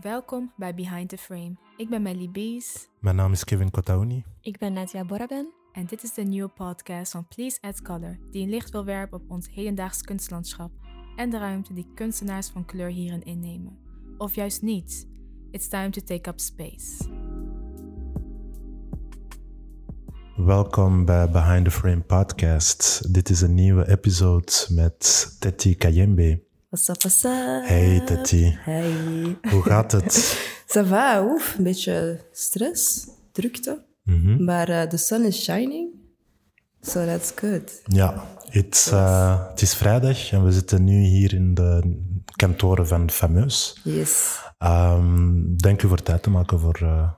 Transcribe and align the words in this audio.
Welkom 0.00 0.52
bij 0.56 0.74
Behind 0.74 1.08
the 1.08 1.18
Frame. 1.18 1.56
Ik 1.76 1.88
ben 1.88 2.02
Melly 2.02 2.30
Bees 2.30 2.88
Mijn 3.00 3.16
naam 3.16 3.32
is 3.32 3.44
Kevin 3.44 3.70
Kotaouni. 3.70 4.24
Ik 4.40 4.58
ben 4.58 4.72
Nadia 4.72 5.04
Boraben. 5.04 5.52
en 5.72 5.86
dit 5.86 6.02
is 6.02 6.14
de 6.14 6.22
nieuwe 6.22 6.48
podcast 6.48 7.12
van 7.12 7.28
Please 7.28 7.58
Add 7.60 7.82
Color, 7.82 8.18
die 8.30 8.42
een 8.42 8.48
licht 8.48 8.70
wil 8.70 8.84
werpen 8.84 9.20
op 9.20 9.30
ons 9.30 9.48
hedendaags 9.50 10.02
kunstlandschap 10.02 10.70
en 11.16 11.30
de 11.30 11.38
ruimte 11.38 11.72
die 11.72 11.86
kunstenaars 11.94 12.48
van 12.48 12.64
kleur 12.64 12.88
hierin 12.88 13.22
innemen. 13.22 13.78
Of 14.18 14.34
juist 14.34 14.62
niet. 14.62 15.08
It's 15.50 15.68
time 15.68 15.90
to 15.90 16.00
take 16.04 16.30
up 16.30 16.40
space. 16.40 17.10
Welkom 20.36 21.04
bij 21.04 21.30
Behind 21.30 21.64
the 21.64 21.70
Frame 21.70 22.00
podcast. 22.00 23.12
Dit 23.14 23.30
is 23.30 23.40
een 23.40 23.54
nieuwe 23.54 23.88
episode 23.88 24.52
met 24.68 25.36
Teti 25.38 25.76
Kayembe. 25.76 26.50
What's 26.72 26.88
up, 26.88 27.02
what's 27.02 27.24
up? 27.24 27.64
Hey 27.68 28.00
Teti, 28.04 28.56
Hey. 28.60 28.94
hoe 29.50 29.62
gaat 29.62 29.92
het? 29.92 30.14
Ça 30.76 30.82
va, 30.86 31.24
oef. 31.24 31.54
Een 31.58 31.64
beetje 31.64 32.20
stress, 32.32 33.06
drukte. 33.32 33.84
Mhm. 34.02 34.44
Maar 34.44 34.68
eh, 34.68 34.82
the 34.88 34.96
sun 34.96 35.24
is 35.24 35.42
shining. 35.42 35.88
So 36.80 37.04
that's 37.04 37.32
good. 37.36 37.80
Ja, 37.84 38.24
it's, 38.50 38.90
het 39.50 39.62
is 39.62 39.74
vrijdag 39.74 40.32
en 40.32 40.44
we 40.44 40.52
zitten 40.52 40.84
nu 40.84 41.00
hier 41.02 41.34
in 41.34 41.54
de 41.54 42.00
kantoren 42.36 42.86
van 42.86 43.10
Fameus. 43.10 43.80
Yes. 43.84 44.38
Ehm, 44.58 45.56
Dank 45.56 45.82
u 45.82 45.88
voor 45.88 46.02
tijd 46.02 46.22
te 46.22 46.30
maken 46.30 46.58
voor, 46.60 46.78
eh, 46.82 47.10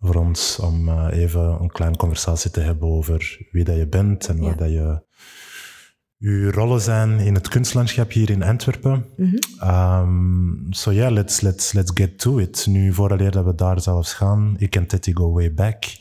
voor 0.00 0.14
ons 0.14 0.58
om 0.58 1.06
even 1.08 1.40
een 1.60 1.70
kleine 1.72 1.96
conversatie 1.96 2.50
te 2.50 2.60
hebben 2.60 2.88
over 2.88 3.46
wie 3.50 3.64
dat 3.64 3.76
je 3.76 3.88
bent 3.88 4.28
en 4.28 4.36
Ja. 4.36 4.42
wat 4.48 4.58
dat 4.58 4.68
je, 4.70 5.02
uw 6.24 6.50
rollen 6.50 6.80
zijn 6.80 7.18
in 7.18 7.34
het 7.34 7.48
kunstlandschap 7.48 8.12
hier 8.12 8.30
in 8.30 8.42
Antwerpen. 8.42 9.04
Ehm, 9.58 10.52
so 10.70 10.92
yeah, 10.92 11.12
let's, 11.12 11.40
let's, 11.40 11.72
let's 11.72 11.90
get 11.94 12.18
to 12.18 12.38
it. 12.38 12.66
Nu, 12.68 12.92
vooraleer 12.92 13.30
dat 13.30 13.44
we 13.44 13.54
daar 13.54 13.80
zelfs 13.80 14.12
gaan, 14.12 14.54
ik 14.58 14.76
en 14.76 14.86
Teddy 14.86 15.12
go 15.12 15.32
way 15.32 15.54
back. 15.54 15.84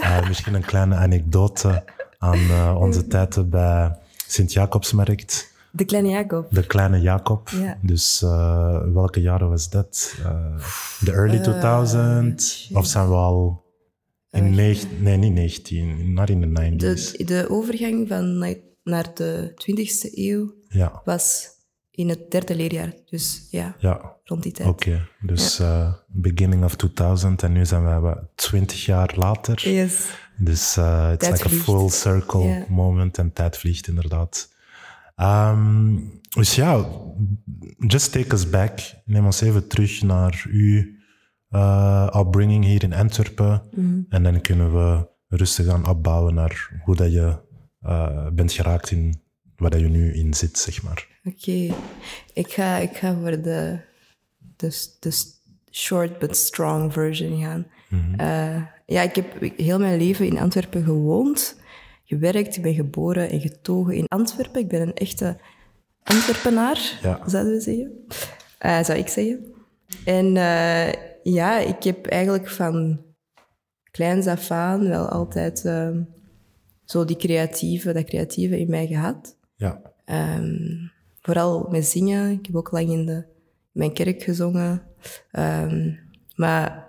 Eh, 0.00 0.28
misschien 0.28 0.54
een 0.54 0.64
kleine 0.64 0.94
anekdote 0.94 1.84
aan 2.18 2.38
eh, 2.38 2.76
onze 2.78 3.06
tijden 3.06 3.50
bij 3.50 3.98
Sint-Jacobsmarkt. 4.26 5.52
De 5.70 5.84
kleine 5.84 6.08
Jacob. 6.08 6.46
De 6.50 6.66
kleine 6.66 7.00
Jacob. 7.00 7.48
Ja. 7.48 7.78
Dus 7.82 8.22
eh, 8.22 8.78
welke 8.92 9.20
jaren 9.20 9.48
was 9.48 9.70
dat? 9.70 10.14
De 11.00 11.12
early 11.12 11.38
2000? 11.38 12.68
of 12.72 12.86
zijn 12.86 13.08
we 13.08 13.14
al 13.14 13.64
in 14.30 14.54
negen- 14.54 15.02
nee, 15.02 15.16
niet 15.16 15.32
19, 15.32 16.12
maar 16.12 16.30
in 16.30 16.40
de 16.40 16.46
90s? 16.46 17.16
De, 17.16 17.24
de 17.24 17.46
overgang 17.48 18.08
van 18.08 18.38
naar 18.86 19.14
de 19.14 19.52
20e 19.54 20.14
eeuw 20.14 20.54
Ja, 20.68 21.02
was 21.04 21.48
in 21.90 22.08
het 22.08 22.30
derde 22.30 22.56
leerjaar. 22.56 22.92
Dus 23.04 23.48
ja, 23.50 23.76
ja, 23.78 24.16
rond 24.24 24.42
die 24.42 24.52
tijd. 24.52 24.68
oké. 24.68 25.08
Dus 25.20 25.58
eh, 25.58 25.92
beginning 26.06 26.64
of 26.64 26.74
2000 26.74 27.42
en 27.42 27.52
nu 27.52 27.66
zijn 27.66 27.84
we 27.84 28.00
wat 28.00 28.18
20 28.34 28.84
jaar 28.84 29.14
later. 29.16 29.70
Yes. 29.70 30.10
Dus 30.38 30.76
uh, 30.76 31.10
it's 31.12 31.28
Tijd 31.28 31.44
like 31.44 31.54
a 31.54 31.58
full 31.58 31.88
circle 31.88 32.64
moment 32.68 33.18
en 33.18 33.32
tijd 33.32 33.56
vliegt 33.56 33.88
inderdaad. 33.88 34.54
Ehm, 35.14 35.96
dus 36.36 36.54
ja, 36.54 36.86
just 37.78 38.12
take 38.12 38.34
us 38.34 38.50
back. 38.50 38.78
Neem 39.04 39.24
ons 39.24 39.40
even 39.40 39.68
terug 39.68 40.02
naar 40.02 40.44
uw 40.48 40.84
eh, 41.48 42.08
upbringing 42.16 42.64
hier 42.64 42.82
in 42.82 42.94
Antwerpen. 42.94 43.62
Mhm. 43.70 44.00
En 44.08 44.22
dan 44.22 44.40
kunnen 44.40 44.72
we 44.74 45.08
rustig 45.28 45.68
aan 45.68 45.88
opbouwen 45.88 46.34
naar 46.34 46.80
hoe 46.84 46.96
dat 46.96 47.12
je 47.12 47.44
eh, 47.86 48.26
bent 48.32 48.52
geraakt 48.52 48.90
in 48.90 49.20
waar 49.56 49.78
je 49.78 49.88
nu 49.88 50.12
in 50.14 50.34
zit, 50.34 50.58
zeg 50.58 50.82
maar. 50.82 51.06
Oké. 51.24 51.74
Ik, 52.32 52.52
ga, 52.52 52.76
ik 52.76 52.96
ga 52.96 53.14
voor 53.14 53.30
de, 53.42 53.78
de, 54.56 54.86
de 55.00 55.12
short 55.70 56.18
but 56.18 56.36
strong 56.36 56.92
version 56.92 57.40
gaan. 57.42 57.66
Eh, 58.16 58.62
ja, 58.86 59.02
ik 59.02 59.14
heb 59.14 59.56
heel 59.56 59.78
mijn 59.78 59.98
leven 59.98 60.26
in 60.26 60.38
Antwerpen 60.38 60.84
gewoond, 60.84 61.60
gewerkt. 62.04 62.56
Ik 62.56 62.62
ben 62.62 62.74
geboren 62.74 63.30
en 63.30 63.40
getogen 63.40 63.94
in 63.94 64.06
Antwerpen. 64.08 64.60
Ik 64.60 64.68
ben 64.68 64.80
een 64.80 64.94
echte 64.94 65.36
Antwerpenaar, 66.02 66.98
Ja. 67.02 67.20
zouden 67.26 67.52
we 67.52 67.60
zeggen. 67.60 68.06
Eh, 68.58 68.84
zou 68.84 68.98
ik 68.98 69.08
zeggen. 69.08 69.54
En 70.04 70.26
ja, 71.22 71.58
ik 71.58 71.82
heb 71.82 72.06
eigenlijk 72.06 72.48
van 72.50 73.04
kleins 73.90 74.26
af 74.26 74.50
aan 74.50 74.88
wel 74.88 75.08
altijd 75.08 75.64
eh, 75.64 75.90
zo 76.86 77.04
die 77.04 77.16
creatieve, 77.16 77.92
dat 77.92 78.04
creatieve 78.04 78.58
in 78.58 78.70
mij 78.70 78.86
gehad. 78.86 79.36
Ja, 79.56 79.94
Ehm, 80.06 80.86
vooral 81.20 81.66
met 81.70 81.86
zingen. 81.86 82.30
Ik 82.30 82.46
heb 82.46 82.56
ook 82.56 82.70
lang 82.70 82.90
in, 82.90 83.06
de, 83.06 83.12
in 83.12 83.24
mijn 83.72 83.92
kerk 83.92 84.22
gezongen. 84.22 84.82
Ehm, 85.30 85.92
maar 86.34 86.88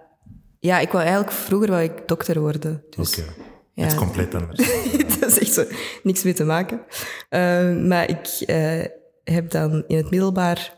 ja, 0.59 0.79
ik 0.79 0.91
wou 0.91 1.03
eigenlijk 1.03 1.33
vroeger 1.33 1.69
wou 1.69 1.83
ik 1.83 2.07
dokter 2.07 2.39
worden. 2.39 2.83
Dus 2.89 3.19
oké. 3.19 3.29
ja. 3.73 3.83
Het 3.83 3.91
is 3.91 3.97
compleet 3.97 4.35
anders. 4.35 4.57
dat 5.19 5.29
is 5.29 5.39
echt 5.39 5.53
zo 5.53 5.63
niks 6.03 6.23
mee 6.23 6.33
te 6.33 6.43
maken. 6.43 6.81
Ehm, 7.29 7.87
maar 7.87 8.09
ik 8.09 8.27
eh, 8.45 8.83
heb 9.23 9.49
dan 9.49 9.83
in 9.87 9.97
het 9.97 10.09
middelbaar 10.09 10.75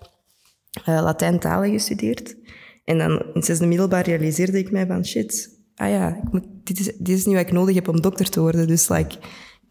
eh 0.86 1.02
Latijn 1.02 1.40
talen 1.40 1.72
gestudeerd. 1.72 2.36
En 2.86 2.98
dan 2.98 3.12
in 3.12 3.32
het 3.34 3.46
zesde 3.46 3.66
middelbaar 3.68 4.06
realiseerde 4.06 4.58
ik 4.58 4.72
mij 4.72 4.86
van 4.86 5.06
shit, 5.06 5.59
ah 5.80 5.90
ja, 5.90 6.16
ik 6.16 6.32
moet, 6.32 6.46
dit, 6.64 6.80
is, 6.80 6.86
dit 6.86 7.18
is 7.18 7.26
nu 7.26 7.34
wat 7.34 7.42
ik 7.42 7.52
nodig 7.52 7.76
heb 7.76 7.88
om 7.88 8.02
dokter 8.02 8.30
te 8.30 8.40
worden. 8.40 8.68
Dus 8.68 8.90
like, 8.90 9.16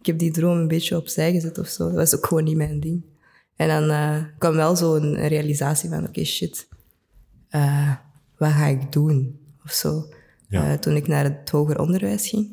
ik 0.00 0.06
heb 0.06 0.18
die 0.18 0.30
droom 0.30 0.56
een 0.56 0.68
beetje 0.68 0.96
opzij 0.96 1.32
gezet 1.32 1.58
of 1.58 1.68
zo. 1.68 1.84
Dat 1.84 1.94
was 1.94 2.16
ook 2.16 2.26
gewoon 2.26 2.44
niet 2.44 2.56
mijn 2.56 2.80
ding. 2.80 3.02
En 3.56 3.68
dan 3.68 3.90
eh, 3.90 4.22
kwam 4.38 4.54
wel 4.54 4.76
zo 4.76 4.94
een, 4.94 5.22
een 5.22 5.28
realisatie 5.28 5.88
van 5.88 6.06
oké, 6.06 6.24
shit, 6.24 6.68
eh, 7.48 7.92
wat 8.36 8.50
ga 8.50 8.66
ik 8.66 8.92
doen? 8.92 9.38
Of 9.64 9.72
zo. 9.72 10.08
Ja. 10.48 10.72
Eh, 10.72 10.78
toen 10.78 10.96
ik 10.96 11.08
naar 11.08 11.24
het 11.24 11.50
hoger 11.50 11.80
onderwijs 11.80 12.28
ging. 12.28 12.48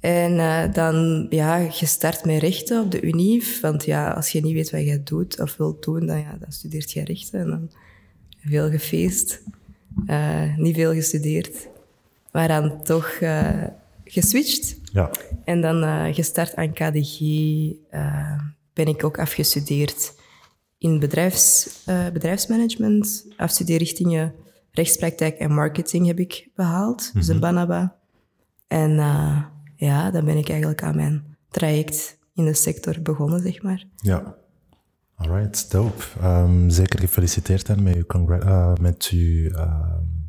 En 0.00 0.38
eh, 0.38 0.72
dan 0.72 1.26
ja, 1.30 1.70
gestart 1.70 2.24
met 2.24 2.40
rechten 2.40 2.82
op 2.82 2.90
de 2.90 3.02
UNIF. 3.02 3.60
Want 3.60 3.84
ja, 3.84 4.10
als 4.10 4.28
je 4.28 4.40
niet 4.40 4.54
weet 4.54 4.70
wat 4.70 4.84
je 4.84 5.02
doet 5.02 5.40
of 5.40 5.56
wilt 5.56 5.84
doen, 5.84 6.06
dan, 6.06 6.18
ja, 6.18 6.36
dan 6.40 6.52
studeert 6.52 6.92
je 6.92 7.04
rechten. 7.04 7.40
En 7.40 7.50
dan 7.50 7.70
veel 8.40 8.70
gefeest, 8.70 9.42
niet 10.56 10.74
veel 10.74 10.92
gestudeerd. 10.92 11.68
Maar 12.32 12.48
dan 12.48 12.82
toch 12.82 13.06
eh, 13.08 13.64
geswitcht. 14.04 14.76
Ja, 14.92 15.10
En 15.44 15.60
dan 15.60 15.82
eh, 15.82 16.14
gestart 16.14 16.56
aan 16.56 16.72
KDG. 16.72 17.20
eh, 17.90 18.38
ben 18.72 18.86
ik 18.86 19.04
ook 19.04 19.18
afgestudeerd 19.18 20.14
in 20.78 20.98
bedrijfs, 20.98 21.68
bedrijfsmanagement. 22.12 23.26
Afstudeerrichtingen 23.36 24.34
rechtspraktijk 24.70 25.38
en 25.38 25.54
marketing 25.54 26.06
heb 26.06 26.18
ik 26.18 26.48
behaald. 26.54 27.14
Dus 27.14 27.28
een 27.28 27.40
BANABA. 27.40 27.96
En 28.66 28.90
ja, 29.76 30.10
dan 30.10 30.24
ben 30.24 30.36
ik 30.36 30.48
eigenlijk 30.48 30.82
aan 30.82 30.96
mijn 30.96 31.36
traject 31.50 32.18
in 32.34 32.44
de 32.44 32.54
sector 32.54 33.02
begonnen, 33.02 33.40
zeg 33.40 33.62
maar. 33.62 33.84
Ja. 33.96 34.36
Alright, 35.14 35.70
dope. 35.70 36.04
Ehm, 36.20 36.68
zeker 36.68 36.98
gefeliciteerd 36.98 37.66
dan 37.66 37.82
met 37.82 37.96
uw, 37.96 38.74
met 38.80 39.08
uw 39.12 39.50
ehm, 39.50 40.21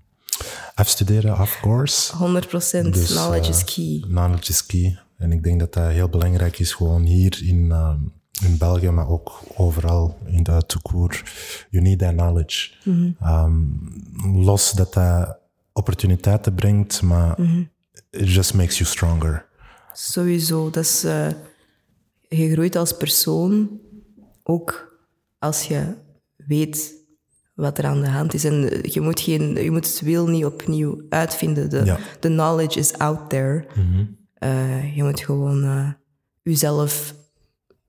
afstuderen, 0.76 1.40
of 1.40 1.60
course. 1.62 2.14
100% 2.16 2.94
Dus, 2.94 3.12
knowledge 3.14 3.50
is 3.50 3.60
eh, 3.60 3.66
key. 3.66 4.00
Knowledge 4.10 4.50
is 4.52 4.66
key. 4.66 4.98
En 5.18 5.32
ik 5.32 5.44
denk 5.44 5.60
dat 5.60 5.74
dat 5.74 5.88
heel 5.92 6.10
belangrijk 6.10 6.60
is, 6.60 6.74
gewoon 6.74 7.04
hier 7.04 7.40
in, 7.44 7.72
ehm, 7.72 7.98
in 8.46 8.58
België, 8.58 8.90
maar 8.90 9.08
ook 9.08 9.40
overal 9.56 10.18
in 10.26 10.44
de 10.44 10.64
toekoer. 10.68 11.24
You 11.70 11.84
need 11.84 12.00
that 12.00 12.12
knowledge. 12.12 12.70
Ehm, 13.20 13.62
los 14.44 14.72
dat 14.72 14.94
dat 14.94 15.38
opportuniteiten 15.74 16.54
brengt, 16.56 17.02
maar 17.02 17.42
Mhm. 17.42 17.64
it 18.10 18.30
just 18.34 18.54
makes 18.54 18.78
you 18.78 18.90
stronger. 18.90 19.46
Sowieso. 19.94 20.70
Dat 20.70 20.84
is, 20.84 21.04
eh, 21.04 21.28
je 22.28 22.52
groeit 22.52 22.76
als 22.76 22.98
persoon 22.98 23.80
ook 24.44 24.98
als 25.40 25.64
je 25.64 25.94
weet 26.36 26.94
wat 27.54 27.78
er 27.78 27.86
aan 27.86 28.02
de 28.02 28.08
hand 28.10 28.34
is. 28.34 28.44
En 28.44 28.70
je 28.82 29.02
moet, 29.02 29.20
geen, 29.20 29.64
je 29.64 29.72
moet 29.72 29.88
het 29.88 30.02
wiel 30.02 30.28
niet 30.28 30.46
opnieuw 30.46 31.02
uitvinden. 31.10 31.70
De, 31.70 31.82
Ja. 31.86 31.98
de 32.20 32.28
knowledge 32.28 32.80
is 32.80 32.94
out 32.98 33.30
there. 33.30 33.66
Eh, 34.34 34.96
je 34.96 35.04
moet 35.04 35.20
gewoon 35.20 35.64
eh, 35.64 35.90
jezelf 36.42 37.14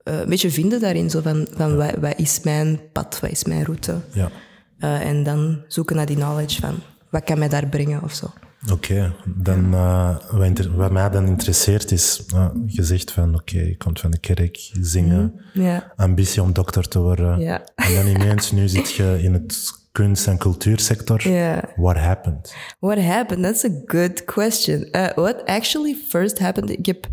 eh, 0.03 0.19
een 0.21 0.29
beetje 0.29 0.51
vinden 0.51 0.81
daarin. 0.81 1.11
Zo 1.11 1.21
van, 1.21 1.47
van 1.57 1.77
wat, 1.77 1.95
wat 2.01 2.19
is 2.19 2.41
mijn 2.43 2.81
pad, 2.93 3.21
wat 3.21 3.31
is 3.31 3.45
mijn 3.45 3.65
route? 3.65 4.01
Ja. 4.13 4.31
Eh, 4.79 5.01
en 5.09 5.23
dan 5.23 5.65
zoeken 5.69 5.97
naar 5.97 6.07
die 6.07 6.17
knowledge 6.17 6.61
van 6.61 6.75
wat 7.11 7.25
kan 7.25 7.39
mij 7.39 7.49
daar 7.49 7.67
brengen 7.69 8.03
of 8.03 8.13
zo. 8.15 8.27
Oké, 8.73 9.15
dan 9.25 9.75
eh, 9.75 10.17
wat, 10.31 10.67
wat 10.67 10.91
mij 10.93 11.11
dan 11.11 11.27
interesseert 11.27 11.91
is, 11.93 12.25
uh, 12.35 12.47
je 12.67 12.83
zegt 12.83 13.11
van 13.13 13.35
oké, 13.35 13.59
je 13.59 13.77
komt 13.77 14.01
van 14.01 14.11
de 14.11 14.19
kerk, 14.19 14.71
zingen, 14.81 15.41
Ja. 15.53 15.93
ambitie 15.97 16.43
om 16.43 16.53
dokter 16.53 16.89
te 16.89 16.99
worden. 16.99 17.41
Ja. 17.41 17.63
En 17.75 17.95
dan 17.95 18.07
ineens, 18.07 18.51
nu 18.53 18.69
zit 18.69 18.93
je 18.93 19.19
in 19.23 19.33
het 19.33 19.71
kunst- 19.93 20.27
en 20.27 20.39
cultuursector. 20.39 21.29
Ja. 21.29 21.63
What 21.77 21.97
happened? 21.97 22.55
What 22.79 22.99
happened? 22.99 23.43
That's 23.43 23.65
a 23.65 23.71
good 23.87 24.25
question. 24.25 24.89
Uh, 24.93 25.09
what 25.15 25.45
actually 25.45 25.97
first 26.09 26.39
happened? 26.39 26.71
Ik 26.71 26.87
heb 26.87 27.07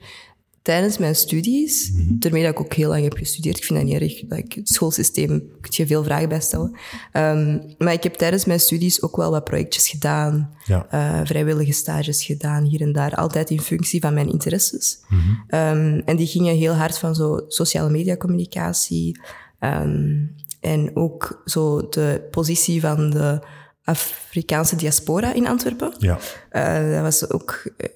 tijdens 0.62 0.98
mijn 0.98 1.16
studies, 1.16 1.92
Mhm. 1.94 2.19
daarmee 2.19 2.44
dat 2.44 2.52
ik 2.52 2.60
ook 2.60 2.74
heel 2.74 2.90
lang 2.90 3.04
heb 3.04 3.13
gestudeerd, 3.18 3.58
ik 3.58 3.63
vind 3.63 3.80
dat 3.80 3.88
niet 3.88 4.02
erg, 4.02 4.22
like, 4.30 4.60
het 4.60 4.69
schoolsysteem, 4.69 5.28
kun 5.62 5.72
je 5.72 5.88
veel 5.88 6.04
vragen 6.04 6.30
bij 6.30 6.40
stellen. 6.42 6.78
Ehm, 7.12 7.60
maar 7.78 7.94
ik 7.94 8.04
heb 8.04 8.13
tijdens 8.13 8.46
mijn 8.46 8.60
studies 8.60 9.02
ook 9.02 9.16
wel 9.16 9.31
wat 9.31 9.44
projectjes 9.44 9.90
gedaan, 9.90 10.56
Ja. 10.66 10.88
eh, 10.90 11.22
vrijwillige 11.24 11.72
stages 11.72 12.24
gedaan, 12.24 12.63
hier 12.63 12.81
en 12.81 12.92
daar, 12.92 13.16
altijd 13.16 13.50
in 13.50 13.62
functie 13.62 14.02
van 14.02 14.13
mijn 14.13 14.30
interesses. 14.31 15.00
Ehm, 15.48 16.02
en 16.06 16.16
die 16.16 16.28
gingen 16.28 16.56
heel 16.56 16.74
hard 16.74 16.98
van 16.98 17.16
zo 17.16 17.40
sociale 17.48 17.90
media 17.90 18.18
communicatie 18.18 19.19
ehm, 19.60 20.25
en 20.60 20.92
ook 20.96 21.42
zo 21.46 21.90
de 21.90 22.28
positie 22.31 22.81
van 22.81 23.10
de 23.10 23.40
Afrikaanse 23.84 24.75
diaspora 24.75 25.34
in 25.34 25.48
Antwerpen. 25.48 25.94
Ja. 26.00 26.19
Eh, 26.50 26.92
dat 26.94 27.02
was 27.02 27.30
ook... 27.30 27.72
eh, 27.78 27.88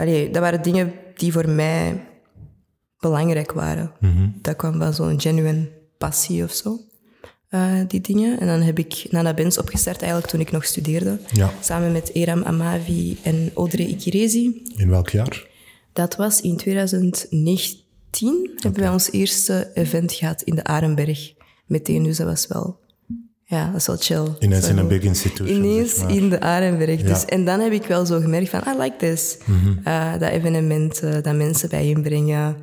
allee, 0.00 0.30
dat 0.30 0.42
waren 0.42 0.62
dingen 0.62 0.92
die 1.14 1.32
voor 1.32 1.48
mij 1.48 2.04
belangrijk 2.98 3.52
waren. 3.52 3.92
Dat 4.42 4.56
kwam 4.56 4.78
van 4.78 4.94
zo'n 4.94 5.20
genuine 5.20 5.68
passie 5.98 6.44
of 6.44 6.52
zo, 6.52 6.80
eh, 7.48 7.72
die 7.88 8.00
dingen. 8.00 8.40
En 8.40 8.46
dan 8.46 8.60
heb 8.60 8.78
ik 8.78 9.06
Nana 9.10 9.34
Benz 9.34 9.58
opgestart 9.58 10.00
eigenlijk 10.00 10.30
toen 10.30 10.40
ik 10.40 10.50
nog 10.50 10.64
studeerde. 10.64 11.18
Ja. 11.32 11.52
Samen 11.60 11.92
met 11.92 12.14
Eram 12.14 12.42
Amavi 12.42 13.18
en 13.22 13.50
Audrey 13.54 13.86
Ikirezi. 13.86 14.62
In 14.76 14.88
welk 14.88 15.08
jaar? 15.08 15.48
Dat 15.92 16.16
was 16.16 16.40
in 16.40 16.56
2019. 16.56 18.50
Hebben 18.56 18.80
wij 18.80 18.90
ons 18.90 19.10
eerste 19.10 19.70
event 19.74 20.12
gehad 20.12 20.42
in 20.42 20.54
de 20.54 20.64
Arenberg. 20.64 21.32
Meteen, 21.66 22.02
dus 22.02 22.16
dat 22.16 22.26
was 22.26 22.46
wel... 22.46 22.79
Ja, 23.50 23.66
dat 23.66 23.74
is 23.80 23.86
wel 23.86 23.96
chill. 23.96 24.34
Ineens 24.38 24.64
Zo 24.64 24.70
in 24.70 24.78
een 24.78 24.88
big 24.88 25.02
institution. 25.02 25.56
Ineens 25.64 25.94
zeg 25.94 26.02
maar. 26.04 26.16
in 26.16 26.28
de 26.28 26.40
Arenberg. 26.40 27.02
Dus, 27.02 27.24
en 27.24 27.44
dan 27.44 27.60
heb 27.60 27.72
ik 27.72 27.84
wel 27.86 28.06
zo 28.06 28.20
gemerkt 28.20 28.48
van, 28.48 28.60
I 28.74 28.78
like 28.82 28.96
this. 28.96 29.38
Eh, 29.84 30.12
dat 30.18 30.28
evenementen, 30.30 31.22
dat 31.22 31.34
mensen 31.34 31.68
bijeenbrengen. 31.68 32.56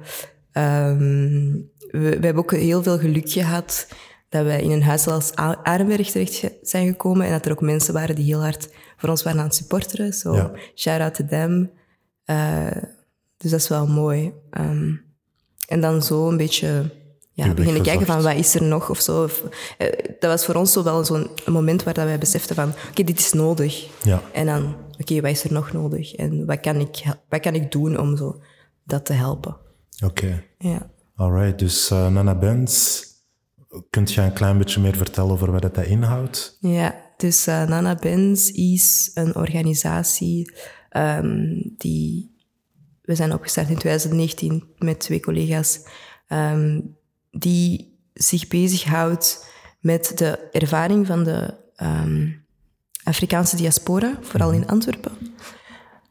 Ehm, 0.51 1.51
we, 1.91 1.99
we 2.19 2.25
hebben 2.25 2.37
ook 2.37 2.51
heel 2.51 2.83
veel 2.83 2.99
geluk 2.99 3.29
gehad 3.31 3.87
dat 4.29 4.43
wij 4.45 4.61
in 4.61 4.71
een 4.71 4.83
huis 4.83 5.07
als 5.07 5.35
Arenberg 5.63 6.09
terecht 6.11 6.43
zijn 6.61 6.87
gekomen 6.87 7.25
en 7.25 7.31
dat 7.31 7.45
er 7.45 7.51
ook 7.51 7.61
mensen 7.61 7.93
waren 7.93 8.15
die 8.15 8.25
heel 8.25 8.41
hard 8.41 8.69
voor 8.97 9.09
ons 9.09 9.23
waren 9.23 9.39
aan 9.39 9.45
het 9.45 9.55
supporteren. 9.55 10.13
So, 10.13 10.35
Ja. 10.35 10.51
shout 10.75 11.01
out 11.01 11.13
to 11.15 11.25
them. 11.25 11.71
Eh, 12.25 12.71
dus 13.37 13.51
dat 13.51 13.59
is 13.59 13.67
wel 13.67 13.87
mooi. 13.87 14.33
Ehm, 14.49 14.91
en 15.67 15.81
dan 15.81 16.03
zo 16.03 16.29
een 16.29 16.37
beetje 16.37 16.91
ja, 17.45 17.53
beginnen 17.53 17.81
kijken 17.81 18.05
van 18.05 18.21
wat 18.21 18.35
is 18.35 18.55
er 18.55 18.63
nog 18.63 18.89
of 18.89 18.99
zo. 18.99 19.23
Of, 19.23 19.43
eh, 19.77 19.87
dat 20.19 20.31
was 20.31 20.45
voor 20.45 20.55
ons 20.55 20.71
zo 20.71 20.83
wel 20.83 21.05
zo'n 21.05 21.29
moment 21.45 21.83
waar 21.83 21.93
dat 21.93 22.05
wij 22.05 22.17
beseften 22.17 22.55
van 22.55 22.73
oké, 22.89 23.03
dit 23.03 23.19
is 23.19 23.33
nodig. 23.33 23.87
Ja. 24.03 24.21
En 24.33 24.45
dan, 24.45 24.75
oké, 24.99 25.21
wat 25.21 25.31
is 25.31 25.43
er 25.43 25.53
nog 25.53 25.71
nodig? 25.71 26.13
En 26.15 26.45
wat 26.45 26.59
kan 26.59 26.75
ik, 26.75 27.03
wat 27.29 27.39
kan 27.39 27.53
ik 27.53 27.71
doen 27.71 27.99
om 27.99 28.17
zo 28.17 28.41
dat 28.83 29.05
te 29.05 29.13
helpen? 29.13 29.57
Oké. 30.05 30.43
Ja. 30.57 30.89
Alright, 31.15 31.59
dus 31.59 31.89
eh, 31.89 32.07
Nana 32.07 32.35
Benz, 32.35 33.01
kunt 33.89 34.13
je 34.13 34.21
een 34.21 34.33
klein 34.33 34.57
beetje 34.57 34.81
meer 34.81 34.95
vertellen 34.95 35.31
over 35.31 35.51
wat 35.51 35.61
dat 35.61 35.77
inhoudt? 35.85 36.57
Ja, 36.59 36.95
dus 37.17 37.47
eh, 37.47 37.67
Nana 37.67 37.95
Benz 37.95 38.49
is 38.49 39.11
een 39.13 39.35
organisatie 39.35 40.53
ehm, 40.89 41.61
die... 41.77 42.35
We 43.01 43.15
zijn 43.15 43.33
opgestart 43.33 43.69
in 43.69 43.77
2019 43.77 44.63
met 44.77 44.99
twee 44.99 45.19
collega's 45.19 45.79
ehm, 46.27 46.79
die 47.39 47.99
zich 48.13 48.47
bezighoudt 48.47 49.45
met 49.79 50.11
de 50.15 50.49
ervaring 50.51 51.07
van 51.07 51.23
de 51.23 51.53
ehm, 51.75 52.29
Afrikaanse 53.03 53.55
diaspora, 53.55 54.19
vooral 54.21 54.51
in 54.51 54.67
Antwerpen. 54.67 55.11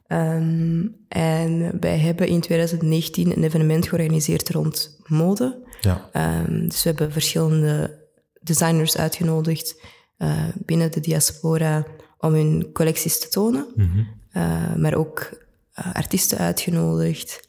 Ehm, 0.06 0.86
en 1.08 1.80
wij 1.80 1.98
hebben 1.98 2.28
in 2.28 2.40
2019 2.40 3.36
een 3.36 3.44
evenement 3.44 3.88
georganiseerd 3.88 4.50
rond 4.50 4.98
mode. 5.06 5.62
Ja. 5.80 6.08
Ehm, 6.12 6.68
dus 6.68 6.82
we 6.82 6.88
hebben 6.88 7.12
verschillende 7.12 8.04
designers 8.40 8.96
uitgenodigd 8.96 9.80
eh, 10.16 10.44
binnen 10.54 10.90
de 10.92 11.00
diaspora 11.00 11.86
om 12.18 12.32
hun 12.32 12.70
collecties 12.72 13.20
te 13.20 13.28
tonen. 13.28 13.66
Eh, 14.30 14.74
maar 14.74 14.94
ook 14.94 15.30
eh, 15.72 15.94
artiesten 15.94 16.38
uitgenodigd. 16.38 17.45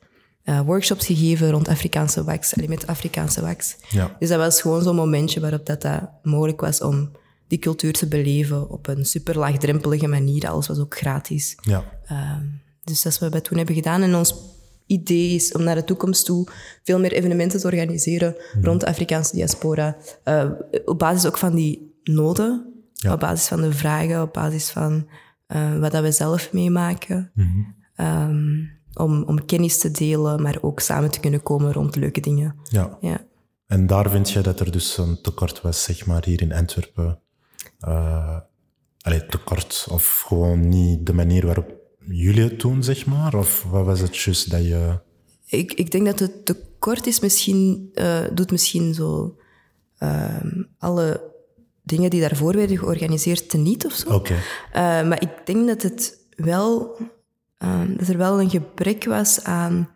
Eh, 0.47 0.59
workshops 0.61 1.05
gegeven 1.05 1.49
rond 1.51 1.67
Afrikaanse 1.67 2.23
wax, 2.23 2.55
allee, 2.55 2.69
met 2.69 2.87
Afrikaanse 2.87 3.41
wax. 3.41 3.75
Ja. 3.89 4.15
Dus 4.19 4.29
dat 4.29 4.37
was 4.39 4.61
gewoon 4.61 4.83
zo'n 4.83 4.95
momentje 4.95 5.39
waarop 5.39 5.65
dat, 5.65 5.81
dat 5.81 6.01
mogelijk 6.23 6.61
was 6.61 6.81
om 6.81 7.11
die 7.47 7.59
cultuur 7.59 7.93
te 7.93 8.07
beleven 8.07 8.69
op 8.69 8.87
een 8.87 9.05
super 9.05 9.37
laagdrempelige 9.37 10.07
manier. 10.07 10.47
Alles 10.49 10.67
was 10.67 10.79
ook 10.79 10.97
gratis. 10.97 11.57
Ja. 11.61 11.83
Ehm, 12.05 12.45
dus 12.83 13.01
dat 13.01 13.11
is 13.11 13.19
wat 13.19 13.33
we 13.33 13.41
toen 13.41 13.57
hebben 13.57 13.75
gedaan. 13.75 14.01
En 14.01 14.15
ons 14.15 14.35
idee 14.85 15.35
is 15.35 15.51
om 15.51 15.63
naar 15.63 15.75
de 15.75 15.83
toekomst 15.83 16.25
toe 16.25 16.47
veel 16.83 16.99
meer 16.99 17.11
evenementen 17.13 17.59
te 17.59 17.65
organiseren 17.65 18.35
rond 18.61 18.79
de 18.79 18.87
Afrikaanse 18.87 19.35
diaspora. 19.35 19.97
Eh, 20.23 20.49
op 20.85 20.99
basis 20.99 21.25
ook 21.27 21.37
van 21.37 21.55
die 21.55 21.99
noden, 22.03 22.73
Ja. 22.93 23.13
op 23.13 23.19
basis 23.19 23.47
van 23.47 23.61
de 23.61 23.71
vragen, 23.71 24.21
op 24.21 24.33
basis 24.33 24.69
van 24.69 25.07
eh, 25.47 25.79
wat 25.79 25.91
dat 25.91 26.03
we 26.03 26.11
zelf 26.11 26.53
meemaken. 26.53 27.31
Ehm, 27.95 28.55
om, 28.97 29.23
om 29.23 29.45
kennis 29.45 29.77
te 29.77 29.91
delen, 29.91 30.41
maar 30.41 30.57
ook 30.61 30.79
samen 30.79 31.11
te 31.11 31.19
kunnen 31.19 31.43
komen 31.43 31.73
rond 31.73 31.95
leuke 31.95 32.19
dingen. 32.21 32.55
ja. 32.63 32.97
Ja. 33.01 33.25
En 33.67 33.87
daar 33.87 34.09
vind 34.09 34.29
je 34.29 34.41
dat 34.41 34.59
er 34.59 34.71
dus 34.71 34.97
een 34.97 35.21
tekort 35.21 35.61
was, 35.61 35.83
zeg 35.83 36.05
maar, 36.05 36.25
hier 36.25 36.41
in 36.41 36.53
Antwerpen. 36.53 37.19
Eh 37.79 38.37
allee, 39.07 39.25
tekort, 39.25 39.87
of 39.91 40.21
gewoon 40.27 40.69
niet 40.69 41.05
de 41.05 41.13
manier 41.13 41.45
waarop 41.45 41.75
jullie 41.99 42.43
het 42.43 42.59
doen, 42.59 42.83
zeg 42.83 43.05
maar? 43.05 43.35
Of 43.35 43.63
wat 43.63 43.85
was 43.85 43.99
het 43.99 44.17
juist 44.17 44.49
dat 44.51 44.63
je... 44.63 44.99
Ik, 45.45 45.73
ik 45.73 45.91
denk 45.91 46.05
dat 46.05 46.19
het 46.19 46.45
tekort 46.45 47.07
is 47.07 47.19
misschien, 47.19 47.89
eh, 47.93 48.23
doet 48.33 48.51
misschien 48.51 48.93
zo 48.93 49.37
ehm, 49.97 50.63
alle 50.77 51.31
dingen 51.83 52.09
die 52.09 52.21
daarvoor 52.21 52.53
werden 52.53 52.77
georganiseerd 52.77 53.49
teniet 53.49 53.85
of 53.85 53.93
zo. 53.93 54.13
Oké, 54.13 54.35
Eh, 54.71 54.81
maar 54.81 55.21
ik 55.21 55.45
denk 55.45 55.67
dat 55.67 55.81
het 55.81 56.25
wel, 56.35 56.97
ehm, 57.57 57.95
dat 57.97 58.07
er 58.07 58.17
wel 58.17 58.41
een 58.41 58.49
gebrek 58.49 59.03
was 59.05 59.43
aan 59.43 59.89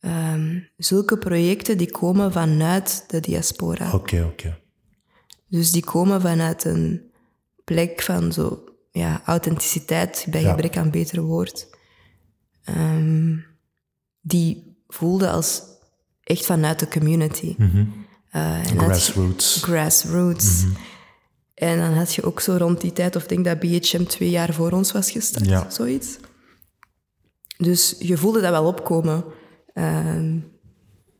ehm, 0.00 0.58
zulke 0.76 1.18
projecten 1.18 1.78
die 1.78 1.90
komen 1.90 2.32
vanuit 2.32 3.04
de 3.06 3.20
diaspora. 3.20 3.92
oké, 3.92 4.22
oké. 4.24 4.58
Dus 5.48 5.72
die 5.72 5.84
komen 5.84 6.20
vanuit 6.20 6.64
een 6.64 7.10
plek 7.64 8.02
van 8.02 8.32
zo, 8.32 8.64
ja, 8.90 9.22
authenticiteit, 9.24 10.26
bij 10.30 10.42
Ja. 10.42 10.50
gebrek 10.50 10.76
aan 10.76 10.90
beter 10.90 11.20
woord. 11.22 11.68
Ehm, 12.64 13.36
die 14.20 14.82
voelde 14.88 15.30
als 15.30 15.62
echt 16.22 16.46
vanuit 16.46 16.78
de 16.78 16.88
community. 16.88 17.54
Je- 17.58 17.86
Grassroots. 18.76 19.62
grassroots. 19.62 20.64
En 21.54 21.78
dan 21.78 21.92
had 21.92 22.14
je 22.14 22.22
ook 22.22 22.40
zo 22.40 22.56
rond 22.56 22.80
die 22.80 22.92
tijd, 22.92 23.16
of 23.16 23.22
ik 23.22 23.28
denk 23.28 23.44
dat 23.44 23.58
BHM 23.60 24.04
twee 24.04 24.30
jaar 24.30 24.52
voor 24.54 24.70
ons 24.72 24.92
was 24.92 25.10
gestart, 25.10 25.46
Ja. 25.46 25.70
zoiets. 25.70 26.16
Dus 27.60 27.96
je 27.98 28.16
voelde 28.16 28.40
dat 28.40 28.50
wel 28.50 28.64
opkomen. 28.66 29.24
Ehm, 29.72 30.38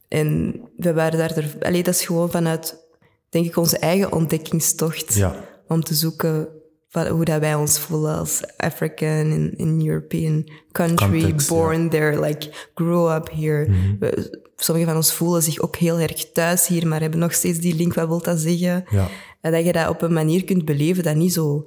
en 0.09 0.61
we 0.77 0.93
waren 0.93 1.19
daar... 1.19 1.37
Er, 1.37 1.57
allee, 1.61 1.83
dat 1.83 1.95
is 1.95 2.05
gewoon 2.05 2.31
vanuit, 2.31 2.87
denk 3.29 3.47
ik, 3.47 3.57
onze 3.57 3.79
eigen 3.79 4.13
ontdekkingstocht. 4.13 5.15
Ja. 5.15 5.35
Om 5.69 5.83
te 5.83 5.95
zoeken 5.95 6.49
wat, 6.91 7.09
hoe 7.09 7.25
dat 7.25 7.41
wij 7.41 7.55
ons 7.55 7.79
voelen 7.79 8.19
als 8.19 8.41
African 8.57 9.09
in, 9.33 9.55
in 9.57 9.87
European 9.87 10.51
country, 10.73 11.21
Context, 11.21 11.49
born 11.49 11.89
there, 11.89 12.21
like 12.21 12.51
grow 12.75 13.11
up 13.15 13.31
here. 13.33 13.69
We- 13.99 14.39
sommigen 14.57 14.89
van 14.89 14.97
ons 14.99 15.13
voelen 15.13 15.43
zich 15.43 15.59
ook 15.61 15.77
heel 15.77 15.99
erg 15.99 16.33
thuis 16.33 16.67
hier, 16.67 16.87
maar 16.87 17.01
hebben 17.01 17.19
nog 17.21 17.33
steeds 17.33 17.59
die 17.59 17.75
link, 17.75 17.95
wat 17.95 18.09
wil 18.09 18.23
dat 18.23 18.39
zeggen? 18.39 18.85
Ja. 18.91 19.09
En 19.41 19.53
dat 19.53 19.65
je 19.65 19.73
dat 19.73 19.89
op 19.89 20.03
een 20.03 20.13
manier 20.13 20.45
kunt 20.45 20.65
beleven 20.65 21.03
dat 21.03 21.15
niet 21.17 21.33
zo 21.33 21.67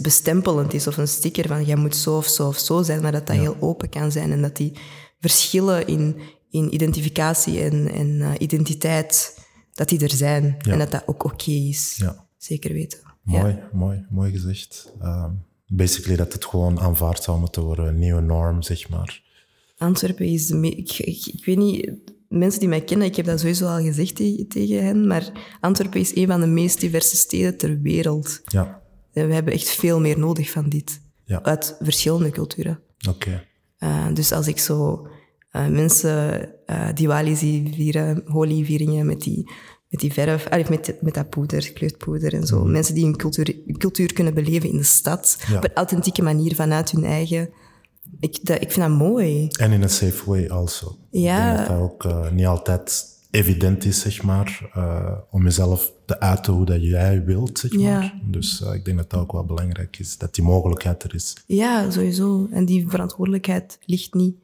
bestempelend 0.00 0.74
is 0.74 0.86
of 0.86 0.96
een 0.96 1.08
sticker 1.08 1.46
van 1.48 1.64
jij 1.64 1.76
moet 1.76 1.96
zo 1.96 2.16
of 2.16 2.26
zo 2.26 2.46
of 2.46 2.58
zo 2.58 2.82
zijn, 2.82 3.02
maar 3.02 3.12
dat 3.12 3.26
dat 3.26 3.36
heel 3.36 3.56
open 3.60 3.88
kan 3.88 4.12
zijn 4.12 4.32
en 4.32 4.42
dat 4.42 4.56
die 4.56 4.72
verschillen 5.20 5.86
in, 5.86 6.16
in 6.50 6.74
identificatie 6.74 7.60
en, 7.60 7.88
en 7.92 8.20
eh, 8.20 8.30
identiteit, 8.38 9.38
dat 9.74 9.88
die 9.88 10.00
er 10.00 10.10
zijn 10.10 10.56
Ja. 10.58 10.72
en 10.72 10.78
dat 10.78 10.90
dat 10.90 11.02
ook 11.06 11.24
oké 11.24 11.50
is. 11.50 11.94
Ja. 11.96 12.26
Zeker 12.36 12.72
weten. 12.72 12.98
Mooi, 13.22 13.52
Ja. 13.52 13.68
mooi, 13.72 14.06
mooi 14.10 14.30
gezegd. 14.32 14.92
Ehm, 15.00 15.30
basically 15.66 16.16
dat 16.16 16.32
het 16.32 16.44
gewoon 16.44 16.80
aanvaard 16.80 17.22
zou 17.22 17.38
moeten 17.40 17.62
worden, 17.62 17.86
een 17.86 17.98
nieuwe 17.98 18.20
norm, 18.20 18.62
zeg 18.62 18.88
maar. 18.88 19.22
Antwerpen 19.78 20.26
is... 20.26 20.50
Ik, 20.50 20.92
ik, 20.98 21.26
ik 21.26 21.44
weet 21.44 21.56
niet... 21.58 21.90
Mensen 22.28 22.60
die 22.60 22.68
mij 22.68 22.80
kennen, 22.84 23.06
ik 23.06 23.16
heb 23.16 23.26
dat 23.26 23.38
sowieso 23.40 23.66
al 23.66 23.82
gezegd 23.82 24.14
tegen, 24.16 24.48
tegen 24.48 24.84
hen, 24.84 25.06
maar 25.06 25.56
Antwerpen 25.60 26.00
is 26.00 26.16
een 26.16 26.26
van 26.26 26.40
de 26.40 26.46
meest 26.46 26.80
diverse 26.80 27.16
steden 27.16 27.56
ter 27.56 27.80
wereld. 27.80 28.40
Ja, 28.44 28.82
we 29.12 29.20
hebben 29.34 29.52
echt 29.52 29.68
veel 29.68 30.00
meer 30.00 30.18
nodig 30.18 30.50
van 30.50 30.68
dit. 30.68 31.00
Ja. 31.24 31.42
Uit 31.42 31.76
verschillende 31.80 32.30
culturen. 32.30 32.80
oké. 33.08 33.44
Uh, 33.78 34.06
dus 34.14 34.32
als 34.32 34.46
ik 34.46 34.58
zo 34.58 35.06
uh, 35.52 35.66
mensen 35.66 36.48
uh, 36.66 36.88
Diwali 36.94 37.36
zie 37.36 37.72
vieren, 37.74 38.22
Holi-vieringen 38.26 39.06
met 39.06 39.20
die, 39.20 39.50
met 39.88 40.00
die 40.00 40.12
verf, 40.12 40.48
allee, 40.48 40.64
met, 40.68 40.96
met 41.00 41.14
dat 41.14 41.28
poeder, 41.30 41.72
kleurpoeder 41.72 42.34
en 42.34 42.46
zo. 42.46 42.64
Mensen 42.64 42.94
die 42.94 43.04
hun 43.04 43.16
cultuur, 43.16 43.56
cultuur 43.78 44.12
kunnen 44.12 44.34
beleven 44.34 44.70
in 44.70 44.76
de 44.76 44.82
stad, 44.82 45.38
Ja. 45.48 45.56
op 45.56 45.64
een 45.64 45.74
authentieke 45.74 46.22
manier 46.22 46.54
vanuit 46.54 46.90
hun 46.90 47.04
eigen 47.04 47.50
ik, 48.20 48.38
dat, 48.42 48.60
ik 48.62 48.72
vind 48.72 48.86
dat 48.86 48.96
mooi. 48.98 49.48
En 49.48 49.72
in 49.72 49.82
een 49.82 49.90
safe 49.90 50.22
way 50.26 50.48
also. 50.48 50.96
Ja. 51.10 51.50
Ik 51.50 51.56
denk 51.56 51.68
dat 51.68 51.76
dat 51.76 51.90
ook 51.90 52.04
uh, 52.04 52.30
niet 52.30 52.46
altijd 52.46 53.04
evident 53.30 53.84
is, 53.84 54.00
zeg 54.00 54.22
maar, 54.22 54.70
uh, 54.76 55.12
om 55.30 55.42
jezelf 55.42 55.92
te 56.06 56.20
uiten 56.20 56.52
hoe 56.52 56.64
dat 56.66 56.82
jij 56.82 57.24
wilt, 57.24 57.58
zeg 57.58 57.72
Ja. 57.72 57.98
maar. 57.98 58.20
Dus 58.24 58.60
uh, 58.60 58.74
ik 58.74 58.84
denk 58.84 58.96
dat 58.96 59.10
dat 59.10 59.20
ook 59.20 59.32
wel 59.32 59.44
belangrijk 59.44 59.98
is, 59.98 60.18
dat 60.18 60.34
die 60.34 60.44
mogelijkheid 60.44 61.02
er 61.02 61.14
is. 61.14 61.36
Ja, 61.46 61.90
sowieso. 61.90 62.48
En 62.52 62.64
die 62.64 62.88
verantwoordelijkheid 62.88 63.78
ligt 63.84 64.14
niet 64.14 64.34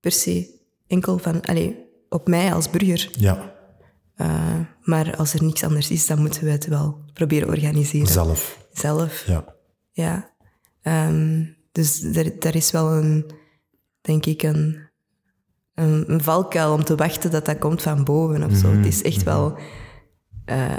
per 0.00 0.12
se 0.12 0.50
enkel 0.86 1.18
van, 1.18 1.40
allez, 1.42 1.72
op 2.08 2.28
mij 2.28 2.52
als 2.54 2.70
burger. 2.70 3.10
Ja, 3.18 3.52
Uh, 4.16 4.58
maar 4.82 5.16
als 5.16 5.34
er 5.34 5.42
niks 5.44 5.62
anders 5.64 5.90
is, 5.90 6.06
dan 6.06 6.20
moeten 6.20 6.44
we 6.44 6.50
het 6.50 6.66
wel 6.66 6.98
proberen 7.12 7.48
organiseren. 7.48 8.06
zelf. 8.06 8.66
Zelf. 8.72 9.24
Ja. 9.26 9.54
Ja. 9.92 10.30
Ehm, 10.82 11.44
dus 11.72 12.00
daar 12.38 12.54
is 12.54 12.70
wel 12.70 12.92
een, 12.92 13.30
denk 14.00 14.26
ik, 14.26 14.42
een, 14.42 14.83
een, 15.74 16.04
een 16.12 16.22
valkuil 16.22 16.72
om 16.72 16.84
te 16.84 16.94
wachten 16.94 17.30
dat 17.30 17.46
dat 17.46 17.58
komt 17.58 17.82
van 17.82 18.04
boven 18.04 18.42
of 18.42 18.54
zo. 18.56 18.72
Het 18.72 18.86
is 18.86 19.02
echt 19.02 19.22
wel 19.22 19.58
eh, 20.44 20.72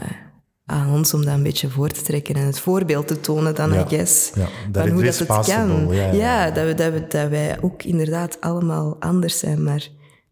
aan 0.66 0.94
ons 0.94 1.14
om 1.14 1.26
dat 1.26 1.34
een 1.34 1.44
beetje 1.44 1.70
voor 1.70 1.90
te 1.90 2.02
trekken 2.02 2.36
en 2.36 2.46
het 2.46 2.60
voorbeeld 2.60 3.08
te 3.08 3.20
tonen 3.20 3.56
dan, 3.56 3.74
Ja. 3.74 3.86
I 3.86 3.88
guess. 3.88 4.32
Ja, 4.36 4.48
van 4.72 4.90
hoe 4.90 5.04
dat 5.04 5.18
het 5.18 5.28
possible. 5.28 5.86
kan. 5.88 6.16
Ja, 6.16 6.52
dat, 6.52 6.66
we, 6.66 6.74
dat, 6.74 6.94
we, 6.94 7.06
dat 7.08 7.30
wij 7.30 7.62
ook 7.62 7.84
inderdaad 7.84 8.42
allemaal 8.42 8.96
anders 9.00 9.40
zijn, 9.40 9.64
maar 9.64 9.88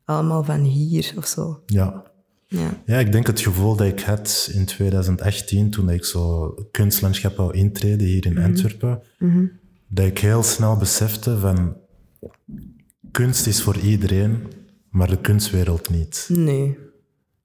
allemaal 0.06 0.44
van 0.44 0.60
hier 0.60 1.14
of 1.18 1.26
zo. 1.26 1.64
Ja. 1.66 2.12
Ja. 2.48 2.82
Ja, 2.86 2.98
ik 2.98 3.12
denk 3.12 3.28
het 3.28 3.40
gevoel 3.40 3.76
dat 3.76 3.88
ik 3.88 4.00
had 4.00 4.50
in 4.54 4.66
2018, 4.66 5.70
toen 5.70 5.90
ik 5.90 6.06
zo 6.06 6.54
kunstlandschap 6.72 7.38
wou 7.38 7.54
intreden 7.54 8.08
hier 8.08 8.26
in 8.26 8.38
Antwerpen, 8.38 9.02
dat 9.88 10.06
ik 10.06 10.18
heel 10.20 10.44
snel 10.44 10.78
besefte 10.78 11.40
van 11.40 11.76
kunst 13.14 13.48
is 13.48 13.62
voor 13.62 13.78
iedereen, 13.78 14.48
maar 14.90 15.08
de 15.08 15.22
kunstwereld 15.22 15.90
niet. 15.90 16.30
Nee, 16.32 16.78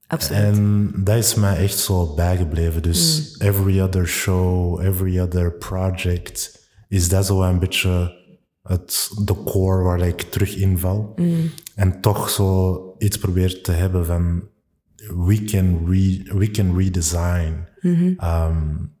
absoluut. 0.07 0.41
En 0.41 0.91
dat 1.03 1.17
is 1.17 1.35
mij 1.35 1.57
echt 1.57 1.77
zo 1.77 2.13
bijgebleven. 2.13 2.81
Dus 2.81 3.35
every 3.37 3.79
other 3.79 4.07
show, 4.07 4.81
every 4.81 5.19
other 5.19 5.51
project, 5.51 6.67
is 6.87 7.09
dat 7.09 7.25
zo 7.25 7.41
een 7.41 7.59
beetje 7.59 8.17
het, 8.63 9.09
de 9.25 9.43
core 9.43 9.83
waar 9.83 10.07
ik 10.07 10.21
terug 10.21 10.55
inval. 10.55 11.15
En 11.75 12.01
toch 12.01 12.29
zo 12.29 12.95
iets 12.97 13.17
probeer 13.17 13.61
te 13.61 13.71
hebben 13.71 14.05
van 14.05 14.47
we 15.27 15.43
can, 15.43 15.91
re, 15.91 16.23
we 16.37 16.51
can 16.51 16.77
redesign 16.77 17.67
um, 18.23 18.91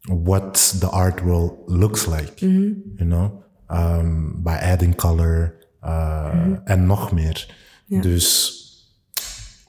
what 0.00 0.76
the 0.80 0.88
art 0.88 1.20
world 1.20 1.52
looks 1.66 2.06
like, 2.06 2.32
you 2.40 2.82
know, 2.96 3.42
um, 3.68 4.42
by 4.42 4.58
adding 4.60 4.94
color 4.94 5.60
uh, 5.84 6.34
en 6.64 6.86
nog 6.86 7.12
meer. 7.12 7.54
Dus 7.86 8.56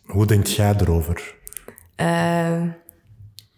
hoe 0.04 0.26
denk 0.26 0.46
jij 0.48 0.76
erover? 0.76 1.36
Eh, 1.96 2.64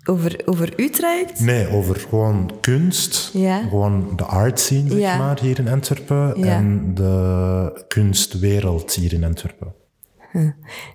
over, 0.03 0.41
over 0.45 0.73
uw 0.75 0.89
traject? 0.89 1.39
Nee, 1.39 1.67
over 1.67 1.95
gewoon 1.95 2.51
kunst. 2.61 3.29
Ja. 3.33 3.61
Gewoon 3.61 4.13
de 4.15 4.23
art 4.23 4.59
scene, 4.59 4.89
zeg 4.89 4.99
Ja. 4.99 5.17
maar, 5.17 5.39
hier 5.39 5.59
in 5.59 5.67
Antwerpen. 5.67 6.35
En 6.35 6.93
de 6.93 7.85
kunstwereld 7.87 8.93
hier 8.93 9.13
in 9.13 9.23
Antwerpen. 9.23 9.73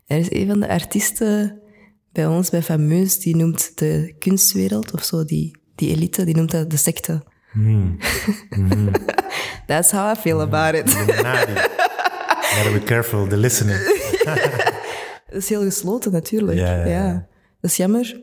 Er 0.07 0.19
is 0.19 0.31
een 0.33 0.47
van 0.47 0.61
de 0.61 0.69
artiesten 0.69 1.61
bij 2.13 2.27
ons, 2.27 2.51
bij 2.51 2.63
Fameus, 2.63 3.19
die 3.19 3.37
noemt 3.37 3.79
de 3.79 4.15
kunstwereld, 4.19 4.93
of 4.93 5.03
zo, 5.05 5.25
die, 5.25 5.61
die 5.75 5.91
elite, 5.91 6.25
die 6.25 6.37
noemt 6.37 6.51
dat 6.51 6.71
de 6.71 6.77
secte. 6.77 7.23
That's 9.67 9.91
how 9.91 10.13
I 10.13 10.15
feel 10.15 10.41
about 10.41 10.75
it. 10.75 10.91
Gotta 12.55 12.73
be 12.73 12.81
careful, 12.85 13.29
the 13.29 13.37
listening. 13.37 13.79
Dat 15.31 15.43
is 15.43 15.49
heel 15.49 15.63
gesloten, 15.63 16.13
natuurlijk. 16.13 16.59
Ja, 16.59 16.75
ja, 16.75 16.85
ja. 16.85 17.27
Dat 17.61 17.71
is 17.71 17.77
jammer. 17.77 18.21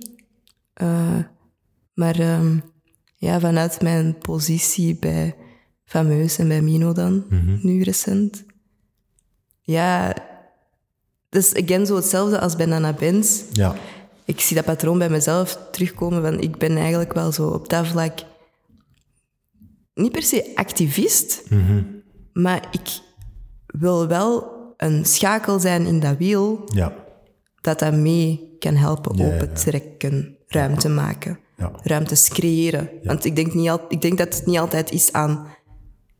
Eh, 0.73 1.17
maar 1.93 2.19
ehm, 2.19 2.57
ja, 3.15 3.39
vanuit 3.39 3.81
mijn 3.81 4.17
positie 4.17 4.95
bij 4.95 5.35
Fameus 5.85 6.37
en 6.37 6.47
bij 6.47 6.61
Mino 6.61 6.93
dan, 6.93 7.25
nu 7.61 7.83
recent. 7.83 8.45
Ja, 9.61 10.13
dat 11.29 11.43
is 11.43 11.63
again 11.63 11.85
zo 11.85 11.95
hetzelfde 11.95 12.39
als 12.39 12.55
bij 12.55 12.65
Nana 12.65 12.93
Benz. 12.93 13.41
Ja, 13.51 13.75
ik 14.25 14.39
zie 14.39 14.55
dat 14.55 14.65
patroon 14.65 14.97
bij 14.97 15.09
mezelf 15.09 15.59
terugkomen. 15.71 16.21
Van 16.21 16.39
ik 16.39 16.57
ben 16.57 16.77
eigenlijk 16.77 17.13
wel 17.13 17.31
zo 17.31 17.47
op 17.47 17.69
dat 17.69 17.87
vlak 17.87 18.19
niet 19.97 20.11
per 20.11 20.23
se 20.23 20.51
activist, 20.55 21.43
maar 22.33 22.67
ik 22.71 22.99
wil 23.67 24.07
wel 24.07 24.55
een 24.77 25.05
schakel 25.05 25.59
zijn 25.59 25.85
in 25.85 25.99
dat 25.99 26.17
wiel 26.17 26.61
ja, 26.73 26.93
dat 27.61 27.79
dat 27.79 27.93
mee 27.93 28.55
kan 28.59 28.75
helpen 28.75 29.17
Ja, 29.17 29.25
open 29.33 29.53
trekken, 29.53 30.37
ruimte 30.47 30.89
maken, 30.89 31.39
Ja. 31.57 31.71
ruimtes 31.83 32.29
creëren. 32.29 32.89
Want 33.03 33.25
ik 33.25 33.35
denk, 33.35 33.53
niet 33.53 33.69
al, 33.69 33.81
ik 33.89 34.01
denk 34.01 34.17
dat 34.17 34.35
het 34.35 34.45
niet 34.45 34.57
altijd 34.59 34.91
is 34.91 35.13
aan 35.13 35.47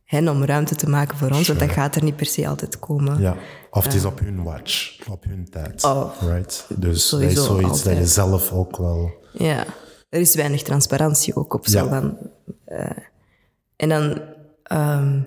hen 0.04 0.28
om 0.28 0.44
ruimte 0.44 0.74
te 0.74 0.88
maken 0.88 1.18
voor 1.18 1.30
ons, 1.30 1.46
want 1.48 1.60
dat 1.60 1.70
gaat 1.70 1.96
er 1.96 2.02
niet 2.02 2.16
per 2.16 2.26
se 2.26 2.48
altijd 2.48 2.78
komen. 2.78 3.20
ja. 3.20 3.36
Of 3.70 3.84
het 3.84 3.94
is 3.94 4.04
op 4.04 4.18
hun 4.18 4.42
watch, 4.42 4.98
op 5.10 5.24
hun 5.24 5.48
tijd. 5.50 5.84
Oh. 5.84 6.12
right? 6.20 6.66
Dus 6.76 7.08
dat 7.08 7.20
is 7.20 7.44
zoiets 7.44 7.82
dat 7.82 7.96
je 7.96 8.06
zelf 8.06 8.52
ook 8.52 8.76
wel... 8.76 9.10
Ja, 9.32 9.64
er 10.08 10.20
is 10.20 10.34
weinig 10.34 10.62
transparantie 10.62 11.36
ook 11.36 11.54
op 11.54 11.66
zo. 11.66 11.84
Ja. 11.84 12.00
Dan, 12.00 12.16
eh, 12.64 12.90
en 13.78 13.88
dan 13.88 14.20
ehm, 14.62 15.20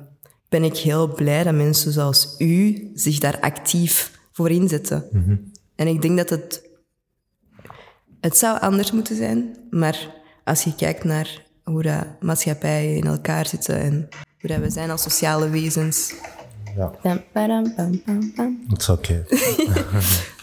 ben 0.50 0.64
ik 0.64 0.78
heel 0.78 1.14
blij 1.14 1.44
dat 1.44 1.54
mensen 1.54 1.92
zoals 1.92 2.36
u 2.38 2.90
zich 2.94 3.20
daar 3.20 3.40
actief 3.40 4.20
voor 4.32 4.50
inzetten. 4.50 5.04
En 5.76 5.88
ik 5.88 6.02
denk 6.02 6.18
dat 6.18 6.30
het... 6.30 6.70
Het 8.22 8.38
zou 8.38 8.60
anders 8.60 8.92
moeten 8.92 9.16
zijn, 9.16 9.58
maar 9.70 10.10
als 10.44 10.64
je 10.64 10.76
kijkt 10.76 11.04
naar 11.04 11.44
hoe 11.64 11.82
dat 11.82 12.06
maatschappijen 12.20 12.96
in 12.96 13.04
elkaar 13.08 13.48
zitten 13.48 13.76
en 13.80 14.08
hoe 14.40 14.50
dat 14.50 14.60
we 14.60 14.70
zijn 14.70 14.90
als 14.90 15.02
sociale 15.02 15.50
wezens... 15.50 16.14
Ja, 16.76 16.94
het 18.70 18.82
is 18.82 18.90
oké. 18.90 19.24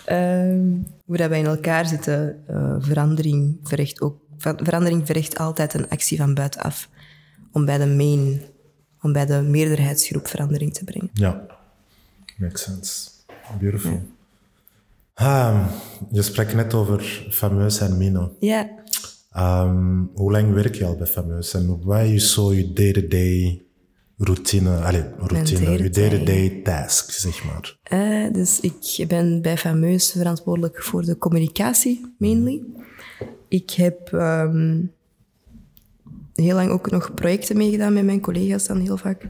Ehm, 0.04 0.66
hoe 1.04 1.16
dat 1.16 1.28
wij 1.28 1.38
in 1.38 1.46
elkaar 1.46 1.86
zitten, 1.86 2.42
eh, 2.46 2.76
verandering, 2.78 3.58
verricht 3.62 4.00
ook, 4.00 4.16
ver- 4.38 4.60
verandering 4.62 5.06
verricht 5.06 5.38
altijd 5.38 5.74
een 5.74 5.88
actie 5.88 6.18
van 6.18 6.34
buitenaf. 6.34 6.88
Om 7.58 7.64
bij 7.64 7.78
de 7.78 7.86
main, 7.86 8.40
om 9.02 9.12
bij 9.12 9.26
de 9.26 9.40
meerderheidsgroep 9.40 10.26
verandering 10.28 10.74
te 10.74 10.84
brengen. 10.84 11.10
Ja, 11.12 11.46
makes 12.36 12.62
sense. 12.62 13.10
Beautiful. 13.60 14.02
Ah, 15.14 15.66
je 16.10 16.22
sprak 16.22 16.52
net 16.52 16.74
over 16.74 17.26
Fameus 17.30 17.80
en 17.80 17.96
Mino. 17.96 18.36
Ja, 18.40 18.70
Ehm, 19.32 20.02
hoe 20.14 20.30
lang 20.30 20.52
werk 20.54 20.74
je 20.74 20.84
al 20.84 20.96
bij 20.96 21.06
Fameus 21.06 21.54
en 21.54 21.84
wat 21.84 22.04
is 22.04 22.32
zo 22.32 22.52
je 22.52 22.72
day-to-day 22.72 23.62
routine, 24.16 24.76
allez, 24.76 25.04
routine, 25.18 25.70
je 25.82 25.90
day-to-day. 25.90 26.60
task, 26.64 27.10
zeg 27.10 27.44
maar? 27.44 27.76
eh, 27.82 28.32
dus 28.32 28.60
ik 28.60 29.04
ben 29.08 29.42
bij 29.42 29.58
Fameus 29.58 30.10
verantwoordelijk 30.10 30.82
voor 30.82 31.04
de 31.04 31.16
communicatie, 31.18 32.14
mainly. 32.18 32.62
Ik 33.48 33.70
heb 33.70 34.12
ehm, 34.12 34.80
heel 36.42 36.54
lang 36.54 36.70
ook 36.70 36.90
nog 36.90 37.14
projecten 37.14 37.56
meegedaan 37.56 37.92
met 37.92 38.04
mijn 38.04 38.20
collega's 38.20 38.66
dan 38.66 38.80
heel 38.80 38.96
vaak. 38.96 39.26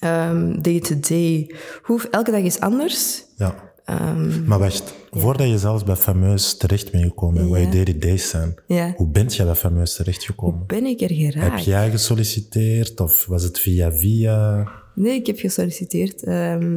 Ehm, 0.00 0.60
Day-to-day, 0.60 1.54
hoe 1.82 2.00
elke 2.10 2.30
dag 2.30 2.40
is 2.42 2.60
anders. 2.60 3.24
Ja. 3.36 3.72
Ehm, 3.84 4.44
Maar 4.44 4.58
wacht, 4.58 4.94
voordat 5.10 5.48
je 5.48 5.58
zelfs 5.58 5.84
bij 5.84 5.96
Fameus 5.96 6.56
terecht 6.56 6.90
bent 6.92 7.04
gekomen 7.04 7.42
en 7.42 7.48
wat 7.48 7.60
je 7.60 7.68
day-to-days 7.68 8.28
zijn, 8.28 8.54
Ja. 8.66 8.92
hoe 8.96 9.08
bent 9.08 9.34
je 9.36 9.44
bij 9.44 9.54
Fameus 9.54 9.94
terechtgekomen? 9.96 10.64
ben 10.66 10.84
ik 10.84 11.00
er 11.00 11.08
Heb 11.16 11.32
geraakt? 11.32 11.64
jij 11.64 11.90
gesolliciteerd 11.90 13.00
of 13.00 13.26
was 13.26 13.42
het 13.42 13.58
via 13.58 13.92
via? 13.92 14.68
Nee, 14.94 15.14
ik 15.14 15.26
heb 15.26 15.38
gesolliciteerd. 15.38 16.22
Ehm, 16.22 16.76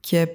ik 0.00 0.08
heb 0.08 0.32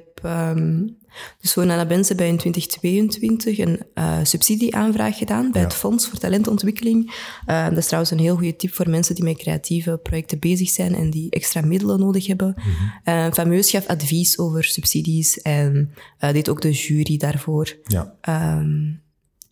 dus 1.41 1.53
voor 1.53 1.65
Nana 1.65 1.86
Benz 1.86 2.08
hebben 2.08 2.25
wij 2.25 2.34
in 2.36 2.39
2022 2.39 3.58
een 3.58 3.80
eh, 3.94 4.18
subsidieaanvraag 4.24 5.18
gedaan 5.18 5.51
bij 5.51 5.62
Ja. 5.62 5.68
het 5.68 5.75
Fonds 5.77 6.08
voor 6.08 6.20
Talentontwikkeling. 6.20 7.13
Eh, 7.46 7.70
dat 7.70 7.77
is 7.77 7.86
trouwens 7.86 8.12
een 8.12 8.20
heel 8.20 8.36
goede 8.36 8.56
tip 8.56 8.74
voor 8.74 8.89
mensen 8.89 9.15
die 9.15 9.24
met 9.24 9.38
creatieve 9.38 10.00
projecten 10.03 10.39
bezig 10.39 10.70
zijn 10.70 10.96
en 10.96 11.10
die 11.10 11.30
extra 11.30 11.62
middelen 11.62 12.00
nodig 12.00 12.27
hebben. 12.27 12.56
Eh, 13.03 13.27
Fameus 13.32 13.70
gaf 13.70 13.88
advies 13.88 14.38
over 14.38 14.63
subsidies 14.63 15.41
en 15.41 15.94
deed 16.20 16.50
ook 16.50 16.62
de 16.62 16.72
jury 16.72 17.18
daarvoor. 17.18 17.75
Ja, 17.84 18.15
Ehm, 18.22 18.89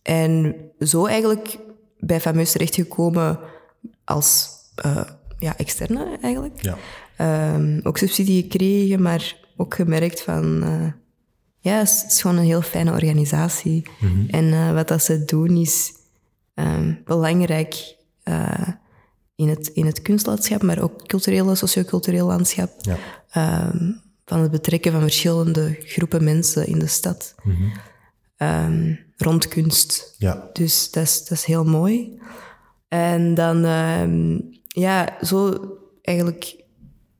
en 0.02 0.54
zo 0.80 1.06
eigenlijk 1.06 1.58
bij 1.98 2.20
Fameus 2.20 2.52
terechtgekomen 2.52 3.38
als 4.04 4.48
ja, 5.38 5.56
externe 5.56 6.18
eigenlijk. 6.22 6.62
ja, 6.62 6.78
Ehm, 7.16 7.80
ook 7.82 7.98
subsidie 7.98 8.42
gekregen, 8.42 9.02
maar 9.02 9.36
ook 9.56 9.74
gemerkt 9.74 10.22
van... 10.22 10.62
ja, 11.60 11.78
het 11.78 11.88
is, 11.88 12.02
het 12.02 12.10
is 12.12 12.20
gewoon 12.20 12.36
een 12.36 12.44
heel 12.44 12.62
fijne 12.62 12.92
organisatie. 12.92 13.86
En 14.28 14.52
eh, 14.52 14.72
wat 14.72 14.88
dat 14.88 15.02
ze 15.02 15.24
doen 15.24 15.56
is 15.56 15.92
ehm, 16.54 16.94
belangrijk 17.04 17.96
eh, 18.22 18.68
in 19.34 19.48
het, 19.48 19.68
in 19.68 19.86
het 19.86 20.02
kunstlandschap, 20.02 20.62
maar 20.62 20.82
ook 20.82 21.06
culturele, 21.06 21.54
sociocultureel 21.54 22.26
landschap. 22.26 22.70
Ja. 22.80 22.96
Ehm, 23.30 23.92
van 24.24 24.40
het 24.40 24.50
betrekken 24.50 24.92
van 24.92 25.00
verschillende 25.00 25.76
groepen 25.80 26.24
mensen 26.24 26.66
in 26.66 26.78
de 26.78 26.86
stad. 26.86 27.34
Ehm, 28.36 28.94
rond 29.16 29.48
kunst. 29.48 30.14
Ja. 30.18 30.50
Dus 30.52 30.90
dat 30.90 31.02
is, 31.02 31.24
dat 31.24 31.38
is 31.38 31.44
heel 31.44 31.64
mooi. 31.64 32.20
En 32.88 33.34
dan, 33.34 33.62
ja, 34.66 35.16
zo 35.22 35.54
eigenlijk 36.02 36.56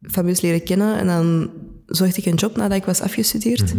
fameus 0.01 0.41
leren 0.41 0.65
kennen. 0.65 0.99
En 0.99 1.07
dan 1.07 1.51
zocht 1.87 2.17
ik 2.17 2.27
een 2.27 2.35
job 2.35 2.57
nadat 2.57 2.77
ik 2.77 2.85
was 2.85 3.01
afgestudeerd. 3.01 3.75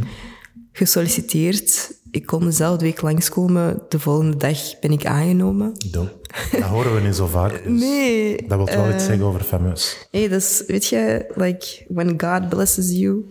Gesolliciteerd. 0.72 2.00
Ik 2.12 2.26
kon 2.26 2.44
dezelfde 2.44 2.86
week 2.86 3.02
langskomen. 3.02 3.82
De 3.90 4.00
volgende 4.00 4.38
dag 4.38 4.80
ben 4.80 4.92
ik 4.92 5.06
aangenomen. 5.06 5.74
Dope. 5.92 6.20
Dat 6.52 6.62
horen 6.62 6.96
we 6.96 7.02
niet 7.02 7.16
zo 7.16 7.28
vaak. 7.28 7.64
dus 7.64 7.80
Nee. 7.82 8.48
Dat 8.48 8.58
wil 8.58 8.78
wel 8.78 8.88
eh, 8.88 8.94
iets 8.96 9.06
zeggen 9.06 9.26
over 9.26 9.42
fameus. 9.42 10.08
Hey, 10.12 10.28
dat 10.28 10.42
is, 10.42 10.64
weet 10.68 10.86
je, 10.86 11.32
like, 11.36 11.86
when 11.88 12.22
God 12.22 12.50
blesses 12.50 12.92
you. 12.92 13.26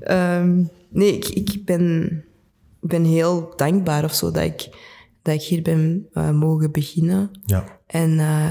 Ehm, 0.00 0.62
nee, 0.88 1.12
ik, 1.16 1.28
ik 1.28 1.64
ben, 1.64 2.24
ben 2.80 3.04
heel 3.04 3.52
dankbaar 3.56 4.04
of 4.04 4.14
zo 4.14 4.30
dat 4.30 4.42
ik, 4.42 4.68
dat 5.22 5.34
ik 5.34 5.42
hier 5.42 5.62
ben 5.62 6.08
eh, 6.12 6.30
mogen 6.30 6.72
beginnen. 6.72 7.30
Ja, 7.46 7.80
En 7.86 8.18
eh, 8.18 8.48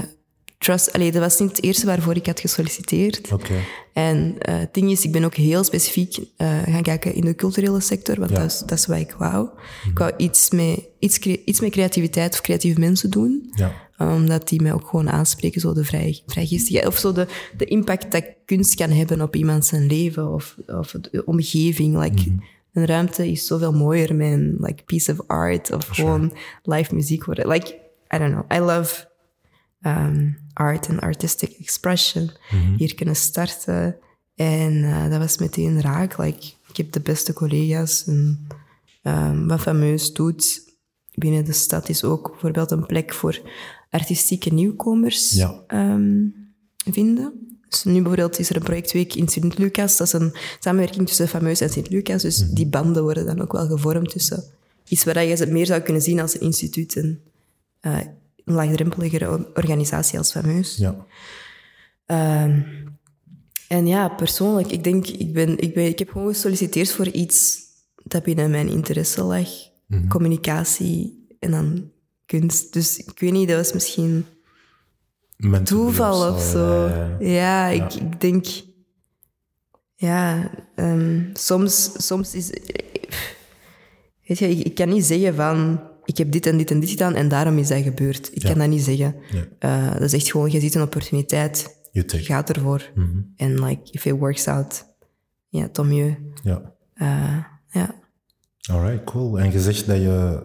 trust, 0.58 0.92
allee, 0.92 1.12
dat 1.12 1.22
was 1.22 1.38
niet 1.38 1.48
het 1.50 1.62
eerste 1.62 1.86
waarvoor 1.86 2.16
ik 2.16 2.26
had 2.26 2.40
gesolliciteerd. 2.40 3.32
oké. 3.32 3.54
En 3.92 4.34
eh, 4.38 4.58
het 4.58 4.74
ding 4.74 4.90
is, 4.90 5.04
ik 5.04 5.12
ben 5.12 5.24
ook 5.24 5.34
heel 5.34 5.64
specifiek 5.64 6.18
eh, 6.36 6.62
gaan 6.62 6.82
kijken 6.82 7.14
in 7.14 7.20
de 7.20 7.34
culturele 7.34 7.80
sector, 7.80 8.18
want 8.18 8.30
Ja. 8.30 8.36
dat, 8.36 8.46
is, 8.50 8.58
dat 8.58 8.78
is 8.78 8.86
wat 8.86 8.98
ik 8.98 9.12
wou. 9.18 9.48
Ik 9.90 9.98
wou 9.98 10.12
iets 10.16 10.50
met, 10.50 10.80
iets, 10.98 11.18
iets 11.18 11.60
met 11.60 11.70
creativiteit 11.70 12.32
of 12.32 12.40
creatieve 12.40 12.80
mensen 12.80 13.10
doen 13.10 13.50
Ja, 13.54 13.72
omdat 13.98 14.48
die 14.48 14.62
mij 14.62 14.72
ook 14.72 14.86
gewoon 14.88 15.10
aanspreken, 15.10 15.60
zo 15.60 15.72
de 15.74 15.84
vrij, 15.84 16.22
vrijgeestigheid. 16.26 16.86
Of 16.86 16.98
zo 16.98 17.12
de, 17.12 17.26
de 17.56 17.64
impact 17.64 18.12
dat 18.12 18.24
kunst 18.44 18.74
kan 18.74 18.90
hebben 18.90 19.20
op 19.20 19.36
iemand 19.36 19.66
zijn 19.66 19.86
leven 19.86 20.32
of, 20.32 20.56
of 20.66 20.90
de 21.10 21.24
omgeving. 21.24 21.98
Like, 22.02 22.32
Een 22.72 22.86
ruimte 22.86 23.30
is 23.30 23.46
zoveel 23.46 23.72
mooier 23.72 24.14
met 24.14 24.32
een 24.32 24.56
like, 24.60 24.82
piece 24.82 25.12
of 25.12 25.20
art 25.26 25.72
of 25.72 25.86
gewoon 25.86 26.36
live 26.62 26.94
muziek 26.94 27.24
worden. 27.24 27.48
Like, 27.48 27.74
I 28.14 28.18
don't 28.18 28.32
know. 28.32 28.52
I 28.52 28.58
love 28.64 29.06
um, 29.86 30.36
art 30.58 30.86
en 30.88 30.98
artistic 31.00 31.56
expression. 31.58 32.30
Hier 32.76 32.94
kunnen 32.94 33.16
starten. 33.16 33.96
En 34.34 34.84
eh, 34.84 35.10
dat 35.10 35.18
was 35.18 35.38
meteen 35.38 35.80
raak. 35.80 36.18
Like, 36.18 36.46
ik 36.68 36.76
heb 36.76 36.92
de 36.92 37.00
beste 37.00 37.32
collega's. 37.32 38.04
En, 38.06 38.46
um, 39.02 39.48
wat 39.48 39.60
fameus 39.60 40.12
doet 40.12 40.62
binnen 41.14 41.44
de 41.44 41.52
stad 41.52 41.88
is 41.88 42.04
ook 42.04 42.30
bijvoorbeeld 42.30 42.70
een 42.70 42.86
plek 42.86 43.12
voor 43.14 43.40
artistieke 43.90 44.52
nieuwkomers 44.52 45.30
Ja. 45.30 45.62
ehm, 45.66 46.26
vinden. 46.90 47.32
Dus 47.68 47.84
nu 47.84 47.92
bijvoorbeeld 47.92 48.38
is 48.38 48.50
er 48.50 48.56
een 48.56 48.62
projectweek 48.62 49.14
in 49.14 49.28
Sint-Lucas. 49.28 49.96
Dat 49.96 50.06
is 50.06 50.12
een 50.12 50.34
samenwerking 50.60 51.06
tussen 51.06 51.28
Fameus 51.28 51.60
en 51.60 51.70
Sint-Lucas. 51.70 52.22
Dus 52.22 52.36
die 52.50 52.66
banden 52.66 53.02
worden 53.02 53.26
dan 53.26 53.40
ook 53.40 53.52
wel 53.52 53.66
gevormd 53.66 54.10
tussen 54.10 54.44
iets 54.88 55.04
waar 55.04 55.24
je 55.24 55.36
het 55.36 55.50
meer 55.50 55.66
zou 55.66 55.80
kunnen 55.80 56.02
zien 56.02 56.20
als 56.20 56.34
een 56.34 56.40
instituut 56.40 56.96
en 56.96 57.20
eh, 57.80 57.98
laagdrempeligere 58.50 59.50
organisatie 59.54 60.18
als 60.18 60.30
Fameus. 60.30 60.76
ja. 60.76 61.06
Ehm, 62.06 62.62
en 63.68 63.86
ja, 63.86 64.08
persoonlijk, 64.08 64.70
ik 64.72 64.84
denk, 64.84 65.06
ik, 65.06 65.32
ben, 65.32 65.58
ik, 65.58 65.74
ben, 65.74 65.84
ik 65.84 65.98
heb 65.98 66.10
gewoon 66.10 66.32
gesolliciteerd 66.32 66.92
voor 66.92 67.06
iets 67.06 67.58
dat 68.04 68.22
binnen 68.22 68.50
mijn 68.50 68.68
interesse 68.68 69.22
lag. 69.22 69.48
Communicatie 70.08 71.26
en 71.38 71.50
dan 71.50 71.90
kunst. 72.26 72.72
Dus 72.72 72.96
ik 72.96 73.18
weet 73.18 73.32
niet, 73.32 73.48
dat 73.48 73.56
was 73.56 73.72
misschien 73.72 74.26
toeval 75.64 76.32
of 76.32 76.40
zo. 76.40 76.86
ja, 76.86 77.16
ja. 77.18 77.68
Ja, 77.68 77.68
ik, 77.68 77.94
ik 77.94 78.20
denk... 78.20 78.46
Ja, 79.94 80.50
ehm, 80.74 81.22
soms, 81.32 81.90
soms 82.06 82.34
is... 82.34 82.50
Weet 84.26 84.38
je, 84.38 84.48
ik, 84.48 84.66
ik 84.66 84.74
kan 84.74 84.88
niet 84.88 85.04
zeggen 85.04 85.34
van... 85.34 85.80
Ik 86.08 86.16
heb 86.18 86.32
dit 86.32 86.46
en 86.46 86.56
dit 86.56 86.70
en 86.70 86.80
dit 86.80 86.90
gedaan 86.90 87.14
en 87.14 87.28
daarom 87.28 87.58
is 87.58 87.68
dat 87.68 87.82
gebeurd. 87.82 88.30
Ik 88.36 88.42
Ja. 88.42 88.48
kan 88.48 88.58
dat 88.58 88.68
niet 88.68 88.82
zeggen. 88.82 89.14
Ja. 89.30 89.44
Eh, 89.58 89.92
dat 89.92 90.02
is 90.02 90.12
echt 90.12 90.30
gewoon, 90.30 90.50
je 90.50 90.60
ziet 90.60 90.74
een 90.74 90.82
opportuniteit. 90.82 91.76
Je 91.92 92.04
gaat 92.06 92.50
ervoor. 92.50 92.90
Mhm. 92.94 93.18
En 93.36 93.64
like, 93.64 93.80
if 93.90 94.04
it 94.04 94.18
works 94.18 94.46
out, 94.46 94.84
ja, 95.48 95.68
tant 95.68 95.88
mieux. 95.88 96.16
Ja. 96.42 96.74
Eh, 96.94 97.44
ja. 97.70 97.94
Alright, 98.70 99.04
cool. 99.04 99.38
En 99.40 99.52
je 99.52 99.60
zegt 99.60 99.86
dat 99.86 99.96
je 99.96 100.40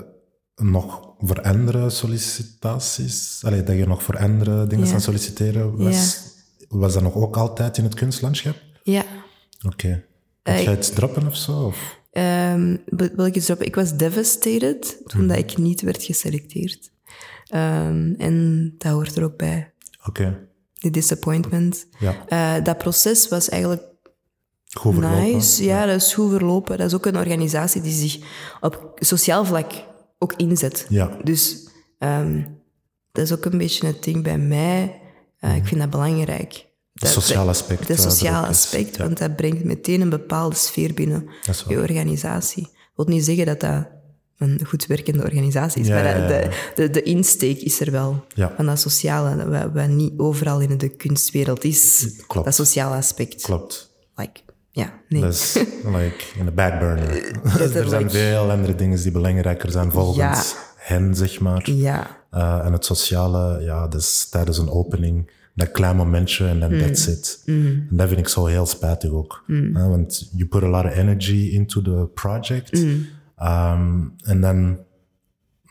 nog 0.55 1.13
voor 1.19 1.41
andere 1.41 1.89
sollicitaties, 1.89 3.41
allee, 3.45 3.63
dat 3.63 3.75
je 3.75 3.85
nog 3.87 4.03
voor 4.03 4.17
andere 4.17 4.67
dingen 4.67 4.87
Ja. 4.87 4.93
aan 4.93 5.01
solliciteren 5.01 5.77
was. 5.77 6.21
Was 6.67 6.93
dat 6.93 7.03
nog 7.03 7.15
ook 7.15 7.37
altijd 7.37 7.77
in 7.77 7.83
het 7.83 7.93
kunstlandschap? 7.93 8.55
Ja. 8.83 9.03
Oké. 9.65 10.03
Eh, 10.43 10.63
jij 10.63 10.77
iets 10.77 10.89
droppen 10.89 11.27
of 11.27 11.35
zo? 11.35 11.51
Of? 11.65 12.01
Ehm, 12.13 12.77
wil 12.85 13.25
ik 13.25 13.35
iets 13.35 13.45
droppen? 13.45 13.67
Ik 13.67 13.75
was 13.75 13.97
devastated 13.97 15.01
toen 15.05 15.27
dat 15.27 15.37
ik 15.37 15.57
niet 15.57 15.81
werd 15.81 16.03
geselecteerd. 16.03 16.91
Ehm, 17.47 18.13
en 18.17 18.73
dat 18.77 18.91
hoort 18.91 19.15
er 19.15 19.23
ook 19.23 19.37
bij. 19.37 19.73
Oké. 20.07 20.47
Die 20.73 20.91
disappointment. 20.91 21.87
Ja. 21.99 22.25
Eh, 22.27 22.63
dat 22.63 22.77
proces 22.77 23.27
was 23.27 23.49
eigenlijk 23.49 23.83
Goed 24.77 24.93
verlopen. 24.93 25.21
nice. 25.21 25.63
Ja, 25.63 25.85
dat 25.85 25.95
is 26.01 26.13
goed 26.13 26.29
verlopen. 26.31 26.77
Dat 26.77 26.87
is 26.87 26.93
ook 26.93 27.05
een 27.05 27.17
organisatie 27.17 27.81
die 27.81 27.91
zich 28.09 28.17
op 28.61 28.91
sociaal 28.95 29.45
vlak 29.45 29.71
ook 30.19 30.33
inzet. 30.33 30.85
Ja. 30.89 31.17
Dus 31.23 31.67
ehm, 31.97 32.43
dat 33.11 33.23
is 33.25 33.31
ook 33.33 33.45
een 33.45 33.57
beetje 33.57 33.87
het 33.87 34.03
ding 34.03 34.23
bij 34.23 34.37
mij. 34.37 35.01
Eh, 35.39 35.55
Ik 35.55 35.65
vind 35.65 35.79
dat 35.81 35.89
belangrijk. 35.89 36.65
Het 36.93 37.09
sociale 37.09 37.49
aspect. 37.49 37.87
Het 37.87 38.21
eh, 38.23 38.43
aspect, 38.47 38.97
want 38.97 39.17
dat 39.17 39.35
brengt 39.35 39.63
meteen 39.63 40.01
een 40.01 40.09
bepaalde 40.09 40.55
sfeer 40.55 40.93
binnen 40.93 41.29
je 41.67 41.77
organisatie. 41.77 42.63
Dat 42.63 43.05
wil 43.05 43.15
niet 43.15 43.25
zeggen 43.25 43.45
dat 43.45 43.59
dat 43.59 43.87
een 44.37 44.65
goed 44.67 44.85
werkende 44.85 45.23
organisatie 45.23 45.81
is, 45.81 45.87
Ja, 45.87 45.93
maar 45.93 46.03
ja, 46.03 46.17
ja. 46.17 46.27
De, 46.27 46.49
de, 46.75 46.89
de 46.89 47.01
insteek 47.03 47.59
is 47.59 47.79
er 47.79 47.91
wel. 47.91 48.25
Van 48.55 48.65
dat 48.65 48.79
sociale, 48.79 49.49
wat, 49.49 49.71
wat 49.73 49.87
niet 49.87 50.13
overal 50.17 50.59
in 50.59 50.77
de 50.77 50.89
kunstwereld 50.89 51.63
is. 51.63 52.13
Klopt. 52.27 52.45
Dat 52.45 52.55
sociale 52.55 52.95
aspect. 52.95 53.41
Klopt. 53.41 53.91
Like, 54.15 54.39
ja, 54.69 54.93
nee. 55.09 55.21
Dat 55.21 55.33
is 55.33 55.53
like 55.83 56.23
in 56.37 56.45
de 56.45 56.51
backburner. 56.51 57.39
er 57.75 57.89
zijn 57.89 58.11
veel 58.11 58.51
andere 58.51 58.75
dingen 58.75 59.01
die 59.01 59.11
belangrijker 59.11 59.71
zijn 59.71 59.91
volgens 59.91 60.55
hen, 60.75 61.15
zeg 61.15 61.39
maar. 61.39 61.71
Ja, 61.71 62.21
Uh, 62.33 62.65
en 62.65 62.73
het 62.73 62.85
sociale, 62.85 63.61
ja, 63.61 63.87
dus 63.87 64.25
tijdens 64.29 64.57
een 64.57 64.69
opening, 64.69 65.31
dat 65.55 65.71
klein 65.71 65.95
momentje 65.95 66.47
en 66.47 66.59
dan 66.59 66.71
Mm. 66.73 66.79
that's 66.79 67.07
it. 67.07 67.41
En 67.45 67.87
dat 67.89 68.07
vind 68.07 68.19
ik 68.19 68.27
zo 68.27 68.45
heel 68.45 68.65
spijtig 68.65 69.09
ook. 69.11 69.43
Hè, 69.47 69.87
want 69.87 70.29
you 70.35 70.45
put 70.49 70.63
a 70.63 70.67
lot 70.67 70.85
of 70.85 70.91
energy 70.95 71.49
into 71.51 71.81
the 71.81 72.09
project. 72.13 72.71
Mm. 72.83 73.05
Um, 73.43 74.13
en 74.23 74.41
dan, 74.41 74.79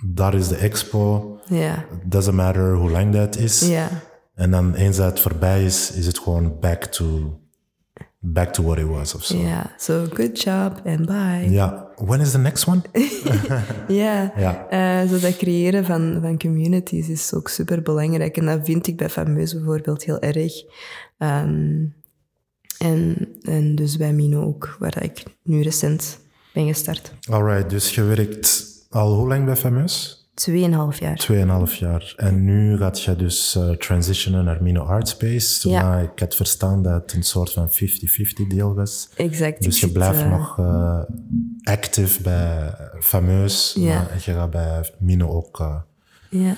daar 0.06 0.34
is 0.34 0.48
de 0.48 0.56
expo. 0.56 1.36
ja, 1.48 1.74
It 2.04 2.10
doesn't 2.10 2.34
matter 2.36 2.74
hoe 2.74 2.90
lang 2.90 3.12
dat 3.12 3.36
is. 3.36 3.68
ja. 3.68 3.88
En 4.34 4.50
dan 4.50 4.74
eens 4.74 4.96
dat 4.96 5.10
het 5.10 5.20
voorbij 5.20 5.64
is, 5.64 5.90
is 5.92 6.06
het 6.06 6.18
gewoon 6.18 6.56
back 6.60 6.84
to, 6.84 7.40
back 8.24 8.52
to 8.52 8.62
what 8.62 8.78
it 8.78 8.86
was 8.86 9.14
of 9.14 9.24
zo. 9.24 9.36
Ja, 9.36 9.74
so 9.78 10.06
good 10.14 10.42
job 10.42 10.80
and 10.84 11.06
bye. 11.06 11.46
Ja, 11.50 11.88
when 11.96 12.20
is 12.20 12.30
the 12.30 12.38
next 12.38 12.66
one? 12.66 12.82
Ja, 13.88 14.32
Ja. 14.36 14.66
Eh, 14.68 15.08
zo 15.08 15.18
dat 15.18 15.36
creëren 15.36 15.84
van, 15.84 16.18
van 16.20 16.38
communities 16.38 17.08
is 17.08 17.34
ook 17.34 17.48
super 17.48 17.82
belangrijk. 17.82 18.36
En 18.36 18.46
dat 18.46 18.60
vind 18.64 18.86
ik 18.86 18.96
bij 18.96 19.10
Fameus 19.10 19.54
bijvoorbeeld 19.54 20.04
heel 20.04 20.20
erg. 20.20 20.52
Ehm, 21.18 21.84
en, 22.78 23.28
en 23.42 23.74
dus 23.74 23.96
bij 23.96 24.12
Mino 24.12 24.42
ook, 24.42 24.76
waar 24.78 25.02
ik 25.02 25.22
nu 25.42 25.62
recent 25.62 26.18
ben 26.52 26.66
gestart. 26.66 27.12
Alright, 27.30 27.70
dus 27.70 27.94
je 27.94 28.02
werkt 28.02 28.66
al 28.90 29.14
hoe 29.14 29.28
lang 29.28 29.44
bij 29.44 29.56
Fameus? 29.56 30.21
Tweeënhalf 30.34 30.98
jaar. 30.98 31.16
Tweeënhalf 31.16 31.74
jaar. 31.74 32.14
En 32.16 32.44
nu 32.44 32.76
gaat 32.76 33.02
je 33.02 33.16
dus 33.16 33.54
eh, 33.54 33.70
transitionen 33.70 34.44
naar 34.44 34.62
Mino 34.62 34.82
Art 34.82 35.08
Space. 35.08 35.68
Ja. 35.68 35.82
Maar 35.82 36.02
ik 36.02 36.18
had 36.18 36.34
verstaan 36.34 36.82
dat 36.82 37.02
het 37.02 37.12
een 37.12 37.22
soort 37.22 37.52
van 37.52 37.70
50-50 37.70 37.74
deel 38.48 38.74
was. 38.74 39.08
Exact. 39.16 39.62
Dus 39.62 39.74
je 39.80 39.84
zit, 39.86 39.92
blijft 39.92 40.20
eh, 40.20 40.30
nog 40.30 40.58
eh, 40.58 41.00
actief 41.62 42.20
bij 42.22 42.74
Fameus. 43.00 43.74
Ja. 43.78 43.94
Maar 43.94 44.22
je 44.24 44.32
gaat 44.32 44.50
bij 44.50 44.90
Mino 44.98 45.28
ook 45.28 45.80
Ja, 46.30 46.56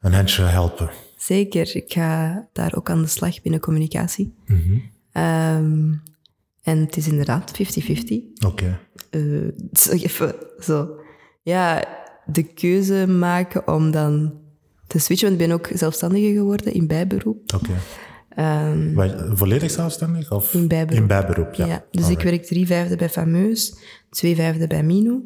een 0.00 0.12
handje 0.14 0.42
helpen. 0.42 0.90
zeker. 1.16 1.76
Ik 1.76 1.92
ga 1.92 2.48
daar 2.52 2.74
ook 2.76 2.90
aan 2.90 3.02
de 3.02 3.08
slag 3.08 3.42
binnen 3.42 3.60
communicatie. 3.60 4.34
Mhm. 4.46 4.78
Ehm, 5.12 5.92
en 6.62 6.78
het 6.78 6.96
is 6.96 7.08
inderdaad 7.08 7.50
50-50. 7.50 8.44
Oké. 8.46 8.78
zo 9.72 9.90
even 9.90 10.34
zo, 10.58 10.88
ja, 11.42 11.84
de 12.32 12.42
keuze 12.42 13.06
maken 13.06 13.68
om 13.68 13.90
dan 13.90 14.32
te 14.86 14.98
switchen. 14.98 15.28
Want 15.28 15.40
ik 15.40 15.46
ben 15.48 15.56
ook 15.56 15.68
zelfstandige 15.78 16.32
geworden 16.32 16.72
in 16.72 16.86
bijberoep. 16.86 17.52
Oké. 17.54 17.70
Ehm, 18.28 18.92
Maar 18.92 19.36
Volledig 19.36 19.70
zelfstandig? 19.70 20.30
Of? 20.32 20.54
In 20.54 20.68
bijberoep. 20.68 21.00
In 21.00 21.06
bijberoep, 21.06 21.54
ja. 21.54 21.66
ja. 21.66 21.84
Dus 21.90 22.08
ik 22.08 22.20
werk 22.20 22.44
drie 22.44 22.66
vijfde 22.66 22.96
bij 22.96 23.08
Fameus, 23.08 23.74
twee 24.10 24.34
vijfde 24.34 24.66
bij 24.66 24.82
Mino. 24.82 25.22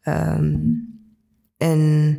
Ehm, 0.00 0.56
en 1.56 2.18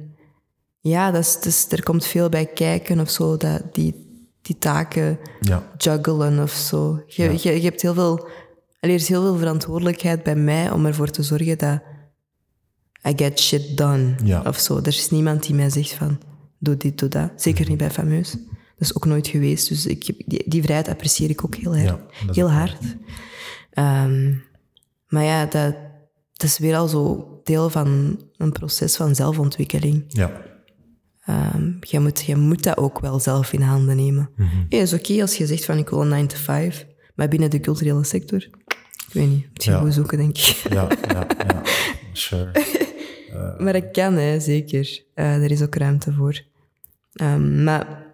ja, 0.80 1.12
dat 1.12 1.22
is, 1.22 1.40
dus, 1.40 1.68
er 1.70 1.84
komt 1.84 2.06
veel 2.06 2.30
bij 2.30 2.46
kijken 2.46 3.00
of 3.00 3.10
zo. 3.10 3.38
Dat 3.38 3.64
die, 3.76 4.10
die 4.42 4.58
taken 4.58 5.20
Ja. 5.40 5.64
juggelen 5.78 6.40
of 6.40 6.52
zo. 6.52 7.04
Je, 7.08 7.24
Ja. 7.24 7.30
je, 7.42 7.56
je 7.56 7.62
hebt 7.68 7.82
heel 7.82 7.94
veel, 7.94 8.28
er 8.80 8.90
is 8.90 9.08
heel 9.08 9.22
veel 9.22 9.38
verantwoordelijkheid 9.38 10.24
bij 10.24 10.36
mij 10.36 10.72
om 10.72 10.86
ervoor 10.86 11.10
te 11.10 11.24
zorgen 11.24 11.58
dat 11.58 11.82
I 13.08 13.14
get 13.16 13.40
shit 13.40 13.78
done 13.78 14.16
Ja. 14.24 14.42
of 14.48 14.58
zo. 14.60 14.78
Er 14.78 14.88
is 14.88 15.10
niemand 15.10 15.44
die 15.46 15.56
mij 15.56 15.70
zegt 15.70 15.94
van, 15.94 16.20
doe 16.60 16.78
dit, 16.78 16.98
doe 17.00 17.10
dat. 17.10 17.32
Zeker 17.36 17.70
niet 17.70 17.78
bij 17.78 17.92
fameus. 17.92 18.32
Dat 18.32 18.90
is 18.90 18.96
ook 18.96 19.06
nooit 19.06 19.28
geweest. 19.28 19.70
Dus 19.70 19.86
ik, 19.86 20.14
die, 20.26 20.44
die 20.50 20.62
vrijheid 20.64 20.88
apprecieer 20.88 21.30
ik 21.30 21.46
ook 21.46 21.56
heel, 21.56 21.76
Ja, 21.76 22.00
is 22.30 22.36
heel 22.36 22.52
hard. 22.52 22.78
Ehm, 23.72 24.34
maar 25.08 25.24
ja, 25.24 25.46
dat, 25.46 25.76
dat 26.34 26.44
is 26.50 26.58
weer 26.58 26.76
al 26.76 26.88
zo 26.88 27.28
deel 27.44 27.70
van 27.70 28.20
een 28.38 28.52
proces 28.52 28.96
van 28.96 29.16
zelfontwikkeling. 29.16 30.04
Ja. 30.08 30.32
Ehm, 31.22 31.72
je, 31.80 32.00
moet, 32.00 32.22
je 32.26 32.36
moet 32.36 32.64
dat 32.64 32.78
ook 32.78 33.00
wel 33.00 33.20
zelf 33.20 33.54
in 33.54 33.62
handen 33.62 33.96
nemen. 33.96 34.30
Mhm. 34.36 34.50
Ja, 34.70 34.78
het 34.80 34.92
is 34.92 34.94
oké 34.94 35.22
als 35.22 35.38
je 35.38 35.46
zegt 35.46 35.66
van 35.66 35.78
ik 35.78 35.90
wil 35.90 36.02
een 36.02 36.08
9 36.08 36.28
to 36.28 36.38
5, 36.38 36.86
maar 37.16 37.28
binnen 37.28 37.50
de 37.50 37.60
culturele 37.60 38.04
sector, 38.04 38.40
ik 39.08 39.14
weet 39.14 39.28
niet, 39.30 39.48
moet 39.48 39.64
je 39.64 39.72
Ja. 39.72 39.80
goed 39.80 39.94
zoeken, 39.94 40.18
denk 40.18 40.38
ik. 40.38 40.44
Ja, 40.70 40.88
ja, 41.08 41.28
ja. 41.48 41.62
Sure. 42.14 42.52
Maar 43.58 43.74
dat 43.74 43.92
kan, 43.92 44.14
hè, 44.14 44.40
zeker. 44.40 45.04
Eh, 45.14 45.44
er 45.44 45.52
is 45.52 45.62
ook 45.62 45.76
ruimte 45.76 46.14
voor. 46.14 46.42
Ehm, 47.14 47.64
maar 47.64 48.06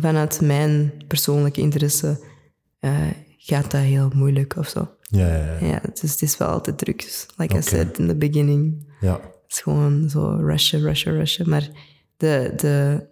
vanuit 0.00 0.40
mijn 0.40 0.92
persoonlijke 1.08 1.60
interesse 1.60 2.24
eh, 2.80 3.06
gaat 3.38 3.70
dat 3.70 3.80
heel 3.80 4.10
moeilijk 4.14 4.56
of 4.56 4.68
zo. 4.68 4.88
Ja, 5.00 5.26
ja, 5.26 5.58
ja. 5.58 5.66
Ja, 5.66 5.80
dus 6.00 6.10
het 6.10 6.22
is 6.22 6.36
wel 6.36 6.48
altijd 6.48 6.78
druk. 6.78 7.02
Dus 7.02 7.26
Like 7.36 7.56
I 7.56 7.62
said 7.62 7.98
in 7.98 8.08
the 8.08 8.16
beginning, 8.16 8.92
ja. 9.00 9.12
Het 9.12 9.52
is 9.52 9.60
gewoon 9.60 10.08
zo 10.10 10.36
rushen, 10.40 10.80
rushen, 10.80 11.12
rushen. 11.12 11.48
Maar 11.48 11.68
de, 12.16 12.52
de, 12.56 13.06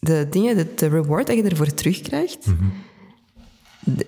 de 0.00 0.26
dingen, 0.30 0.56
de, 0.56 0.74
de 0.74 0.88
reward 0.88 1.26
dat 1.26 1.36
je 1.36 1.42
ervoor 1.42 1.74
terugkrijgt, 1.74 2.46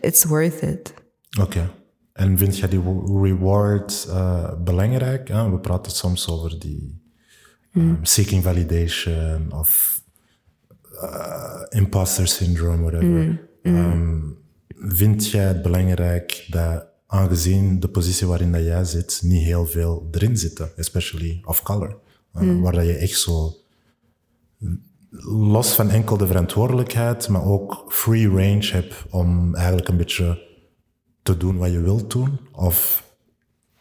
it's 0.01 0.25
worth 0.25 0.63
it. 0.63 0.95
Oké. 1.41 1.71
En 2.15 2.39
vind 2.39 2.59
jij 2.59 2.69
die 2.69 2.83
reward 3.23 4.07
eh, 4.11 4.53
belangrijk? 4.65 5.29
hè? 5.29 5.51
We 5.51 5.59
praten 5.59 5.93
soms 5.93 6.29
over 6.29 6.59
die 6.59 7.03
um, 7.73 7.99
seeking 8.03 8.43
validation 8.43 9.53
of 9.53 10.03
eh, 11.01 11.63
imposter 11.69 12.27
syndrome, 12.27 12.83
whatever. 12.83 13.49
Ehm, 13.63 14.21
vind 14.79 15.31
jij 15.31 15.45
het 15.45 15.63
belangrijk 15.63 16.47
dat, 16.51 16.87
aangezien 17.07 17.81
de 17.81 17.89
positie 17.89 18.27
waarin 18.27 18.53
dat 18.53 18.63
jij 18.63 18.85
zit, 18.85 19.21
niet 19.25 19.43
heel 19.43 19.67
veel 19.67 20.09
erin 20.11 20.37
zitten, 20.37 20.71
especially 20.77 21.41
of 21.45 21.63
color, 21.63 21.97
eh, 22.33 22.61
waar 22.61 22.73
dat 22.73 22.87
je 22.87 22.95
echt 22.95 23.19
zo 23.19 23.57
los 25.27 25.75
van 25.75 25.91
enkel 25.91 26.17
de 26.17 26.27
verantwoordelijkheid, 26.27 27.29
maar 27.29 27.45
ook 27.45 27.85
free 27.89 28.29
range 28.29 28.69
hebt 28.73 28.95
om 29.11 29.55
eigenlijk 29.55 29.89
een 29.89 29.97
beetje 29.97 30.53
te 31.25 31.37
doen 31.37 31.57
wat 31.57 31.71
je 31.73 31.81
wilt 31.81 32.11
doen, 32.11 32.39
of 32.53 33.05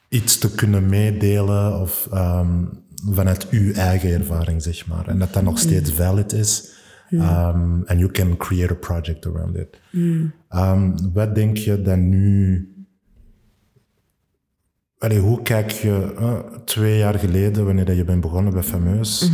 iets 0.10 0.38
te 0.38 0.56
kunnen 0.56 0.86
meedelen, 0.90 1.80
of 1.82 2.08
ehm, 2.12 2.64
vanuit 3.12 3.50
uw 3.50 3.74
eigen 3.74 4.10
ervaring, 4.12 4.62
zeg 4.64 4.88
maar. 4.88 5.08
En 5.08 5.20
dat 5.20 5.34
dat 5.34 5.44
nog 5.44 5.60
steeds 5.60 5.92
valid 5.92 6.34
is. 6.34 6.72
Um, 7.12 7.84
and 7.86 8.00
you 8.00 8.12
can 8.12 8.38
create 8.38 8.72
a 8.74 8.76
project 8.76 9.26
around 9.26 9.56
it. 9.58 9.80
Um, 10.50 11.14
wat 11.14 11.36
denk 11.36 11.58
je 11.58 11.82
dat 11.82 11.98
nu... 11.98 12.68
Allee, 14.98 15.20
hoe 15.20 15.42
kijk 15.42 15.72
je 15.72 16.14
eh, 16.18 16.40
twee 16.66 16.98
jaar 16.98 17.20
geleden, 17.20 17.66
wanneer 17.66 17.94
je 17.94 18.04
bent 18.04 18.22
begonnen 18.22 18.54
bij 18.54 18.64
Fameus, 18.64 19.30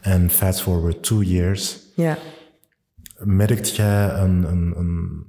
en 0.00 0.30
fast 0.30 0.60
forward 0.62 1.02
two 1.02 1.22
years, 1.22 1.78
Ja. 1.96 2.18
merkt 3.18 3.76
jij 3.76 4.10
een, 4.14 4.44
een, 4.50 4.72
een 4.76 5.24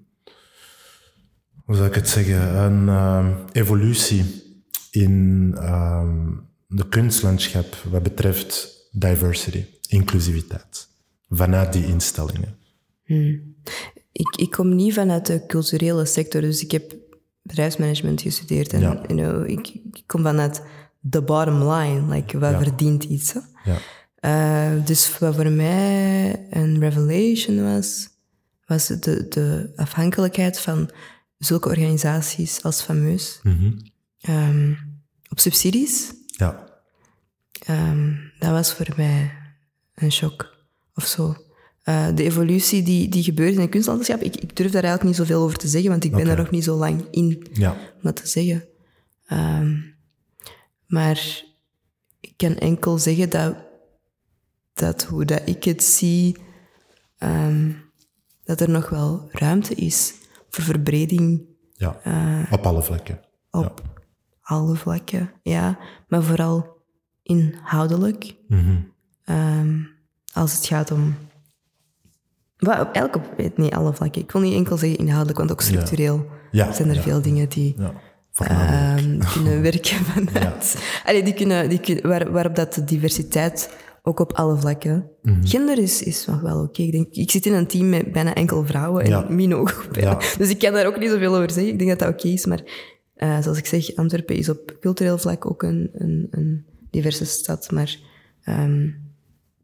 hoe 1.71 1.79
zou 1.79 1.89
ik 1.91 1.95
het 1.95 2.09
zeggen, 2.09 2.57
een 2.57 2.89
ehm, 2.89 3.33
evolutie 3.51 4.25
in 4.89 5.51
ehm, 5.57 6.27
de 6.67 6.87
kunstlandschap 6.89 7.75
wat 7.89 8.03
betreft 8.03 8.77
diversity, 8.91 9.65
inclusiviteit, 9.87 10.87
vanuit 11.29 11.73
die 11.73 11.85
instellingen? 11.85 12.55
Ik, 14.11 14.35
ik 14.35 14.51
kom 14.51 14.75
niet 14.75 14.93
vanuit 14.93 15.25
de 15.25 15.45
culturele 15.47 16.05
sector, 16.05 16.41
dus 16.41 16.63
ik 16.63 16.71
heb 16.71 16.95
bedrijfsmanagement 17.41 18.21
gestudeerd. 18.21 18.73
En 18.73 18.79
Ja. 18.81 19.03
you 19.07 19.19
know, 19.19 19.49
ik, 19.49 19.67
ik 19.93 20.03
kom 20.07 20.21
vanuit 20.23 20.61
de 20.99 21.21
bottom 21.21 21.63
line, 21.69 22.13
like, 22.15 22.39
wat 22.39 22.51
Ja. 22.51 22.61
verdient 22.61 23.03
iets. 23.03 23.33
Ja, 23.63 23.77
Eh, 24.15 24.85
dus 24.85 25.17
wat 25.19 25.35
voor 25.35 25.49
mij 25.49 26.47
een 26.49 26.79
revelation 26.79 27.63
was, 27.63 28.07
was 28.65 28.87
de, 28.87 29.27
de 29.29 29.71
afhankelijkheid 29.75 30.59
van 30.59 30.89
zulke 31.45 31.69
organisaties 31.69 32.63
als 32.63 32.81
fameus 32.81 33.39
Mhm. 33.43 33.71
ehm, 34.19 34.73
op 35.29 35.39
subsidies. 35.39 36.13
ja, 36.25 36.69
Ehm, 37.65 38.13
dat 38.39 38.49
was 38.49 38.73
voor 38.73 38.87
mij 38.95 39.31
een 39.95 40.11
shock 40.11 40.57
of 40.95 41.05
zo. 41.05 41.35
Eh, 41.83 42.07
de 42.15 42.23
evolutie 42.23 42.83
die, 42.83 43.09
die 43.09 43.23
gebeurt 43.23 43.53
in 43.53 43.59
het 43.59 43.69
kunstlandschap, 43.69 44.21
ik, 44.21 44.35
ik 44.35 44.55
durf 44.55 44.71
daar 44.71 44.83
eigenlijk 44.83 45.03
niet 45.17 45.27
zoveel 45.27 45.43
over 45.43 45.57
te 45.57 45.67
zeggen, 45.67 45.89
want 45.89 46.03
ik 46.03 46.11
ben 46.11 46.25
daar 46.25 46.37
nog 46.37 46.51
niet 46.51 46.63
zo 46.63 46.75
lang 46.77 47.05
in 47.11 47.47
ja, 47.53 47.71
om 47.71 47.99
dat 48.01 48.15
te 48.15 48.27
zeggen. 48.27 48.63
Ehm, 49.25 49.77
maar 50.87 51.43
ik 52.19 52.33
kan 52.37 52.55
enkel 52.55 52.97
zeggen 52.97 53.29
dat, 53.29 53.55
dat 54.73 55.03
hoe 55.03 55.25
dat 55.25 55.41
ik 55.45 55.63
het 55.63 55.83
zie, 55.83 56.37
dat 58.43 58.61
er 58.61 58.69
nog 58.69 58.89
wel 58.89 59.29
ruimte 59.31 59.75
is 59.75 60.13
voor 60.51 60.63
verbreding 60.63 61.41
ja. 61.73 61.99
Eh, 62.03 62.51
op 62.51 62.65
alle 62.65 62.83
vlakken. 62.83 63.19
op 63.51 63.81
alle 64.41 64.75
vlakken. 64.75 65.31
Ja, 65.41 65.77
maar 66.07 66.23
vooral 66.23 66.77
inhoudelijk. 67.23 68.35
Mhm. 68.47 68.75
Ehm, 69.23 69.79
als 70.33 70.53
het 70.55 70.65
gaat 70.65 70.91
om... 70.91 71.15
Wel, 72.57 72.81
op 72.81 72.91
elke, 72.93 73.17
op- 73.37 73.57
niet 73.57 73.73
alle 73.73 73.93
vlakken. 73.93 74.21
Ik 74.21 74.31
wil 74.31 74.41
niet 74.41 74.53
enkel 74.53 74.77
zeggen 74.77 74.99
inhoudelijk, 74.99 75.37
want 75.37 75.51
ook 75.51 75.61
structureel 75.61 76.25
Ja, 76.51 76.71
zijn 76.71 76.89
er 76.89 77.01
veel 77.01 77.21
dingen 77.21 77.49
die 77.49 77.75
ehm, 78.33 79.19
kunnen 79.33 79.61
werken 79.71 80.05
vanuit... 80.05 80.83
Allee, 81.05 81.23
die 81.23 81.33
kunnen, 81.33 81.69
die 81.69 81.99
waar, 82.01 82.31
waarop 82.31 82.55
dat 82.55 82.73
de 82.73 82.83
diversiteit 82.83 83.69
ook 84.01 84.19
op 84.19 84.31
alle 84.33 84.57
vlakken... 84.57 85.09
Mhm. 85.21 85.45
Gender 85.45 85.77
is, 85.77 86.03
is 86.03 86.25
nog 86.25 86.41
wel 86.41 86.61
oké. 86.63 86.81
Ik, 86.81 86.91
denk, 86.91 87.07
ik 87.11 87.31
zit 87.31 87.45
in 87.45 87.53
een 87.53 87.67
team 87.67 87.89
met 87.89 88.11
bijna 88.11 88.33
enkel 88.33 88.65
vrouwen 88.65 89.03
en 89.03 89.09
Ja. 89.09 89.25
min 89.29 89.55
ook. 89.55 89.85
Ja. 89.91 90.19
Dus 90.37 90.49
ik 90.49 90.59
kan 90.59 90.73
daar 90.73 90.85
ook 90.85 90.99
niet 90.99 91.09
zoveel 91.09 91.35
over 91.35 91.51
zeggen. 91.51 91.71
Ik 91.71 91.77
denk 91.77 91.89
dat 91.89 91.99
dat 91.99 92.09
oké 92.09 92.27
is, 92.27 92.45
maar 92.45 92.89
eh, 93.15 93.41
zoals 93.41 93.57
ik 93.57 93.65
zeg, 93.65 93.95
Antwerpen 93.95 94.35
is 94.35 94.49
op 94.49 94.77
cultureel 94.79 95.17
vlak 95.17 95.45
ook 95.45 95.63
een, 95.63 95.89
een, 95.93 96.27
een 96.31 96.65
diverse 96.89 97.25
stad. 97.25 97.71
Maar 97.71 97.97
ehm, 98.43 98.87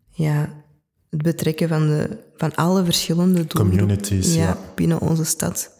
ja, 0.09 0.63
het 1.09 1.21
betrekken 1.21 1.67
van, 1.67 1.87
de, 1.87 2.17
van 2.35 2.55
alle 2.55 2.83
verschillende 2.85 3.47
Communities, 3.47 4.35
ja. 4.35 4.57
binnen 4.75 5.01
onze 5.01 5.25
stad, 5.25 5.79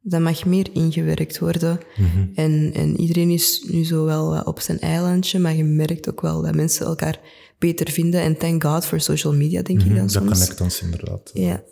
dat 0.00 0.20
mag 0.20 0.44
meer 0.44 0.68
ingewerkt 0.72 1.38
worden. 1.38 1.78
Mhm. 1.96 2.26
en, 2.34 2.70
en 2.74 3.00
iedereen 3.00 3.30
is 3.30 3.66
nu 3.70 3.84
zo 3.84 4.04
wel 4.04 4.40
op 4.40 4.60
zijn 4.60 4.80
eilandje, 4.80 5.38
maar 5.38 5.54
je 5.54 5.64
merkt 5.64 6.10
ook 6.10 6.20
wel 6.20 6.42
dat 6.42 6.54
mensen 6.54 6.86
elkaar 6.86 7.20
beter 7.58 7.90
vinden. 7.90 8.20
En 8.20 8.36
thank 8.36 8.62
God 8.64 8.84
for 8.86 9.00
social 9.00 9.34
media, 9.34 9.62
denk 9.62 9.78
ik 9.80 9.84
dan 9.86 9.92
Mhm, 9.94 10.02
Dat 10.02 10.12
soms. 10.12 10.30
connect 10.30 10.60
ons 10.60 10.82
inderdaad. 10.82 11.30
Ja. 11.34 11.62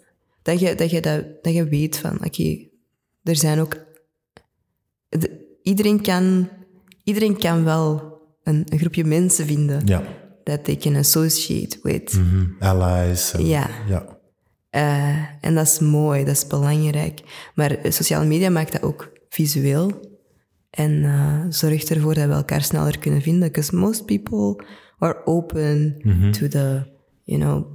Dat 0.42 0.60
je, 0.60 0.74
dat, 0.74 0.90
je, 0.90 1.00
dat, 1.00 1.24
dat 1.42 1.54
je 1.54 1.64
weet 1.68 1.96
van, 1.98 2.24
oké, 2.24 2.66
er 3.22 3.36
zijn 3.36 3.60
ook... 3.60 3.76
de- 5.08 5.58
iedereen, 5.62 6.00
kan, 6.02 6.48
iedereen 7.04 7.38
kan 7.38 7.64
wel 7.64 8.12
een, 8.42 8.62
een 8.68 8.78
groepje 8.78 9.04
mensen 9.04 9.46
vinden 9.46 9.86
Ja. 9.86 10.02
dat 10.44 10.64
they 10.64 10.76
can 10.76 10.96
associate 10.96 11.78
with. 11.82 12.12
Mhm. 12.12 12.44
Allies. 12.58 13.32
en- 13.32 13.46
Ja. 13.46 13.70
ja. 13.88 14.18
Eh, 14.70 15.18
en 15.40 15.54
dat 15.54 15.66
is 15.66 15.78
mooi, 15.78 16.24
dat 16.24 16.34
is 16.34 16.46
belangrijk. 16.46 17.20
Maar 17.54 17.70
eh, 17.70 17.90
sociale 17.90 18.26
media 18.26 18.50
maakt 18.50 18.72
dat 18.72 18.82
ook 18.82 19.12
visueel. 19.28 20.12
En 20.70 21.04
eh, 21.04 21.44
zorgt 21.48 21.90
ervoor 21.90 22.14
dat 22.14 22.26
we 22.26 22.32
elkaar 22.32 22.62
sneller 22.62 22.98
kunnen 22.98 23.22
vinden. 23.22 23.48
Because 23.48 23.76
most 23.76 24.04
people 24.04 24.64
are 24.98 25.26
open 25.26 25.96
to 26.32 26.48
the, 26.48 26.82
you 27.24 27.40
know... 27.40 27.72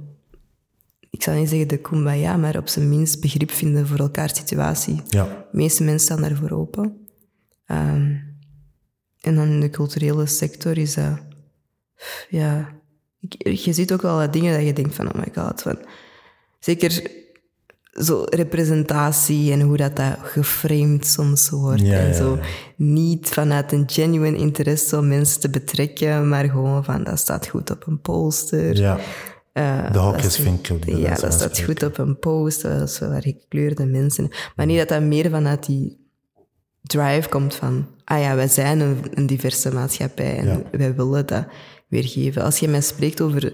Ik 1.10 1.22
zal 1.22 1.34
niet 1.34 1.48
zeggen 1.48 1.68
de 1.68 1.76
kumbaya, 1.78 2.36
maar 2.36 2.56
op 2.56 2.68
zijn 2.68 2.88
minst 2.88 3.20
begrip 3.20 3.50
vinden 3.50 3.86
voor 3.86 3.98
elkaars 3.98 4.36
situatie. 4.36 5.02
Ja. 5.08 5.24
De 5.24 5.56
meeste 5.56 5.82
mensen 5.84 6.04
staan 6.16 6.20
daarvoor 6.28 6.50
open. 6.50 7.06
Ehm, 7.66 8.14
en 9.20 9.34
dan 9.34 9.48
in 9.48 9.60
de 9.60 9.70
culturele 9.70 10.26
sector 10.26 10.78
is 10.78 10.94
dat... 10.94 11.18
Ja... 12.28 12.74
ik- 13.20 13.56
je 13.58 13.72
ziet 13.72 13.92
ook 13.92 14.02
wel 14.02 14.16
wat 14.16 14.32
dingen 14.32 14.54
dat 14.56 14.66
je 14.66 14.72
denkt 14.72 14.94
van, 14.94 15.08
oh 15.08 15.14
my 15.14 15.28
god. 15.34 15.62
Van, 15.62 15.78
zeker 16.58 17.10
zo 17.90 18.24
representatie 18.28 19.52
en 19.52 19.60
hoe 19.60 19.76
dat, 19.76 19.96
dat 19.96 20.16
geframed 20.22 21.06
soms 21.06 21.50
wordt. 21.50 21.80
Ja, 21.80 21.98
en 21.98 22.14
zo 22.14 22.36
ja. 22.36 22.42
niet 22.76 23.28
vanuit 23.28 23.72
een 23.72 23.84
genuine 23.86 24.36
interesse 24.36 24.98
om 24.98 25.08
mensen 25.08 25.40
te 25.40 25.50
betrekken, 25.50 26.28
maar 26.28 26.44
gewoon 26.44 26.84
van, 26.84 27.04
dat 27.04 27.18
staat 27.18 27.46
goed 27.46 27.70
op 27.70 27.86
een 27.86 28.00
poster. 28.00 28.76
Ja. 28.76 28.98
Uh, 29.52 29.92
de. 30.80 30.96
Ja, 31.00 31.14
dat 31.14 31.32
staat 31.32 31.60
goed 31.60 31.82
op 31.82 31.98
een 31.98 32.18
post, 32.18 32.62
dat 32.62 32.98
waar 32.98 33.22
gekleurde 33.22 33.86
mensen... 33.86 34.28
Maar 34.56 34.66
niet 34.66 34.78
dat 34.78 34.88
dat 34.88 35.02
meer 35.02 35.30
vanuit 35.30 35.66
die 35.66 35.98
drive 36.82 37.28
komt 37.28 37.54
van... 37.54 37.86
Ah 38.04 38.20
ja, 38.20 38.34
wij 38.34 38.48
zijn 38.48 38.80
een, 38.80 38.98
een 39.14 39.26
diverse 39.26 39.72
maatschappij 39.72 40.36
en 40.36 40.64
wij 40.70 40.94
willen 40.94 41.26
dat 41.26 41.44
weergeven. 41.88 42.42
Als 42.42 42.58
je 42.58 42.68
mij 42.68 42.80
spreekt 42.80 43.20
over, 43.20 43.52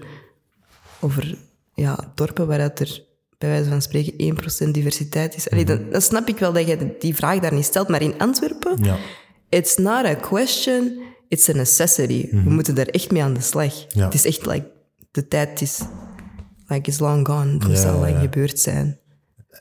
over 0.99 1.37
ja, 1.73 2.11
dorpen 2.15 2.47
waar 2.47 2.57
dat 2.57 2.79
er 2.79 3.06
bij 3.37 3.49
wijze 3.49 3.69
van 3.69 3.81
spreken 3.81 4.35
1% 4.67 4.71
diversiteit 4.71 5.35
is. 5.35 5.49
Allee, 5.49 5.65
dan, 5.65 5.89
dan, 5.91 6.01
snap 6.01 6.27
ik 6.27 6.37
wel 6.37 6.53
dat 6.53 6.67
je 6.67 6.95
die 6.99 7.15
vraag 7.15 7.39
daar 7.39 7.53
niet 7.53 7.65
stelt. 7.65 7.87
Maar 7.87 8.01
in 8.01 8.19
Antwerpen, 8.19 8.83
ja. 8.83 8.97
it's 9.49 9.77
not 9.77 10.05
a 10.05 10.15
question, 10.15 11.01
it's 11.27 11.49
a 11.49 11.53
necessity. 11.53 12.27
We 12.31 12.49
moeten 12.49 12.75
daar 12.75 12.85
echt 12.85 13.11
mee 13.11 13.23
aan 13.23 13.33
de 13.33 13.41
slag. 13.41 13.85
Het 13.93 14.13
is 14.13 14.25
echt 14.25 14.45
like, 14.45 14.71
de 15.11 15.27
tijd 15.27 15.61
is, 15.61 15.81
like, 16.67 16.89
is 16.89 16.99
long 16.99 17.27
gone. 17.27 17.53
Het 17.53 17.67
moet 17.67 17.85
al 17.85 17.99
lang 17.99 18.19
gebeurd 18.19 18.59
zijn. 18.59 18.99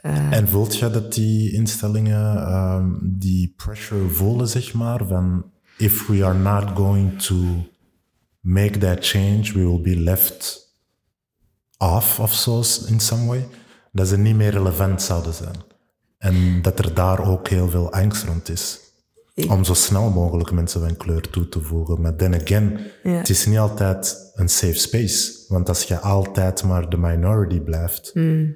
Uh, 0.03 0.33
en 0.33 0.49
voelt 0.49 0.77
je 0.77 0.91
dat 0.91 1.15
die 1.15 1.53
instellingen 1.53 2.55
um, 2.55 2.99
die 3.19 3.55
pressure 3.57 4.09
voelen, 4.09 4.49
zeg 4.49 4.75
maar, 4.75 5.07
van 5.07 5.51
if 5.79 6.07
we 6.07 6.25
are 6.25 6.39
not 6.39 6.65
going 6.75 7.23
to 7.23 7.37
make 8.41 8.79
that 8.79 9.07
change, 9.07 9.53
we 9.53 9.61
will 9.61 9.81
be 9.81 9.97
left 9.97 10.65
off 11.79 12.21
of 12.21 12.33
so 12.33 12.63
in 12.89 13.01
some 13.01 13.27
way? 13.27 13.49
Dat 13.97 14.09
ze 14.09 14.19
niet 14.19 14.37
meer 14.37 14.51
relevant 14.51 15.03
zouden 15.03 15.35
zijn. 15.35 15.55
En 16.19 16.63
dat 16.63 16.79
er 16.79 16.95
daar 16.95 17.29
ook 17.31 17.49
heel 17.49 17.69
veel 17.71 17.93
angst 17.93 18.25
rond 18.25 18.49
is. 18.49 18.81
Om 19.49 19.65
zo 19.65 19.75
snel 19.75 20.11
mogelijk 20.11 20.51
mensen 20.53 20.81
van 20.81 20.97
kleur 20.97 21.21
toe 21.31 21.49
te 21.49 21.61
voegen. 21.61 22.01
Maar 22.01 22.17
then 22.17 22.35
again, 22.43 22.81
het 23.03 23.29
is 23.29 23.47
niet 23.47 23.59
altijd 23.59 24.31
een 24.35 24.49
safe 24.49 24.75
space. 24.79 25.33
Want 25.49 25.69
als 25.69 25.83
je 25.83 25.99
altijd 25.99 26.63
maar 26.65 26.91
de 26.91 26.97
minority 26.97 27.61
blijft, 27.61 28.11
hmm. 28.13 28.55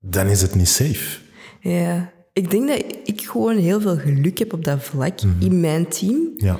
dan 0.00 0.26
is 0.26 0.42
het 0.42 0.54
niet 0.54 0.68
safe. 0.68 1.18
Ja, 1.60 2.12
ik 2.32 2.50
denk 2.50 2.68
dat 2.68 2.84
ik 3.04 3.20
gewoon 3.20 3.56
heel 3.56 3.80
veel 3.80 3.96
geluk 3.96 4.38
heb 4.38 4.52
op 4.52 4.64
dat 4.64 4.82
vlak 4.82 5.22
Mhm. 5.22 5.42
in 5.42 5.60
mijn 5.60 5.88
team. 5.88 6.32
Ja. 6.36 6.58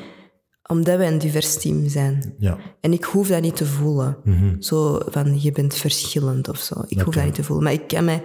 Omdat 0.67 0.97
wij 0.97 1.09
een 1.09 1.19
divers 1.19 1.57
team 1.59 1.89
zijn. 1.89 2.35
Ja. 2.39 2.59
En 2.81 2.93
ik 2.93 3.05
hoef 3.05 3.29
dat 3.29 3.43
niet 3.43 3.57
te 3.57 3.67
voelen. 3.67 4.17
Mhm. 4.25 4.61
Zo 4.61 5.01
van, 5.07 5.41
je 5.43 5.53
bent 5.53 5.75
verschillend 5.75 6.49
of 6.49 6.59
zo. 6.59 6.75
Ik 6.87 7.01
hoef 7.01 7.15
dat 7.15 7.25
niet 7.25 7.35
te 7.35 7.45
voelen. 7.45 7.65
Maar 7.65 7.73
ik 7.73 7.89
kan 7.89 8.05
mij 8.05 8.23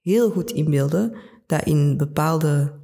heel 0.00 0.30
goed 0.30 0.50
inbeelden 0.50 1.16
dat 1.46 1.62
in 1.64 1.96
bepaalde, 1.96 2.80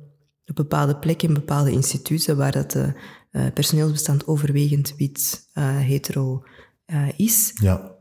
op 0.47 0.55
bepaalde 0.55 0.97
plekken, 0.97 1.29
in 1.29 1.35
bepaalde 1.35 1.71
instituten, 1.71 2.37
waar 2.37 2.53
dat 2.53 2.71
de 2.71 2.93
uh, 3.33 3.47
personeelsbestand 3.55 4.27
overwegend 4.27 4.95
wit, 4.97 5.49
uh, 5.55 5.79
hetero 5.79 6.43
uh, 6.87 7.09
is, 7.17 7.53
ja. 7.61 7.95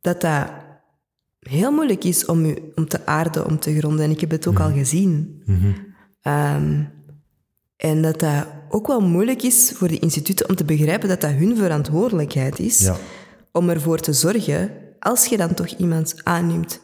dat 0.00 0.20
dat 0.20 0.50
heel 1.38 1.72
moeilijk 1.72 2.04
is 2.04 2.24
om, 2.24 2.44
u, 2.44 2.72
om 2.74 2.88
te 2.88 3.06
aarden, 3.06 3.46
om 3.46 3.58
te 3.58 3.78
gronden. 3.78 4.04
En 4.04 4.10
ik 4.10 4.20
heb 4.20 4.30
het 4.30 4.46
ook 4.46 4.54
Mhm. 4.54 4.62
al 4.62 4.72
gezien. 4.72 5.42
Um, 6.22 6.90
en 7.76 8.02
dat 8.02 8.20
dat 8.20 8.46
ook 8.72 8.86
wel 8.86 9.00
moeilijk 9.00 9.42
is 9.42 9.72
voor 9.74 9.88
de 9.88 9.98
instituten 9.98 10.48
om 10.48 10.54
te 10.54 10.64
begrijpen 10.64 11.08
dat 11.08 11.20
dat 11.20 11.30
hun 11.30 11.56
verantwoordelijkheid 11.56 12.58
is 12.58 12.78
ja. 12.78 12.96
om 13.52 13.68
ervoor 13.68 13.98
te 13.98 14.12
zorgen, 14.12 14.70
als 14.98 15.26
je 15.26 15.36
dan 15.36 15.54
toch 15.54 15.66
iemand 15.66 16.14
aanneemt 16.22 16.80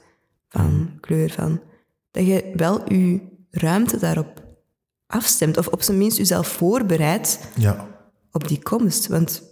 van 0.48 0.90
kleur, 1.00 1.30
van, 1.30 1.60
dat 2.10 2.26
je 2.26 2.52
wel 2.56 2.92
je 2.92 3.20
ruimte 3.50 3.98
daarop 3.98 4.42
afstemt, 5.06 5.56
of 5.56 5.66
op 5.66 5.82
zijn 5.82 5.98
minst 5.98 6.16
jezelf 6.16 6.48
voorbereidt 6.48 7.38
ja. 7.56 7.88
op 8.32 8.48
die 8.48 8.62
komst. 8.62 9.06
Want 9.06 9.42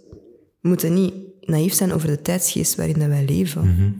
we 0.61 0.67
moeten 0.67 0.93
niet 0.93 1.13
naïef 1.41 1.73
zijn 1.73 1.93
over 1.93 2.07
de 2.07 2.21
tijdsgeest 2.21 2.75
waarin 2.75 2.99
dat 2.99 3.07
wij 3.07 3.25
leven. 3.25 3.67
Mhm. 3.67 3.91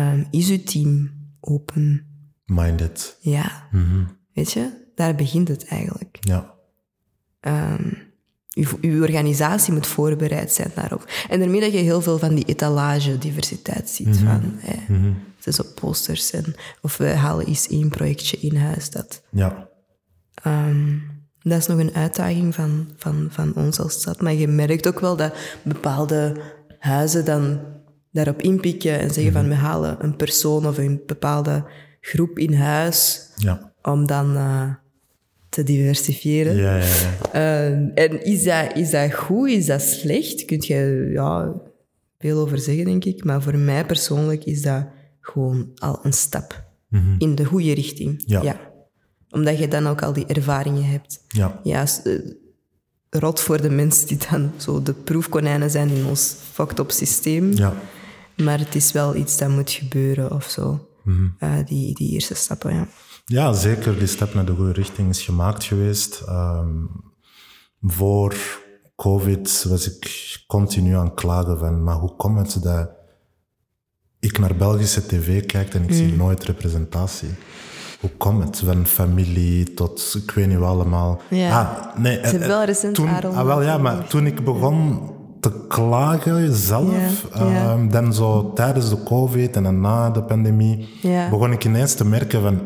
Um, 0.00 0.26
is 0.30 0.50
uw 0.50 0.62
team 0.62 1.10
open? 1.40 2.06
Minded. 2.44 3.16
Ja. 3.20 3.68
Mhm. 3.70 4.04
Weet 4.32 4.52
je, 4.52 4.70
daar 4.94 5.14
begint 5.14 5.48
het 5.48 5.64
eigenlijk. 5.66 6.16
Ja. 6.20 6.58
Um, 7.40 8.08
uw, 8.54 8.66
uw, 8.80 9.02
organisatie 9.02 9.72
moet 9.72 9.86
voorbereid 9.86 10.52
zijn 10.52 10.70
daarop. 10.74 11.04
En 11.28 11.40
daarmee 11.40 11.60
dat 11.60 11.72
je 11.72 11.78
heel 11.78 12.00
veel 12.00 12.18
van 12.18 12.34
die 12.34 12.44
etalage 12.44 13.18
diversiteit 13.18 13.88
ziet. 13.90 14.06
Mhm. 14.22 14.24
Van, 14.26 14.40
hè, 14.56 14.94
Het 15.36 15.46
is 15.46 15.60
op 15.60 15.66
posters. 15.74 16.30
En, 16.30 16.54
of 16.80 16.96
we 16.96 17.06
halen 17.08 17.46
eens 17.46 17.68
één 17.68 17.88
projectje 17.88 18.36
in 18.40 18.56
huis. 18.56 18.90
Dat, 18.90 19.22
Ja. 19.30 19.68
um, 20.46 21.02
dat 21.42 21.58
is 21.58 21.66
nog 21.66 21.78
een 21.78 21.94
uitdaging 21.94 22.54
van, 22.54 22.88
van, 22.96 23.26
van 23.30 23.54
ons 23.54 23.78
als 23.80 23.92
stad. 23.92 24.20
Maar 24.20 24.32
je 24.34 24.48
merkt 24.48 24.86
ook 24.88 25.00
wel 25.00 25.16
dat 25.16 25.34
bepaalde 25.62 26.36
huizen 26.78 27.24
dan 27.24 27.60
daarop 28.12 28.42
inpikken 28.42 28.98
en 28.98 29.10
zeggen 29.10 29.32
van 29.32 29.48
we 29.48 29.54
halen 29.54 29.96
een 30.04 30.16
persoon 30.16 30.66
of 30.66 30.78
een 30.78 31.00
bepaalde 31.06 31.64
groep 32.00 32.38
in 32.38 32.54
huis 32.54 33.28
Ja. 33.36 33.72
om 33.82 34.06
dan 34.06 34.36
uh, 34.36 34.62
te 35.50 35.62
diversifiëren. 35.62 36.56
Ja, 36.56 36.76
ja, 36.76 36.84
ja. 36.84 37.34
Uh, 37.34 38.04
en 38.04 38.24
is 38.24 38.42
dat, 38.42 38.76
is 38.76 38.90
dat 38.90 39.14
goed, 39.14 39.48
is 39.48 39.66
dat 39.66 39.82
slecht? 39.82 40.44
Kun 40.44 40.62
je 40.66 41.10
ja, 41.12 41.54
veel 42.18 42.38
over 42.38 42.58
zeggen, 42.58 42.84
denk 42.84 43.04
ik. 43.04 43.24
Maar 43.24 43.42
voor 43.42 43.56
mij 43.58 43.86
persoonlijk 43.86 44.44
is 44.44 44.62
dat 44.62 44.86
gewoon 45.20 45.70
al 45.74 45.98
een 46.02 46.12
stap 46.12 46.68
Mhm. 46.88 47.14
in 47.18 47.34
de 47.34 47.44
goede 47.44 47.74
richting. 47.74 48.22
Ja. 48.26 48.60
Omdat 49.30 49.58
je 49.58 49.68
dan 49.68 49.86
ook 49.86 50.02
al 50.02 50.12
die 50.12 50.26
ervaringen 50.26 50.84
hebt. 50.84 51.20
Ja. 51.28 51.60
Ja, 51.62 51.86
uh, 52.04 52.20
rot 53.10 53.40
voor 53.40 53.62
de 53.62 53.70
mensen 53.70 54.06
die 54.08 54.18
dan 54.30 54.52
zo 54.56 54.82
de 54.82 54.92
proefkonijnen 54.92 55.70
zijn 55.70 55.88
in 55.88 56.04
ons 56.06 56.36
fucked 56.52 56.78
up 56.78 56.90
systeem. 56.90 57.52
Ja. 57.52 57.74
Maar 58.36 58.58
het 58.58 58.74
is 58.74 58.92
wel 58.92 59.14
iets 59.16 59.38
dat 59.38 59.48
moet 59.48 59.70
gebeuren 59.70 60.32
of 60.32 60.44
zo. 60.50 60.88
Mhm. 61.04 61.28
Uh, 61.40 61.54
die, 61.66 61.94
die 61.94 62.10
eerste 62.12 62.34
stappen, 62.34 62.74
ja. 62.74 62.88
Ja, 63.24 63.52
zeker. 63.52 63.98
Die 63.98 64.06
stap 64.06 64.34
naar 64.34 64.44
de 64.44 64.54
goede 64.54 64.72
richting 64.72 65.08
is 65.08 65.22
gemaakt 65.22 65.64
geweest. 65.64 66.22
Um, 66.28 66.90
voor 67.80 68.36
COVID 68.96 69.64
was 69.68 69.90
ik 69.96 70.28
continu 70.46 70.96
aan 70.96 71.04
het 71.04 71.14
klagen 71.14 71.58
van, 71.58 71.84
maar 71.84 71.94
hoe 71.94 72.16
komt 72.16 72.54
het 72.54 72.62
dat 72.62 72.90
ik 74.18 74.38
naar 74.38 74.56
Belgische 74.56 75.06
tv 75.06 75.46
kijk 75.46 75.74
en 75.74 75.82
ik 75.82 75.92
zie 75.92 76.16
nooit 76.16 76.44
representatie? 76.44 77.28
Hoe 78.00 78.10
komt 78.10 78.44
het? 78.44 78.58
Van 78.58 78.86
familie 78.86 79.74
tot, 79.74 80.18
ik 80.24 80.30
weet 80.30 80.46
niet 80.46 80.58
wat 80.58 80.68
allemaal. 80.68 81.20
Ja. 81.30 81.60
Ah, 81.60 81.96
nee, 82.00 82.14
Ze 82.14 82.20
hebben 82.20 82.48
wel 82.48 82.64
recent 82.64 82.94
toen, 82.94 83.08
ah, 83.08 83.44
wel, 83.44 83.62
ja, 83.62 83.78
maar 83.78 84.06
toen 84.06 84.26
ik 84.26 84.44
begon 84.44 85.00
te 85.40 85.64
klagen 85.68 86.54
zelf, 86.54 87.28
um, 87.40 87.90
dan 87.90 88.14
zo 88.14 88.52
tijdens 88.52 88.88
de 88.88 89.02
COVID 89.02 89.56
en 89.56 89.80
na 89.80 90.10
de 90.10 90.22
pandemie, 90.22 90.88
begon 91.30 91.52
ik 91.52 91.64
ineens 91.64 91.94
te 91.94 92.04
merken 92.04 92.42
van, 92.42 92.60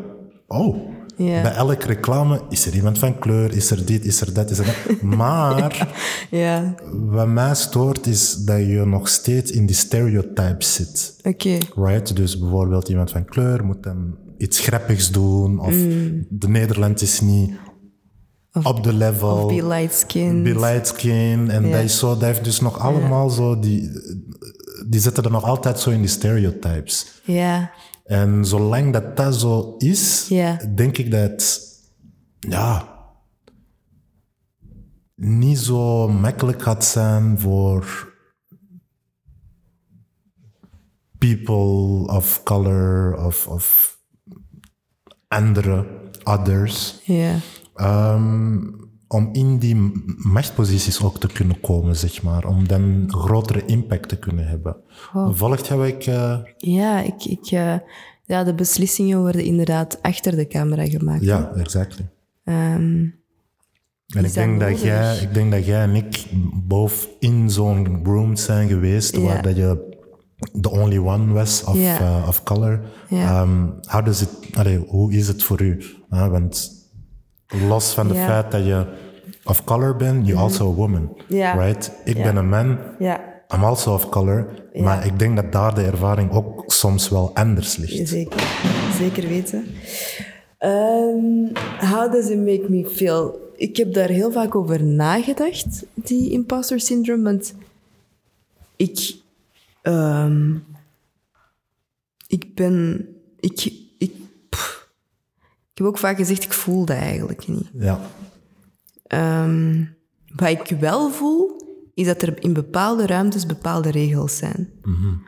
oh, 0.47 0.75
Ja. 1.17 1.41
bij 1.41 1.51
elke 1.51 1.87
reclame 1.87 2.41
is 2.49 2.65
er 2.65 2.73
iemand 2.75 2.99
van 2.99 3.19
kleur, 3.19 3.53
is 3.55 3.71
er 3.71 3.85
dit, 3.85 4.05
is 4.05 4.21
er 4.21 4.33
dat, 4.33 4.49
is 4.49 4.57
er 4.59 4.65
dat. 4.65 5.01
Maar 5.01 5.87
Ja, 6.29 6.75
wat 6.91 7.27
mij 7.27 7.55
stoort 7.55 8.07
is 8.07 8.35
dat 8.35 8.57
je 8.57 8.85
nog 8.85 9.07
steeds 9.07 9.51
in 9.51 9.65
die 9.65 9.75
stereotypes 9.75 10.73
zit. 10.73 11.15
oké. 11.23 11.57
Right? 11.75 12.15
Dus 12.15 12.39
bijvoorbeeld 12.39 12.89
iemand 12.89 13.11
van 13.11 13.25
kleur 13.25 13.65
moet 13.65 13.83
dan 13.83 14.15
iets 14.37 14.59
grappigs 14.59 15.11
doen, 15.11 15.59
of 15.59 15.73
Mm. 15.73 16.25
de 16.29 16.47
Nederland 16.49 17.01
is 17.01 17.21
niet 17.21 17.53
op 18.63 18.83
de 18.83 18.93
level. 18.93 19.37
Of 19.45 19.55
be 19.55 19.67
light-skinned. 19.67 20.43
Be 20.43 20.59
light 20.59 20.87
skin. 20.87 21.49
En 21.49 21.71
dat 21.71 21.81
is 21.83 21.99
zo, 21.99 22.09
dat 22.13 22.21
heeft 22.21 22.43
dus 22.43 22.59
nog 22.59 22.79
allemaal 22.79 23.29
zo 23.29 23.59
die, 23.59 23.89
die 24.87 24.99
zitten 24.99 25.23
er 25.23 25.31
nog 25.31 25.43
altijd 25.43 25.79
zo 25.79 25.89
in 25.89 25.99
die 25.99 26.09
stereotypes. 26.09 27.21
Ja, 27.23 27.71
En 28.05 28.45
zolang 28.45 28.93
dat 28.93 29.17
dat 29.17 29.35
zo 29.35 29.75
is, 29.77 30.31
denk 30.75 30.97
ik 30.97 31.11
dat, 31.11 31.61
ja, 32.39 32.93
niet 35.15 35.57
zo 35.57 36.07
makkelijk 36.07 36.61
gaat 36.61 36.85
zijn 36.85 37.39
voor 37.39 38.13
people 41.17 42.13
of 42.15 42.43
color 42.43 43.17
of, 43.25 43.47
of 43.47 43.97
andere, 45.27 45.85
others, 46.23 47.01
ja. 47.03 47.35
ehm, 47.75 48.61
om 49.07 49.29
in 49.31 49.57
die 49.57 49.91
machtsposities 50.17 51.03
ook 51.03 51.19
te 51.19 51.27
kunnen 51.27 51.59
komen, 51.59 51.95
zeg 51.95 52.21
maar. 52.23 52.45
Om 52.45 52.67
dan 52.67 52.81
een 52.81 53.11
grotere 53.13 53.65
impact 53.65 54.09
te 54.09 54.17
kunnen 54.19 54.47
hebben. 54.47 54.75
Volgt 55.31 55.67
jij 55.67 55.77
wat 55.77 55.87
ik... 55.87 56.05
eh, 56.05 56.37
Ja, 56.57 57.01
ik, 57.01 57.25
ik, 57.25 57.51
uh, 57.51 57.75
ja, 58.23 58.43
de 58.43 58.53
beslissingen 58.55 59.19
worden 59.19 59.43
inderdaad 59.43 60.01
achter 60.01 60.35
de 60.35 60.47
camera 60.47 60.85
gemaakt. 60.85 61.23
ja, 61.23 61.51
exactly. 61.55 62.09
Um, 62.43 63.23
En 64.07 64.25
ik 64.25 64.33
denk, 64.33 64.59
dat 64.59 64.81
jij, 64.81 65.17
ik 65.17 65.33
denk 65.33 65.51
dat 65.51 65.65
jij 65.65 65.81
en 65.81 65.95
ik 65.95 66.25
boven 66.67 67.09
in 67.19 67.49
zo'n 67.49 67.99
room 68.05 68.35
zijn 68.35 68.67
geweest 68.67 69.15
Ja. 69.15 69.21
waar 69.21 69.41
dat 69.41 69.55
je 69.55 69.93
the 70.61 70.69
only 70.71 70.97
one 70.97 71.33
was 71.33 71.63
of, 71.63 71.75
uh, 71.75 72.25
of 72.27 72.43
color. 72.43 72.81
Um, 73.11 73.73
how 73.81 74.05
does 74.05 74.21
it, 74.21 74.29
allee, 74.53 74.77
hoe 74.77 75.13
is 75.13 75.27
het 75.27 75.43
voor 75.43 75.61
u? 75.61 75.83
Want 76.09 76.71
los 77.47 77.93
van 77.93 78.07
het 78.07 78.17
feit 78.17 78.51
dat 78.51 78.65
je 78.65 78.85
of 79.43 79.63
color 79.63 79.95
bent, 79.95 80.27
you're 80.27 80.41
also 80.41 80.71
a 80.71 80.73
woman. 80.73 81.17
Right? 81.27 81.91
Ik 82.03 82.15
ben 82.15 82.35
een 82.35 82.49
man, 82.49 82.77
Ja, 82.99 83.35
I'm 83.53 83.63
also 83.63 83.93
of 83.93 84.09
color. 84.09 84.47
Maar 84.73 85.05
ik 85.05 85.19
denk 85.19 85.35
dat 85.35 85.51
daar 85.51 85.75
de 85.75 85.83
ervaring 85.83 86.31
ook 86.31 86.63
soms 86.67 87.09
wel 87.09 87.35
anders 87.35 87.77
ligt. 87.77 88.09
Zeker, 88.09 88.43
zeker 88.97 89.27
weten. 89.27 89.65
Um, 90.59 91.51
how 91.79 92.11
does 92.11 92.29
it 92.29 92.37
make 92.37 92.65
me 92.69 92.85
feel? 92.85 93.51
Ik 93.55 93.77
heb 93.77 93.93
daar 93.93 94.09
heel 94.09 94.31
vaak 94.31 94.55
over 94.55 94.83
nagedacht, 94.83 95.85
die 95.93 96.31
imposter 96.31 96.79
syndrome. 96.79 97.23
Want 97.23 97.53
ik, 98.75 99.15
um, 99.83 100.63
ik 102.27 102.55
ben, 102.55 103.07
ik, 103.39 103.71
ik, 105.75 105.81
heb 105.83 105.87
ook 105.87 105.97
vaak 105.97 106.17
gezegd, 106.17 106.43
ik 106.43 106.53
voel 106.53 106.85
dat 106.85 106.97
eigenlijk 106.97 107.47
niet. 107.47 107.69
Ja. 107.73 107.99
Um, 109.43 109.95
wat 110.35 110.49
ik 110.49 110.77
wel 110.79 111.09
voel, 111.11 111.61
is 111.93 112.05
dat 112.05 112.21
er 112.21 112.43
in 112.43 112.53
bepaalde 112.53 113.05
ruimtes 113.05 113.45
bepaalde 113.45 113.91
regels 113.91 114.37
zijn. 114.37 114.69
Mm 114.81 115.23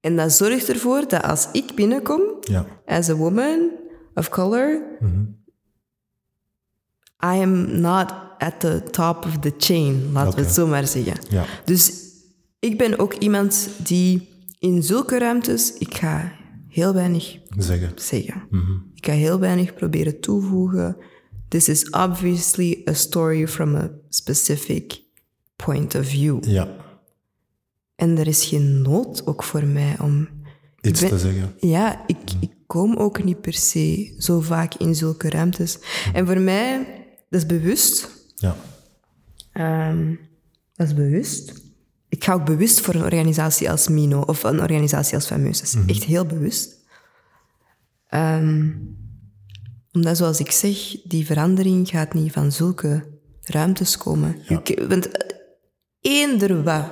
en 0.00 0.16
dat 0.16 0.32
zorgt 0.32 0.68
ervoor 0.68 1.08
dat 1.08 1.22
als 1.22 1.48
ik 1.52 1.74
binnenkom, 1.74 2.20
ja. 2.40 2.66
as 2.86 3.08
a 3.08 3.14
woman 3.14 3.70
of 4.14 4.28
color, 4.28 4.82
mm 5.00 5.36
I 7.24 7.42
am 7.42 7.80
not 7.80 8.14
at 8.38 8.60
the 8.60 8.82
top 8.90 9.24
of 9.24 9.38
the 9.38 9.54
chain, 9.58 10.12
laten 10.12 10.34
we 10.34 10.44
het 10.44 10.54
zo 10.54 10.66
maar 10.66 10.86
zeggen. 10.86 11.14
Ja. 11.28 11.44
Dus 11.64 11.92
ik 12.58 12.78
ben 12.78 12.98
ook 12.98 13.14
iemand 13.14 13.68
die 13.76 14.28
in 14.58 14.82
zulke 14.82 15.18
ruimtes, 15.18 15.72
ik 15.78 15.96
ga 15.96 16.32
heel 16.68 16.94
weinig 16.94 17.38
zeggen. 17.56 17.92
zeggen. 17.94 18.42
Mhm. 18.50 18.72
Ik 18.94 19.06
ga 19.06 19.12
heel 19.12 19.38
weinig 19.38 19.74
proberen 19.74 20.20
toevoegen. 20.20 20.96
This 21.48 21.68
is 21.68 21.90
obviously 21.90 22.82
a 22.88 22.92
story 22.92 23.48
from 23.48 23.74
a 23.74 23.90
specific 24.08 25.00
point 25.56 25.94
of 25.94 26.06
view. 26.06 26.44
Ja. 26.44 26.76
En 27.94 28.18
er 28.18 28.26
is 28.26 28.44
geen 28.44 28.82
nood 28.82 29.26
ook 29.26 29.42
voor 29.42 29.64
mij 29.64 29.96
om... 30.00 30.28
Iets 30.80 31.00
ben- 31.00 31.08
te 31.08 31.18
zeggen. 31.18 31.54
Ja, 31.60 32.04
ik, 32.06 32.16
ik 32.40 32.50
kom 32.66 32.96
ook 32.96 33.24
niet 33.24 33.40
per 33.40 33.52
se 33.52 34.14
zo 34.18 34.40
vaak 34.40 34.74
in 34.74 34.94
zulke 34.94 35.30
ruimtes. 35.30 35.78
En 36.12 36.26
voor 36.26 36.40
mij, 36.40 36.86
dat 37.30 37.40
is 37.40 37.46
bewust. 37.46 38.10
Ja. 38.34 38.56
Ehm, 39.52 40.14
dat 40.74 40.86
is 40.86 40.94
bewust. 40.94 41.52
Ik 42.18 42.24
ga 42.24 42.32
ook 42.32 42.44
bewust 42.44 42.80
voor 42.80 42.94
een 42.94 43.02
organisatie 43.02 43.70
als 43.70 43.88
Mino 43.88 44.20
of 44.20 44.42
een 44.42 44.60
organisatie 44.60 45.14
als 45.14 45.26
Fameuses. 45.26 45.74
Echt 45.86 46.04
heel 46.04 46.24
bewust. 46.26 46.76
Ehm, 48.08 48.68
omdat, 49.92 50.16
zoals 50.16 50.40
ik 50.40 50.50
zeg, 50.50 50.76
die 51.04 51.26
verandering 51.26 51.88
gaat 51.88 52.14
niet 52.14 52.32
van 52.32 52.52
zulke 52.52 53.04
ruimtes 53.40 53.96
komen. 53.98 54.36
Je 54.48 54.86
want 54.88 55.08
eender 56.00 56.62
wat, 56.62 56.84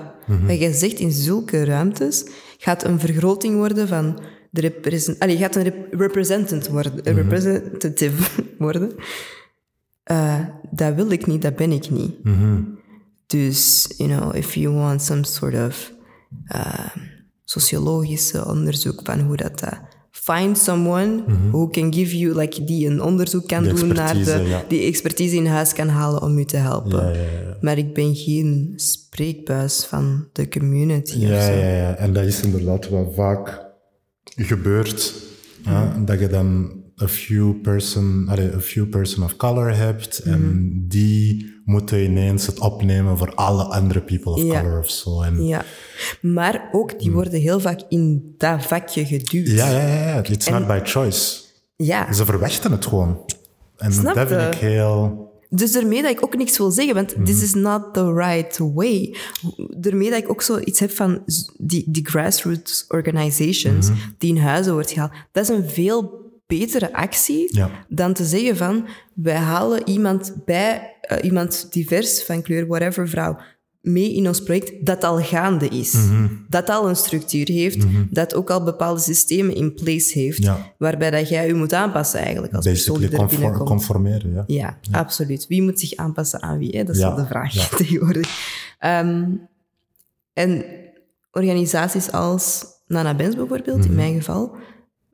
wat 0.46 0.58
je 0.60 0.72
zegt 0.72 0.98
in 0.98 1.12
zulke 1.12 1.64
ruimtes, 1.64 2.24
gaat 2.58 2.84
een 2.84 3.00
vergroting 3.00 3.54
worden 3.54 3.88
van 3.88 4.20
de 4.50 4.60
represent... 4.60 5.18
Allee, 5.18 5.36
gaat 5.36 5.56
een 5.56 5.62
rep- 5.62 5.92
representant 5.94 6.68
worden, 6.68 6.92
een 7.08 7.14
representative 7.14 8.30
worden. 8.58 8.92
Eh, 10.02 10.40
dat 10.70 10.94
wil 10.94 11.10
ik 11.10 11.26
niet, 11.26 11.42
dat 11.42 11.56
ben 11.56 11.72
ik 11.72 11.90
niet. 11.90 12.14
Dus, 13.26 13.86
you 13.96 14.08
know, 14.16 14.34
if 14.36 14.54
you 14.54 14.74
want 14.74 15.02
some 15.02 15.24
sort 15.24 15.54
of 15.54 15.92
uh, 16.54 16.88
sociologische 17.44 18.46
onderzoek 18.46 19.00
van 19.04 19.20
hoe 19.20 19.36
dat... 19.36 19.58
dat 19.58 19.78
find 20.10 20.58
someone 20.58 21.22
who 21.50 21.68
can 21.68 21.92
give 21.94 22.18
you, 22.18 22.34
like, 22.38 22.64
die 22.64 22.86
een 22.86 23.02
onderzoek 23.02 23.46
kan 23.48 23.64
doen 23.64 23.88
naar 23.88 24.14
de... 24.14 24.44
ja. 24.48 24.64
Die 24.68 24.82
expertise 24.82 25.36
in 25.36 25.46
huis 25.46 25.72
kan 25.72 25.88
halen 25.88 26.22
om 26.22 26.38
u 26.38 26.44
te 26.44 26.56
helpen. 26.56 27.04
Ja, 27.04 27.08
ja, 27.08 27.20
ja. 27.20 27.56
Maar 27.60 27.78
ik 27.78 27.94
ben 27.94 28.14
geen 28.14 28.72
spreekbuis 28.76 29.84
van 29.84 30.28
de 30.32 30.48
community 30.48 31.14
of 31.16 31.20
Ja, 31.22 31.46
zo. 31.46 31.52
ja, 31.52 31.68
ja. 31.76 31.94
En 31.96 32.12
dat 32.12 32.24
is 32.24 32.40
inderdaad 32.42 32.88
wat 32.88 33.14
vaak 33.14 33.64
gebeurt. 34.24 35.12
hè, 35.62 36.04
Dat 36.04 36.20
je 36.20 36.28
dan 36.28 36.70
a 37.02 37.08
few 37.08 37.60
person, 37.60 38.26
allee, 38.28 38.54
a 38.54 38.60
few 38.60 38.88
person 38.88 39.24
of 39.24 39.36
color 39.36 39.76
hebt. 39.76 40.18
En 40.18 40.72
die 40.88 41.54
moeten 41.66 42.04
ineens 42.04 42.46
het 42.46 42.58
opnemen 42.58 43.18
voor 43.18 43.34
alle 43.34 43.62
andere 43.62 44.00
people 44.00 44.32
of 44.32 44.42
Ja. 44.42 44.60
color 44.60 44.78
of 44.78 44.90
zo. 44.90 45.22
En 45.22 45.44
Ja. 45.44 45.64
Maar 46.20 46.68
ook, 46.72 46.98
die 46.98 47.12
worden 47.12 47.40
heel 47.40 47.60
vaak 47.60 47.80
in 47.88 48.34
dat 48.38 48.64
vakje 48.66 49.06
geduwd. 49.06 49.46
ja, 49.48 49.70
ja, 49.70 49.86
ja. 49.88 50.22
It's 50.24 50.48
not 50.48 50.66
by 50.66 50.80
choice. 50.82 51.40
Ja. 51.76 52.12
Ze 52.12 52.24
verwachten 52.24 52.72
het 52.72 52.86
gewoon. 52.86 53.20
En 53.76 53.92
Snap 53.92 54.14
dat 54.14 54.28
vind 54.28 54.54
ik 54.54 54.60
heel... 54.60 55.24
Dus 55.48 55.72
daarmee 55.72 56.02
dat 56.02 56.10
ik 56.10 56.24
ook 56.24 56.36
niks 56.36 56.58
wil 56.58 56.70
zeggen, 56.70 56.94
want 56.94 57.14
this 57.24 57.42
is 57.42 57.54
not 57.54 57.94
the 57.94 58.12
right 58.12 58.58
way. 58.74 59.14
Daarmee 59.76 60.10
dat 60.10 60.18
ik 60.18 60.30
ook 60.30 60.42
zoiets 60.42 60.80
heb 60.80 60.90
van 60.90 61.22
die, 61.58 61.84
die 61.86 62.06
grassroots 62.06 62.84
organizations 62.88 63.88
Mhm. 63.90 63.98
die 64.18 64.34
in 64.34 64.40
huizen 64.40 64.72
wordt 64.72 64.90
gehaald. 64.90 65.12
Dat 65.32 65.42
is 65.42 65.56
een 65.56 65.68
veel 65.68 66.15
betere 66.46 66.92
actie 66.92 67.56
Ja. 67.56 67.70
dan 67.88 68.12
te 68.12 68.24
zeggen 68.24 68.56
van 68.56 68.86
wij 69.14 69.34
halen 69.36 69.88
iemand 69.88 70.34
bij, 70.44 70.96
eh, 71.00 71.24
iemand 71.24 71.66
divers 71.72 72.22
van 72.22 72.42
kleur, 72.42 72.66
whatever, 72.66 73.08
vrouw, 73.08 73.38
mee 73.80 74.14
in 74.14 74.26
ons 74.26 74.42
project 74.42 74.86
dat 74.86 75.04
al 75.04 75.18
gaande 75.22 75.68
is. 75.68 75.92
Mhm. 75.92 76.26
Dat 76.48 76.68
al 76.70 76.88
een 76.88 76.96
structuur 76.96 77.48
heeft, 77.48 77.84
dat 78.10 78.34
ook 78.34 78.50
al 78.50 78.62
bepaalde 78.62 79.00
systemen 79.00 79.54
in 79.54 79.74
place 79.74 80.18
heeft, 80.18 80.42
Ja. 80.42 80.72
waarbij 80.78 81.10
dat 81.10 81.28
jij 81.28 81.46
je 81.46 81.54
moet 81.54 81.72
aanpassen 81.72 82.20
eigenlijk 82.20 82.52
als 82.54 82.64
persoon 82.64 82.94
Basically 82.94 83.08
die 83.08 83.18
er 83.18 83.24
conform- 83.26 83.40
binnenkomt. 83.52 83.68
conformeren, 83.70 84.32
ja. 84.32 84.44
Ja, 84.46 84.78
absoluut. 84.90 85.46
Wie 85.46 85.62
moet 85.62 85.80
zich 85.80 85.94
aanpassen 85.96 86.42
aan 86.42 86.58
wie? 86.58 86.76
Hè? 86.76 86.84
Dat 86.84 86.94
is 86.96 87.02
wel 87.02 87.14
de 87.14 87.26
vraag 87.26 87.52
tegenwoordig. 87.76 88.28
Ehm, 88.78 89.24
en 90.32 90.64
organisaties 91.32 92.12
als 92.12 92.64
Nana 92.86 93.14
Benz 93.14 93.34
bijvoorbeeld, 93.36 93.78
Mhm. 93.78 93.86
in 93.88 93.94
mijn 93.94 94.14
geval, 94.14 94.56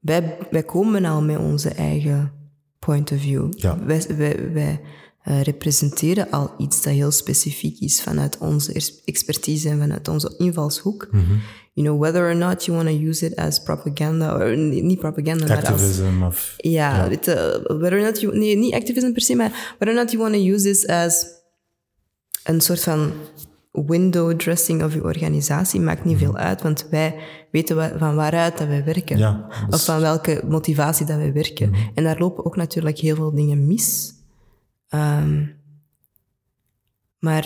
wij, 0.02 0.38
wij 0.50 0.62
komen 0.62 1.04
al 1.04 1.22
met 1.22 1.38
onze 1.38 1.68
eigen 1.68 2.32
point 2.78 3.12
of 3.12 3.20
view. 3.20 3.46
Ja. 3.50 3.84
Wij, 3.84 4.04
wij, 4.16 4.52
wij 4.52 4.80
eh, 5.22 5.42
representeren 5.42 6.30
al 6.30 6.54
iets 6.58 6.82
dat 6.82 6.92
heel 6.92 7.10
specifiek 7.10 7.80
is 7.80 8.02
vanuit 8.02 8.38
onze 8.38 8.92
expertise 9.04 9.68
en 9.68 9.78
vanuit 9.78 10.08
onze 10.08 10.34
invalshoek. 10.38 11.08
Mhm. 11.10 11.22
You 11.74 11.86
know, 11.86 12.00
whether 12.00 12.28
or 12.28 12.36
not 12.36 12.64
you 12.64 12.76
want 12.76 12.88
to 12.88 13.04
use 13.04 13.26
it 13.26 13.36
as 13.36 13.62
propaganda, 13.62 14.34
or 14.34 14.56
niet 14.56 14.98
propaganda, 14.98 15.46
maar 15.46 15.56
als... 15.56 15.68
Activism 15.68 16.22
of... 16.22 16.54
Ja, 16.56 17.08
het, 17.08 17.28
uh, 17.28 17.34
whether 17.62 17.98
or 17.98 18.04
not 18.04 18.20
you, 18.20 18.38
nee, 18.38 18.56
niet 18.56 18.74
activism 18.74 19.12
per 19.12 19.22
se, 19.22 19.34
maar 19.34 19.74
whether 19.78 19.88
or 19.88 20.00
not 20.02 20.10
you 20.10 20.22
want 20.22 20.34
to 20.34 20.40
use 20.40 20.64
this 20.64 20.86
as 20.86 21.26
een 22.44 22.60
soort 22.60 22.82
van 22.82 23.12
window 23.72 24.32
dressing 24.36 24.82
of 24.84 24.94
je 24.94 25.02
organisatie, 25.04 25.80
maakt 25.80 26.04
niet 26.04 26.18
veel 26.18 26.36
uit, 26.36 26.62
want 26.62 26.86
wij 26.90 27.14
weten 27.50 27.76
wa- 27.76 27.98
van 27.98 28.14
waaruit 28.14 28.58
dat 28.58 28.66
wij 28.68 28.84
werken. 28.84 29.18
Ja, 29.18 29.46
Mhm. 29.48 29.72
Of 29.74 29.84
van 29.84 30.00
welke 30.00 30.42
motivatie 30.48 31.06
dat 31.06 31.16
wij 31.16 31.32
werken. 31.32 31.72
En 31.94 32.04
daar 32.04 32.18
lopen 32.18 32.44
ook 32.44 32.56
natuurlijk 32.56 32.98
heel 32.98 33.14
veel 33.16 33.34
dingen 33.34 33.66
mis. 33.66 34.12
Ehm, 34.88 35.44
maar 37.18 37.44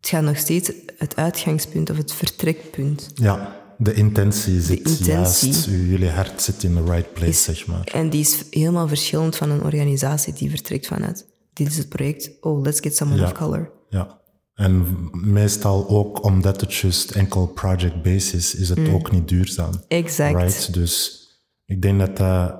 het 0.00 0.08
gaat 0.08 0.22
nog 0.22 0.36
steeds 0.36 0.72
het 0.98 1.16
uitgangspunt 1.16 1.90
of 1.90 1.96
het 1.96 2.12
vertrekpunt. 2.12 3.10
Ja, 3.14 3.62
de 3.78 3.94
intentie 3.94 4.60
zit 4.60 4.78
intentie. 4.78 5.06
juist. 5.06 5.66
u- 5.66 5.90
Jullie 5.90 6.10
hart 6.10 6.42
zit 6.42 6.62
in 6.62 6.74
the 6.74 6.84
right 6.84 7.12
place, 7.12 7.32
zeg 7.52 7.66
maar. 7.66 7.84
En 7.92 8.10
die 8.10 8.20
is 8.20 8.44
helemaal 8.50 8.88
verschillend 8.88 9.36
van 9.36 9.50
een 9.50 9.62
organisatie 9.62 10.32
die 10.32 10.50
vertrekt 10.50 10.86
vanuit 10.86 11.26
dit 11.52 11.66
is 11.66 11.76
het 11.76 11.88
project, 11.88 12.30
oh, 12.40 12.62
let's 12.62 12.80
get 12.80 12.96
someone 12.96 13.20
Ja. 13.20 13.26
of 13.26 13.32
color. 13.32 13.70
Ja. 13.88 14.20
En 14.54 14.86
meestal 15.12 15.88
ook 15.88 16.24
omdat 16.24 16.60
het 16.60 16.74
just 16.74 17.10
enkel 17.10 17.46
project 17.46 18.02
basis 18.02 18.54
is, 18.54 18.68
het 18.68 18.88
ook 18.88 19.10
niet 19.10 19.28
duurzaam. 19.28 19.70
Exact. 19.88 20.36
Right? 20.36 20.74
Dus 20.74 21.22
ik 21.66 21.82
denk 21.82 21.98
dat 21.98 22.16
dat 22.16 22.54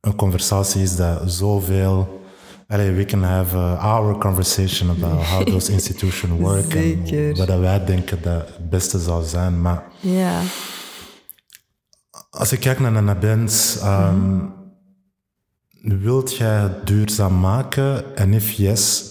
een 0.00 0.14
conversatie 0.14 0.82
is 0.82 0.96
dat 0.96 1.32
zoveel... 1.32 2.18
Allee, 2.68 2.90
we 2.92 3.04
can 3.04 3.22
have 3.22 3.56
our 3.78 4.18
conversation 4.18 4.90
about 4.90 5.24
how 5.30 5.46
those 5.46 5.72
institutions 5.72 6.40
work 6.40 6.74
en 6.74 7.36
wat 7.36 7.58
wij 7.58 7.84
denken 7.84 8.22
dat 8.22 8.46
het 8.48 8.70
beste 8.70 8.98
zou 8.98 9.24
zijn. 9.24 9.60
Maar 9.60 9.84
Ja. 10.00 10.40
als 12.30 12.52
ik 12.52 12.60
kijk 12.60 12.78
naar 12.80 12.92
Nana 12.92 13.14
Benz, 13.14 13.76
ehm, 13.76 14.38
wilt 15.82 16.36
jij 16.36 16.60
het 16.60 16.86
duurzaam 16.86 17.40
maken? 17.40 18.16
En 18.16 18.32
if 18.32 18.50
yes, 18.50 19.09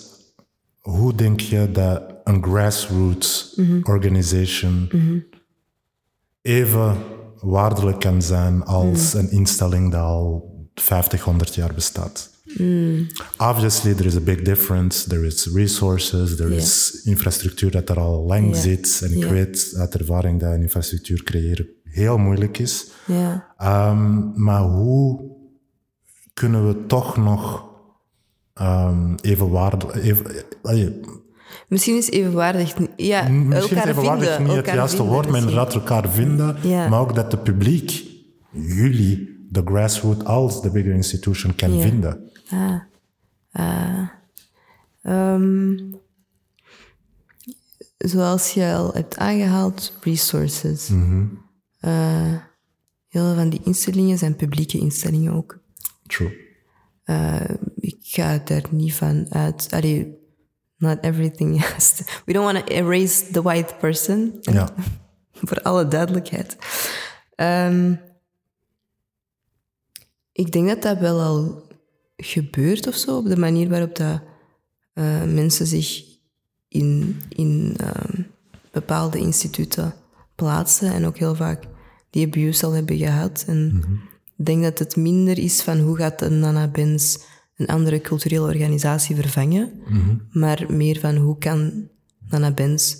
hoe 0.80 1.16
denk 1.16 1.40
je 1.40 1.72
dat 1.72 2.02
een 2.24 2.44
grassroots 2.44 3.60
organization 3.84 4.90
even 6.42 6.98
waardelijk 7.42 8.00
kan 8.00 8.22
zijn 8.22 8.64
als 8.64 9.14
een 9.14 9.32
instelling 9.32 9.92
die 9.92 10.00
al 10.00 10.48
50, 10.76 11.24
100 11.24 11.56
jaar 11.56 11.74
bestaat? 11.74 12.30
Obviously, 13.38 13.94
there 13.94 14.08
is 14.08 14.16
a 14.16 14.20
big 14.20 14.42
difference. 14.42 15.10
There 15.10 15.26
is 15.26 15.50
resources, 15.54 16.36
there 16.36 16.56
is 16.56 17.02
infrastructuur 17.04 17.72
dat 17.72 17.90
er 17.90 18.00
al 18.00 18.26
lang 18.26 18.56
zit. 18.56 19.02
En 19.04 19.18
ik 19.18 19.26
weet 19.26 19.74
uit 19.78 19.96
ervaring 19.96 20.40
dat 20.40 20.54
een 20.54 20.62
infrastructuur 20.62 21.24
creëren 21.24 21.68
heel 21.84 22.18
moeilijk 22.18 22.58
is. 22.58 22.88
Ehm, 23.58 24.42
maar 24.44 24.62
hoe 24.62 25.38
kunnen 26.34 26.68
we 26.68 26.86
toch 26.86 27.18
nog 27.18 27.69
ehm 28.60 29.16
even 29.22 29.50
waardelijk... 29.50 29.96
Even, 29.96 30.26
allee, 30.62 31.00
Misschien 31.68 31.98
is 31.98 32.10
evenwaardig... 32.10 32.74
Ja, 32.96 33.30
Misschien 33.30 33.54
is 33.64 33.70
elkaar 33.72 33.88
evenwaardig 33.88 34.36
vinden. 34.36 34.56
niet 34.56 34.66
het 34.66 34.76
juiste 34.76 34.96
vinden 34.98 35.14
woord, 35.14 35.26
maar 35.30 35.34
misschien. 35.42 35.50
inderdaad 35.60 35.74
elkaar 35.74 36.10
vinden. 36.10 36.58
Ja. 36.70 36.88
Maar 36.88 37.00
ook 37.00 37.16
dat 37.16 37.32
de 37.32 37.38
publiek, 37.38 38.04
jullie, 38.52 39.46
de 39.50 39.62
grassroots, 39.66 40.24
als 40.26 40.62
de 40.62 40.72
bigger 40.72 40.94
institution 40.94 41.56
kan 41.56 41.74
Ja. 41.76 41.82
vinden. 41.82 42.32
Ehm, 45.02 45.78
zoals 47.98 48.54
je 48.54 48.74
al 48.74 48.94
hebt 48.94 49.18
aangehaald, 49.18 49.94
resources. 50.02 50.90
Eh, 51.80 52.34
heel 53.08 53.24
veel 53.26 53.36
van 53.36 53.50
die 53.50 53.62
instellingen 53.64 54.18
zijn 54.18 54.36
publieke 54.36 54.78
instellingen 54.78 55.34
ook. 55.34 55.60
True. 56.08 56.48
Ik 57.98 57.98
ga 58.02 58.38
daar 58.46 58.64
niet 58.72 58.94
van 58.94 59.26
uit. 59.34 59.68
Allee, 59.70 60.18
not 60.78 60.98
everything 61.02 61.62
has 61.74 61.96
to- 61.96 62.04
We 62.26 62.34
don't 62.34 62.52
want 62.54 62.66
to 62.68 62.74
erase 62.74 63.32
the 63.32 63.42
white 63.42 63.76
person. 63.80 64.38
Ja. 64.42 64.74
Voor 65.48 65.62
alle 65.62 65.88
duidelijkheid. 65.88 66.58
Ehm, 67.36 67.94
ik 70.32 70.52
denk 70.52 70.68
dat 70.68 70.82
dat 70.82 71.00
wel 71.00 71.20
al 71.22 71.68
gebeurt 72.18 72.88
of 72.88 72.96
zo, 72.96 73.18
op 73.18 73.26
de 73.26 73.38
manier 73.38 73.70
waarop 73.70 73.96
dat, 73.96 74.22
eh, 74.94 75.24
mensen 75.24 75.68
zich 75.68 76.04
in, 76.68 77.22
in 77.30 77.74
ehm, 77.78 78.22
bepaalde 78.72 79.18
instituten 79.18 79.94
plaatsen 80.36 80.94
en 80.94 81.06
ook 81.06 81.18
heel 81.18 81.36
vaak 81.36 81.64
die 82.10 82.26
abuse 82.26 82.66
al 82.66 82.72
hebben 82.72 82.98
gehad. 82.98 83.44
En 83.48 83.82
ik 84.38 84.46
denk 84.46 84.64
dat 84.64 84.80
het 84.80 84.96
minder 84.96 85.38
is 85.38 85.62
van 85.62 85.80
hoe 85.80 85.98
gaat 85.98 86.22
een 86.22 86.40
Nana 86.40 86.68
Benz 86.68 87.18
een 87.60 87.68
andere 87.68 88.02
culturele 88.02 88.42
organisatie 88.48 89.16
vervangen, 89.16 89.72
maar 90.32 90.66
meer 90.70 91.00
van 91.00 91.16
hoe 91.16 91.38
kan 91.38 91.88
Nana 92.30 92.52
Benz 92.52 92.96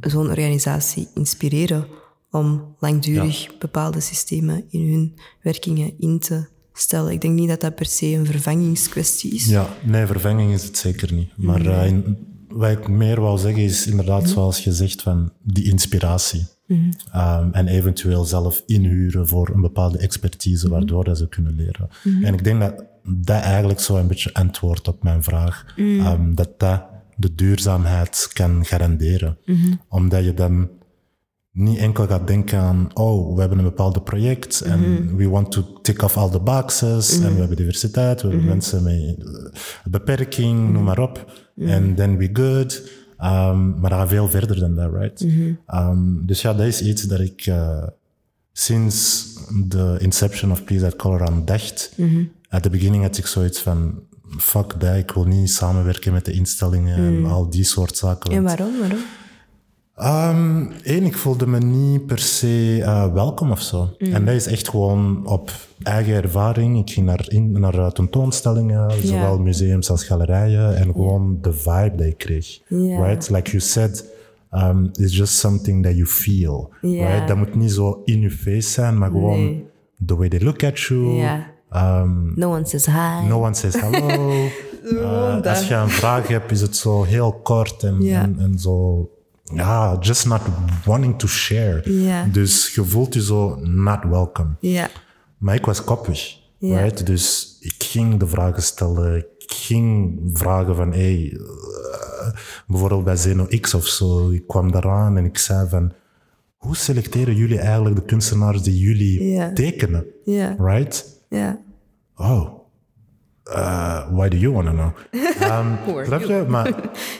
zo'n 0.00 0.28
organisatie 0.28 1.08
inspireren 1.14 1.86
om 2.30 2.74
langdurig 2.78 3.58
bepaalde 3.58 4.00
systemen 4.00 4.64
in 4.70 4.92
hun 4.92 5.14
werkingen 5.42 5.92
in 5.98 6.18
te 6.18 6.46
stellen. 6.72 7.12
Ik 7.12 7.20
denk 7.20 7.34
niet 7.34 7.48
dat 7.48 7.60
dat 7.60 7.74
per 7.74 7.86
se 7.86 8.06
een 8.06 8.26
vervangingskwestie 8.26 9.30
is. 9.34 9.46
Ja, 9.46 9.68
nee, 9.84 10.06
vervanging 10.06 10.52
is 10.52 10.64
het 10.64 10.76
zeker 10.76 11.12
niet. 11.12 11.30
Maar 11.36 11.66
eh, 11.66 11.86
in- 11.86 12.16
wat 12.48 12.70
ik 12.70 12.88
meer 12.88 13.20
wou 13.20 13.38
zeggen 13.38 13.62
is 13.62 13.86
inderdaad, 13.86 14.28
zoals 14.28 14.64
je 14.64 14.72
zegt, 14.72 15.02
van 15.02 15.32
die 15.42 15.64
inspiratie. 15.64 16.46
Ehm, 17.12 17.48
en 17.52 17.66
eventueel 17.68 18.24
zelf 18.24 18.62
inhuren 18.66 19.28
voor 19.28 19.50
een 19.54 19.60
bepaalde 19.60 19.98
expertise, 19.98 20.68
waardoor 20.68 21.04
dat 21.04 21.18
ze 21.18 21.28
kunnen 21.28 21.54
leren. 21.54 21.88
En 22.22 22.34
ik 22.34 22.44
denk 22.44 22.60
dat 22.60 22.84
dat 23.04 23.40
eigenlijk 23.40 23.80
zo 23.80 23.96
een 23.96 24.06
beetje 24.06 24.34
antwoordt 24.34 24.88
op 24.88 25.02
mijn 25.02 25.22
vraag. 25.22 25.64
Ehm, 25.76 26.34
dat 26.34 26.58
dat 26.58 26.82
de 27.16 27.34
duurzaamheid 27.34 28.30
kan 28.32 28.64
garanderen. 28.64 29.38
Omdat 29.88 30.24
je 30.24 30.34
dan 30.34 30.68
niet 31.52 31.78
enkel 31.78 32.06
gaat 32.06 32.26
denken 32.26 32.58
aan, 32.58 32.90
oh, 32.94 33.34
we 33.34 33.40
hebben 33.40 33.58
een 33.58 33.64
bepaald 33.64 34.04
project 34.04 34.60
en 34.60 35.16
we 35.16 35.28
want 35.28 35.52
to 35.52 35.80
tick 35.82 36.02
off 36.02 36.16
all 36.16 36.30
the 36.30 36.40
boxes 36.40 37.20
en 37.20 37.32
we 37.32 37.38
hebben 37.38 37.56
diversiteit, 37.56 38.22
we 38.22 38.28
hebben 38.28 38.46
mensen 38.46 38.82
met 38.82 38.94
eh, 38.94 39.60
beperking, 39.84 40.72
noem 40.72 40.84
maar 40.84 40.98
op. 40.98 41.32
En 41.56 41.94
then 41.94 42.16
we 42.16 42.30
good. 42.32 42.82
Um, 43.22 43.80
maar 43.80 43.90
dat 43.90 43.98
gaat 43.98 44.08
veel 44.08 44.28
verder 44.28 44.58
dan 44.58 44.74
dat, 44.74 44.92
right? 44.92 45.26
Um, 45.74 46.26
dus 46.26 46.42
ja, 46.42 46.54
dat 46.54 46.66
is 46.66 46.82
iets 46.82 47.02
dat 47.02 47.20
ik 47.20 47.46
eh, 47.46 47.86
sinds 48.52 49.26
de 49.68 49.96
inception 49.98 50.50
of 50.50 50.64
Please 50.64 50.84
That 50.84 50.96
Color 50.96 51.26
aan 51.26 51.44
dacht. 51.44 51.92
At 52.52 52.62
the 52.62 52.70
beginning 52.70 53.02
had 53.02 53.18
ik 53.18 53.26
zoiets 53.26 53.60
van, 53.60 54.00
fuck 54.38 54.80
dat, 54.80 54.96
ik 54.96 55.10
wil 55.10 55.24
niet 55.24 55.50
samenwerken 55.50 56.12
met 56.12 56.24
de 56.24 56.32
instellingen 56.32 56.96
en 56.96 57.24
al 57.26 57.50
die 57.50 57.64
soort 57.64 57.96
zaken. 57.96 58.30
En 58.32 58.42
waarom? 58.42 58.78
waarom? 58.80 58.98
Eén, 59.94 60.70
Ehm, 60.84 61.04
ik 61.04 61.16
voelde 61.16 61.46
me 61.46 61.58
niet 61.58 62.06
per 62.06 62.18
se 62.18 62.80
eh, 62.84 63.12
welkom 63.12 63.50
of 63.50 63.60
zo. 63.60 63.88
En 63.98 64.24
dat 64.24 64.34
is 64.34 64.46
echt 64.46 64.68
gewoon 64.68 65.26
op 65.26 65.52
eigen 65.82 66.14
ervaring. 66.14 66.78
Ik 66.78 66.90
ging 66.90 67.06
naar, 67.06 67.24
in, 67.28 67.52
naar 67.60 67.74
eh, 67.74 67.86
tentoonstellingen, 67.90 68.90
zowel 69.06 69.38
museums 69.38 69.90
als 69.90 70.04
galerijen, 70.04 70.76
en 70.76 70.92
gewoon 70.92 71.38
de 71.40 71.52
vibe 71.52 71.92
die 71.96 72.06
ik 72.06 72.18
kreeg. 72.18 72.60
Right? 72.68 73.30
Like 73.30 73.50
you 73.50 73.60
said, 73.62 74.04
um, 74.52 74.90
it's 74.92 75.16
just 75.16 75.34
something 75.34 75.82
that 75.84 75.94
you 75.94 76.06
feel. 76.06 76.70
Right? 76.80 77.28
Dat 77.28 77.36
moet 77.36 77.54
niet 77.54 77.72
zo 77.72 78.02
in 78.04 78.20
je 78.20 78.30
face 78.30 78.68
zijn, 78.70 78.98
maar 78.98 79.10
gewoon 79.10 79.44
Nee. 79.44 79.64
the 80.06 80.16
way 80.16 80.28
they 80.28 80.40
look 80.40 80.64
at 80.64 80.78
you. 80.80 81.04
Um, 81.74 82.32
No 82.34 82.50
one 82.50 82.64
says 82.66 82.86
hi. 82.86 83.26
no 83.28 83.38
one 83.38 83.54
says 83.54 83.74
hello. 83.74 84.48
Eh, 84.82 85.40
als 85.42 85.68
je 85.68 85.74
een 85.74 85.88
vraag 85.90 86.28
hebt, 86.28 86.50
is 86.50 86.60
het 86.60 86.76
zo 86.76 87.02
heel 87.02 87.32
kort 87.42 87.82
en, 87.82 88.02
en, 88.06 88.36
en 88.38 88.58
zo. 88.58 89.08
Ja, 89.44 89.96
just 90.00 90.26
not 90.26 90.40
wanting 90.84 91.18
to 91.18 91.26
share. 91.26 91.92
Ja. 92.02 92.24
Dus 92.32 92.74
je 92.74 92.84
voelt 92.84 93.14
je 93.14 93.22
zo 93.22 93.56
not 93.60 93.98
welcome. 94.10 94.48
Ja. 94.60 94.88
Maar 95.38 95.54
ik 95.54 95.64
was 95.66 95.84
koppig. 95.84 96.38
Right? 96.58 97.06
Dus 97.06 97.56
ik 97.60 97.74
ging 97.78 98.16
de 98.18 98.26
vragen 98.26 98.62
stellen. 98.62 99.16
Ik 99.16 99.52
ging 99.52 100.20
vragen 100.32 100.76
van, 100.76 100.92
hey, 100.92 101.38
eh, 101.38 102.32
bijvoorbeeld 102.66 103.04
bij 103.04 103.16
Zeno 103.16 103.46
X 103.60 103.74
of 103.74 103.86
zo. 103.86 104.30
Ik 104.30 104.46
kwam 104.46 104.72
daaraan 104.72 105.16
en 105.16 105.24
ik 105.24 105.38
zei 105.38 105.68
van, 105.68 105.92
hoe 106.56 106.76
selecteren 106.76 107.36
jullie 107.36 107.58
eigenlijk 107.58 107.96
de 107.96 108.04
kunstenaars 108.04 108.62
die 108.62 108.78
jullie 108.78 109.52
tekenen? 109.54 110.04
Right? 110.58 111.20
Ja. 111.32 111.58
Oh. 112.16 112.60
Uh, 113.48 114.06
why 114.10 114.28
do 114.28 114.36
you 114.36 114.52
want 114.52 114.66
to 114.66 114.72
know? 114.72 114.92
Um, 115.42 116.04
snap 116.04 116.20
je? 116.20 116.44
Maar 116.48 116.74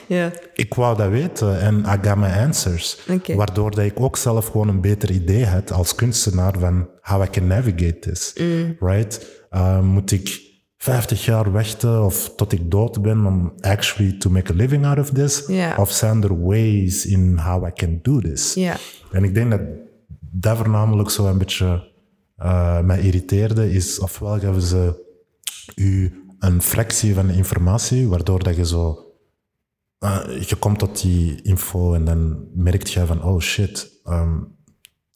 ik 0.53 0.73
wou 0.73 0.97
dat 0.97 1.09
weten 1.09 1.59
en 1.59 1.79
I 1.79 2.07
got 2.07 2.15
my 2.15 2.27
answers. 2.27 2.99
Waardoor 3.35 3.71
dat 3.71 3.85
ik 3.85 3.99
ook 3.99 4.17
zelf 4.17 4.45
gewoon 4.45 4.67
een 4.67 4.81
beter 4.81 5.11
idee 5.11 5.45
had 5.45 5.71
als 5.71 5.95
kunstenaar 5.95 6.53
van 6.59 6.89
how 7.01 7.23
I 7.23 7.29
can 7.29 7.47
navigate 7.47 7.99
this. 7.99 8.33
Mm. 8.39 8.75
Right? 8.79 9.27
Uh, 9.51 9.79
moet 9.79 10.11
ik 10.11 10.41
50 10.77 11.25
jaar 11.25 11.51
wachten 11.51 12.05
of 12.05 12.35
tot 12.35 12.51
ik 12.51 12.71
dood 12.71 13.01
ben 13.01 13.25
om 13.25 13.53
actually 13.59 14.17
to 14.17 14.29
make 14.29 14.51
a 14.51 14.55
living 14.55 14.85
out 14.85 14.99
of 14.99 15.09
this? 15.09 15.45
Of 15.77 15.91
zijn 15.91 16.23
er 16.23 16.45
ways 16.45 17.05
in 17.05 17.37
how 17.37 17.67
I 17.67 17.71
can 17.73 17.99
do 18.01 18.19
this? 18.19 18.55
En 19.11 19.23
ik 19.23 19.33
denk 19.33 19.51
dat 19.51 19.61
dat 20.19 20.57
voornamelijk 20.57 21.09
zo 21.09 21.27
een 21.27 21.37
beetje 21.37 21.91
eh 22.43 22.79
mij 22.81 22.99
irriteerde, 23.01 23.71
is 23.71 23.99
ofwel 23.99 24.39
geven 24.39 24.61
ze 24.61 25.01
u 25.75 26.23
een 26.39 26.61
fractie 26.61 27.13
van 27.13 27.27
de 27.27 27.33
informatie, 27.33 28.07
waardoor 28.07 28.43
dat 28.43 28.55
je 28.55 28.65
zo... 28.65 28.97
eh, 29.99 30.41
je 30.41 30.55
komt 30.55 30.79
tot 30.79 31.01
die 31.01 31.41
info 31.41 31.93
en 31.93 32.05
dan 32.05 32.47
merkt 32.53 32.91
je 32.91 33.05
van, 33.05 33.23
oh 33.23 33.39
shit, 33.39 34.01
um, 34.05 34.55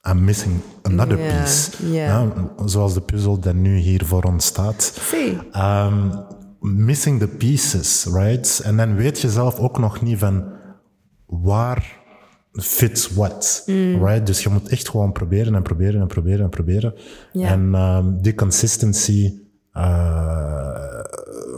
I'm 0.10 0.24
missing 0.24 0.62
another 0.82 1.18
piece. 1.18 1.92
ja. 1.94 2.06
Ja, 2.06 2.34
zoals 2.66 2.94
de 2.94 3.02
puzzel 3.02 3.40
dat 3.40 3.56
nu 3.56 3.78
hier 3.78 4.06
voor 4.06 4.24
ons 4.24 4.46
staat. 4.46 4.94
Um, 5.56 6.12
missing 6.60 7.20
the 7.20 7.28
pieces, 7.28 8.06
right? 8.12 8.60
En 8.64 8.78
dan 8.78 8.96
weet 8.96 9.20
je 9.20 9.30
zelf 9.30 9.60
ook 9.60 9.80
nog 9.80 10.02
niet 10.02 10.18
van 10.20 10.44
waar 11.26 12.06
fits 12.62 13.14
what, 13.14 13.64
right? 14.02 14.26
Dus 14.26 14.44
je 14.44 14.50
moet 14.50 14.68
echt 14.68 14.90
gewoon 14.90 15.12
proberen 15.12 15.56
en 15.56 15.62
proberen 15.62 16.02
en 16.02 16.08
proberen 16.08 16.44
en 16.44 16.50
proberen. 16.50 16.94
En 17.34 17.76
um, 17.76 18.22
die 18.22 18.36
consistency 18.36 19.34
uh, 19.74 21.04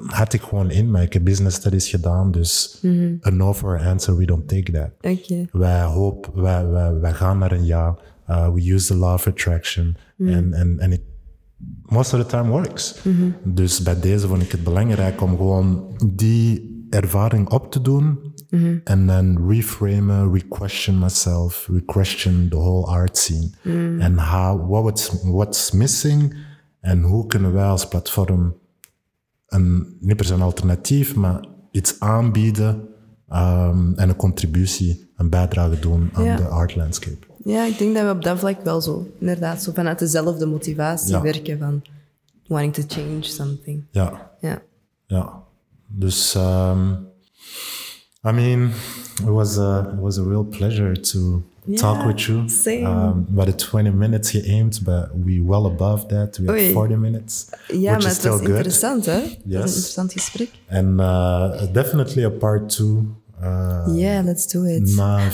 had 0.05 0.33
ik 0.33 0.41
gewoon 0.41 0.71
in 0.71 0.91
mij. 0.91 1.03
Ik 1.03 1.13
heb 1.13 1.23
business 1.23 1.55
studies 1.55 1.89
gedaan, 1.89 2.31
dus 2.31 2.83
a 3.25 3.29
no 3.29 3.53
for 3.53 3.79
an 3.79 3.85
answer, 3.85 4.17
we 4.17 4.25
don't 4.25 4.47
take 4.47 4.71
that. 4.71 5.13
Oké. 5.13 5.45
Wij 5.51 5.81
hoop, 5.81 6.31
wij, 6.33 6.67
wij, 6.67 6.99
wij 6.99 7.13
gaan 7.13 7.37
naar 7.37 7.51
een 7.51 7.65
ja. 7.65 7.97
Uh, 8.29 8.53
we 8.53 8.73
use 8.73 8.87
the 8.87 8.95
law 8.95 9.13
of 9.13 9.27
attraction. 9.27 9.95
En 10.17 10.53
en 10.53 10.79
en 10.79 10.91
it 10.91 11.01
most 11.83 12.13
of 12.13 12.19
the 12.19 12.25
time 12.25 12.49
works. 12.49 13.01
Dus 13.43 13.83
bij 13.83 13.99
deze 13.99 14.27
vond 14.27 14.41
ik 14.41 14.51
het 14.51 14.63
belangrijk 14.63 15.21
om 15.21 15.37
gewoon 15.37 15.97
die 16.13 16.77
ervaring 16.89 17.49
op 17.49 17.71
te 17.71 17.81
doen. 17.81 18.28
En 18.83 19.07
dan 19.07 19.47
reframen, 19.49 20.31
re-question 20.33 20.99
myself, 20.99 21.67
re-question 21.71 22.47
the 22.49 22.55
whole 22.55 22.85
art 22.85 23.17
scene. 23.17 23.49
En 23.99 24.17
how, 24.19 24.69
what's, 24.69 25.11
what's 25.23 25.71
missing 25.71 26.35
en 26.79 27.01
hoe 27.01 27.25
kunnen 27.27 27.53
wij 27.53 27.65
als 27.65 27.87
platform 27.87 28.55
een, 29.47 29.97
niet 29.99 30.15
per 30.15 30.25
se 30.25 30.33
een 30.33 30.41
alternatief, 30.41 31.15
maar 31.15 31.45
iets 31.71 31.99
aanbieden 31.99 32.87
um, 33.29 33.93
en 33.95 34.09
een 34.09 34.15
contributie, 34.15 35.11
een 35.15 35.29
bijdrage 35.29 35.79
doen 35.79 36.09
aan 36.13 36.23
Ja. 36.23 36.35
de 36.35 36.47
art 36.47 36.75
landscape. 36.75 37.27
Ja, 37.43 37.65
ik 37.65 37.77
denk 37.77 37.95
dat 37.95 38.03
we 38.05 38.11
op 38.11 38.23
dat 38.23 38.39
vlak 38.39 38.61
wel 38.63 38.81
zo, 38.81 39.07
inderdaad, 39.19 39.61
zo 39.63 39.71
vanuit 39.71 39.99
dezelfde 39.99 40.45
motivatie 40.45 41.09
Ja. 41.11 41.21
werken 41.21 41.59
van 41.59 41.81
wanting 42.47 42.73
to 42.73 42.83
change 43.01 43.21
something. 43.23 43.83
Ja, 43.91 44.31
Ja. 44.41 44.61
ja. 45.07 45.43
Dus, 45.87 46.35
um, 46.35 47.07
I 48.21 48.31
mean, 48.31 48.71
it 49.21 49.29
was 49.31 49.57
a, 49.57 49.91
it 49.93 49.99
was 50.01 50.17
a 50.17 50.23
real 50.23 50.43
pleasure 50.45 50.93
to 51.01 51.41
talk 51.77 52.05
with 52.05 52.27
you. 52.27 52.49
same. 52.49 52.85
Um, 52.85 53.25
we 53.31 53.37
hadden 53.37 53.57
20 53.57 53.91
minutes 53.91 54.29
he 54.31 54.39
aimed, 54.45 54.79
but 54.83 55.09
we 55.25 55.39
well 55.41 55.65
above 55.65 56.07
that. 56.09 56.37
We 56.37 56.45
had 56.47 56.73
40 56.73 56.95
minutes, 56.97 57.45
Ja, 57.67 57.93
which 57.93 58.03
maar 58.03 58.11
is 58.11 58.17
still 58.17 58.31
was 58.31 58.39
good. 58.41 58.55
interessant, 58.55 59.05
hè? 59.05 59.19
Was 59.21 59.29
Yes. 59.45 59.53
een 59.61 59.61
interessant 59.61 60.11
gesprek. 60.11 60.49
And 60.69 60.99
uh, 60.99 61.71
definitely 61.73 62.23
a 62.25 62.29
part 62.29 62.69
two. 62.75 63.05
Uh, 63.41 63.87
yeah, 63.95 64.25
let's 64.25 64.47
do 64.47 64.65
it. 64.65 64.89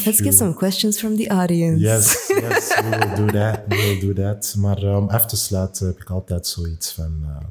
let's 0.05 0.21
get 0.21 0.33
some 0.35 0.53
questions 0.53 0.99
from 0.99 1.15
the 1.15 1.29
audience. 1.29 1.79
Yes, 1.81 2.27
yes, 2.41 2.81
we 2.83 2.89
will 2.89 3.15
do 3.25 3.31
that. 3.31 3.61
We 3.67 3.75
will 3.75 3.99
do 3.99 4.13
that. 4.21 4.55
Maar 4.57 4.77
eh, 4.83 4.97
om 4.97 5.07
af 5.09 5.25
te 5.25 5.35
sluiten 5.37 5.85
heb 5.87 6.01
ik 6.01 6.09
altijd 6.09 6.47
zoiets 6.47 6.91
van... 6.91 7.11
ehm, 7.23 7.45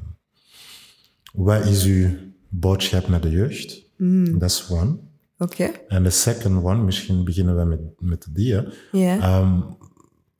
wat 1.33 1.65
is 1.65 1.83
uw 1.83 2.09
boodschap 2.49 3.07
naar 3.07 3.21
de 3.21 3.29
jeugd? 3.29 3.81
Mm. 3.97 4.41
Is 4.41 4.67
one. 4.69 4.95
Oké. 5.37 5.71
En 5.87 6.03
de 6.03 6.09
second 6.09 6.63
one, 6.63 6.83
misschien 6.83 7.23
beginnen 7.23 7.55
we 7.57 7.63
met, 7.65 7.79
met 7.99 8.27
die. 8.29 8.53
hè. 8.53 8.61
Ja. 8.91 9.19
Ehm, 9.19 9.61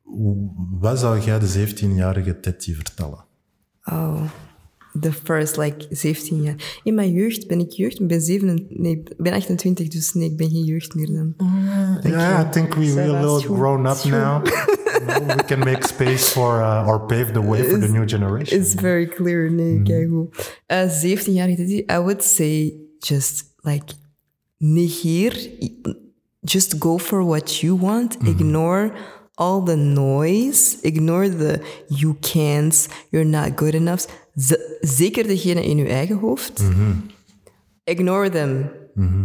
hoe- 0.02 0.50
wat 0.80 1.00
zou 1.00 1.20
jij 1.20 1.39
de 1.39 1.48
17-jarige 1.48 2.39
Tetty 2.39 2.74
vertellen? 2.74 3.26
Oh, 3.84 4.22
the 5.00 5.12
first, 5.14 5.58
like 5.58 5.88
17 5.89 6.41
jaar. 6.41 6.80
In 6.84 6.96
mijn 6.96 7.12
jeugd 7.12 7.48
ben 7.48 7.60
ik 7.60 7.72
jeugd. 7.72 8.00
Ik 8.00 8.08
ben, 8.08 8.22
7, 8.22 8.66
nee, 8.70 8.91
ik 8.91 9.14
ben 9.18 9.34
28, 9.34 9.88
dus 9.88 10.14
nee, 10.14 10.30
ik 10.30 10.38
ben 10.38 10.50
geen 10.50 10.64
jeugd 10.64 10.96
meer 10.96 11.08
dan. 11.08 11.34
Yeah, 12.04 12.48
I 12.48 12.50
think 12.52 12.74
we, 12.74 12.86
Ça 12.86 12.93
we're 12.93 13.16
a 13.18 13.22
little 13.34 13.56
grown 13.56 13.86
up 13.86 14.04
now. 14.04 14.46
We 15.36 15.43
can 15.46 15.60
make 15.60 15.88
space 15.88 16.32
for, 16.32 16.60
uh, 16.60 16.88
or 16.88 17.06
pave 17.06 17.32
the 17.32 17.41
way 17.41 17.64
for 17.64 17.80
the 17.80 17.88
new 17.88 18.08
generation. 18.10 18.60
It's 18.60 18.74
very 18.74 19.06
clear. 19.08 19.52
Nee, 19.52 19.82
kijk 19.82 20.10
goed. 20.10 20.60
Uh, 20.68 20.89
17 20.89 21.34
jaar 21.34 21.48
geleden, 21.50 21.78
I 21.78 21.98
would 22.00 22.24
say 22.24 22.74
just 23.00 23.54
like 23.62 23.93
negeer, 24.58 25.49
just 26.41 26.78
go 26.78 26.97
for 26.97 27.26
what 27.26 27.60
you 27.60 27.80
want. 27.80 28.18
Ignore 28.28 28.91
all 29.34 29.64
the 29.64 29.76
noise. 29.76 30.78
Ignore 30.82 31.30
the 31.30 31.62
you 31.88 32.16
can't, 32.20 32.88
you're 33.10 33.30
not 33.30 33.56
good 33.58 33.74
enough. 33.74 34.06
Z- 34.36 34.58
zeker 34.82 35.28
degene 35.28 35.64
in 35.66 35.78
je 35.78 35.88
eigen 35.88 36.18
hoofd. 36.18 36.64
Ignore 37.84 38.30
them. 38.30 38.70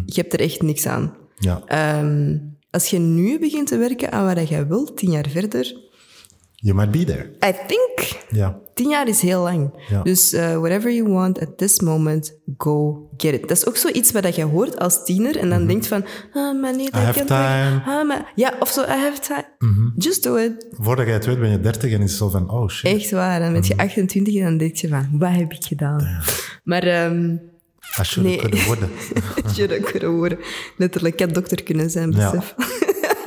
Je 0.07 0.21
hebt 0.21 0.33
er 0.33 0.41
echt 0.41 0.63
niks 0.63 0.87
aan. 0.87 1.15
Ja, 1.39 1.63
Ehm, 1.67 2.39
als 2.71 2.87
je 2.91 2.99
nu 2.99 3.39
begint 3.39 3.67
te 3.67 3.77
werken 3.77 4.13
aan 4.13 4.35
wat 4.35 4.49
je 4.49 4.67
wilt, 4.67 4.97
tien 4.97 5.11
jaar 5.11 5.29
verder, 5.29 5.90
you 6.61 6.75
might 6.75 6.91
be 6.91 7.05
there. 7.05 7.31
I 7.47 7.53
think 7.67 8.19
Ja, 8.31 8.59
tien 8.75 8.89
jaar 8.89 9.09
is 9.09 9.21
heel 9.21 9.43
lang. 9.43 9.73
Ja. 9.89 10.03
Dus 10.03 10.35
uh, 10.35 10.57
whatever 10.59 10.93
you 10.93 11.09
want 11.13 11.41
at 11.41 11.59
this 11.59 11.81
moment, 11.81 12.39
go 12.57 13.07
get 13.17 13.35
it. 13.35 13.41
Dat 13.49 13.57
is 13.57 13.67
ook 13.67 13.77
zoiets 13.77 14.13
wat 14.13 14.35
je 14.35 14.45
hoort 14.45 14.79
als 14.79 15.05
tiener 15.05 15.37
en 15.37 15.49
dan 15.49 15.67
denkt 15.67 15.87
van, 15.87 16.05
ah, 16.33 16.61
maar 16.61 16.77
nee, 16.77 16.85
dat 16.91 16.95
Mhm. 16.95 17.05
have 17.05 17.19
kan 17.19 17.27
time. 17.27 17.83
Ah, 17.87 18.07
maar, 18.07 18.33
ja, 18.35 18.53
of 18.61 18.69
zo, 18.71 18.83
I 18.83 18.87
have 18.87 19.21
time. 19.21 19.47
Mhm. 19.59 19.89
Just 19.97 20.23
do 20.23 20.37
it. 20.37 20.67
voordat 20.71 21.07
je 21.07 21.13
het 21.13 21.27
weet 21.27 21.41
ben 21.41 21.51
je 21.51 21.61
30 21.61 21.93
en 21.93 22.01
is 22.03 22.11
het 22.11 22.19
zo 22.19 22.29
van, 22.29 22.51
oh 22.51 22.69
shit. 22.69 22.95
Echt 22.95 23.11
waar. 23.11 23.41
Dan 23.41 23.53
ben 23.53 23.61
Mhm. 23.61 23.71
je 23.73 23.77
28 23.79 24.35
en 24.37 24.45
dan 24.45 24.57
denk 24.57 24.77
je 24.77 24.89
van, 24.89 25.09
wat 25.13 25.31
heb 25.33 25.53
ik 25.53 25.65
gedaan? 25.65 26.23
Maar 26.65 26.83
ehm 26.83 27.37
I 28.01 28.03
should 28.05 28.29
Nee. 28.29 28.39
could 28.39 28.65
worden. 28.67 28.89
je 29.57 29.67
dat 29.69 29.81
kunnen 29.91 30.11
horen. 30.11 30.39
Letterlijk, 30.77 31.15
ik 31.15 31.21
had 31.21 31.35
dokter 31.35 31.63
kunnen 31.63 31.91
zijn, 31.91 32.11
Ja. 32.11 32.43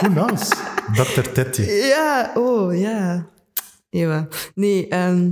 Who 0.04 0.10
knows? 0.14 0.50
Dr. 0.96 1.32
Tetty. 1.34 1.62
Ja, 1.62 2.32
oh 2.36 2.78
ja. 2.80 3.28
Ja. 3.90 4.28
Nee, 4.56 4.88
ehm, 4.88 5.32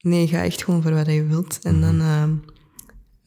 nee, 0.00 0.26
ga 0.26 0.42
echt 0.42 0.64
gewoon 0.64 0.82
voor 0.82 0.94
wat 0.94 1.06
je 1.06 1.24
wilt. 1.26 1.58
En 1.62 1.80
dan, 1.80 1.96
Mhm. 1.96 2.06
ehm, 2.06 2.30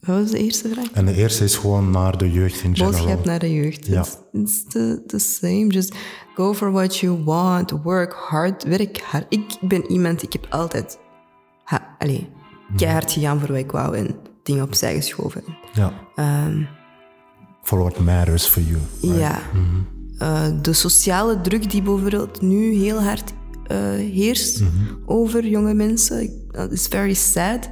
wat 0.00 0.20
was 0.20 0.30
de 0.30 0.38
eerste 0.38 0.68
vraag? 0.68 0.90
En 0.92 1.06
de 1.06 1.14
eerste 1.14 1.44
is 1.44 1.56
gewoon 1.56 1.90
naar 1.90 2.18
de 2.18 2.32
jeugd 2.32 2.62
in 2.62 2.76
general. 2.76 2.98
Boodschap 3.00 3.24
naar 3.24 3.38
de 3.38 3.54
jeugd. 3.54 3.86
Ja. 3.86 4.00
It's, 4.00 4.16
it's 4.32 4.64
the, 4.68 5.02
the 5.06 5.18
same. 5.18 5.66
Just 5.66 5.94
go 6.34 6.54
for 6.54 6.72
what 6.72 6.96
you 6.96 7.24
want. 7.24 7.70
Work 7.70 8.12
hard. 8.12 8.62
Werk 8.64 9.00
hard. 9.00 9.26
Ik 9.28 9.56
ben 9.60 9.90
iemand, 9.90 10.22
ik 10.22 10.32
heb 10.32 10.46
altijd 10.50 10.98
ha, 11.64 11.96
allee, 11.98 12.28
Mhm. 12.68 12.76
keihard 12.76 13.12
gegaan 13.12 13.38
voor 13.38 13.48
wat 13.48 13.56
ik 13.58 13.70
wou 13.70 13.96
en 13.96 14.16
dingen 14.42 14.64
opzij 14.64 14.94
geschoven. 14.94 15.42
Ja. 15.72 15.92
Ehm, 16.14 16.62
For 17.62 17.78
what 17.78 17.98
matters 17.98 18.46
for 18.46 18.62
you. 18.62 18.78
Ja. 19.18 19.40
Eh, 20.18 20.46
de 20.62 20.72
sociale 20.72 21.40
druk 21.40 21.70
die 21.70 21.82
bijvoorbeeld 21.82 22.40
nu 22.40 22.74
heel 22.74 23.02
hard 23.02 23.32
eh, 23.66 23.78
heerst 24.12 24.62
over 25.06 25.46
jonge 25.46 25.74
mensen, 25.74 26.30
dat 26.50 26.72
is 26.72 26.86
very 26.86 27.14
sad. 27.14 27.70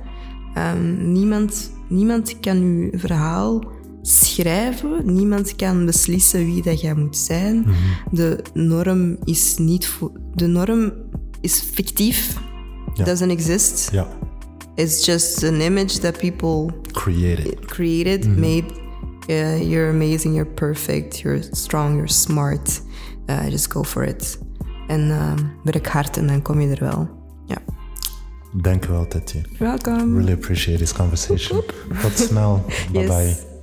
Ehm, 0.55 1.13
niemand, 1.13 1.71
niemand 1.89 2.41
kan 2.41 2.57
uw 2.57 2.91
verhaal 2.93 3.65
schrijven, 4.03 5.15
niemand 5.15 5.57
kan 5.57 5.87
beslissen 5.87 6.45
wie 6.45 6.63
dat 6.63 6.81
jij 6.81 6.95
moet 6.95 7.17
zijn. 7.17 7.67
De 8.11 8.43
norm 8.55 9.17
is 9.25 9.57
niet 9.59 9.87
voor, 9.87 10.13
de 10.35 10.47
norm 10.47 10.93
is 11.41 11.61
fictief. 11.73 12.37
Ja. 12.95 13.05
Doesn't 13.05 13.31
exist. 13.31 13.89
Ja. 13.93 14.09
It's 14.75 15.07
just 15.07 15.45
an 15.45 15.61
image 15.61 15.99
that 15.99 16.19
people 16.19 16.75
Created. 16.93 17.65
created, 17.67 18.39
made. 18.39 18.65
Uh, 19.29 19.57
you're 19.71 19.89
amazing, 19.89 20.35
you're 20.35 20.55
perfect, 20.55 21.23
you're 21.23 21.43
strong, 21.51 21.97
you're 21.97 22.09
smart. 22.13 22.81
Uh, 23.29 23.49
just 23.51 23.69
go 23.73 23.83
for 23.83 24.05
it. 24.07 24.39
En 24.89 25.11
um, 25.11 25.53
werk 25.63 25.87
hard 25.87 26.17
en 26.17 26.27
dan 26.27 26.43
kom 26.43 26.61
je 26.61 26.69
er 26.77 26.85
wel. 26.85 27.09
Ja. 27.47 27.57
Dank 28.53 28.87
u 28.87 28.89
wel, 28.91 29.07
Tetty. 29.07 29.43
Welkom. 29.59 30.17
Really 30.17 30.33
appreciate 30.33 30.79
this 30.79 30.93
conversation. 30.93 31.63
Tot 32.03 32.19
snel. 32.19 32.65
Bye 32.93 33.01
Yes. 33.01 33.09
bye. 33.09 33.54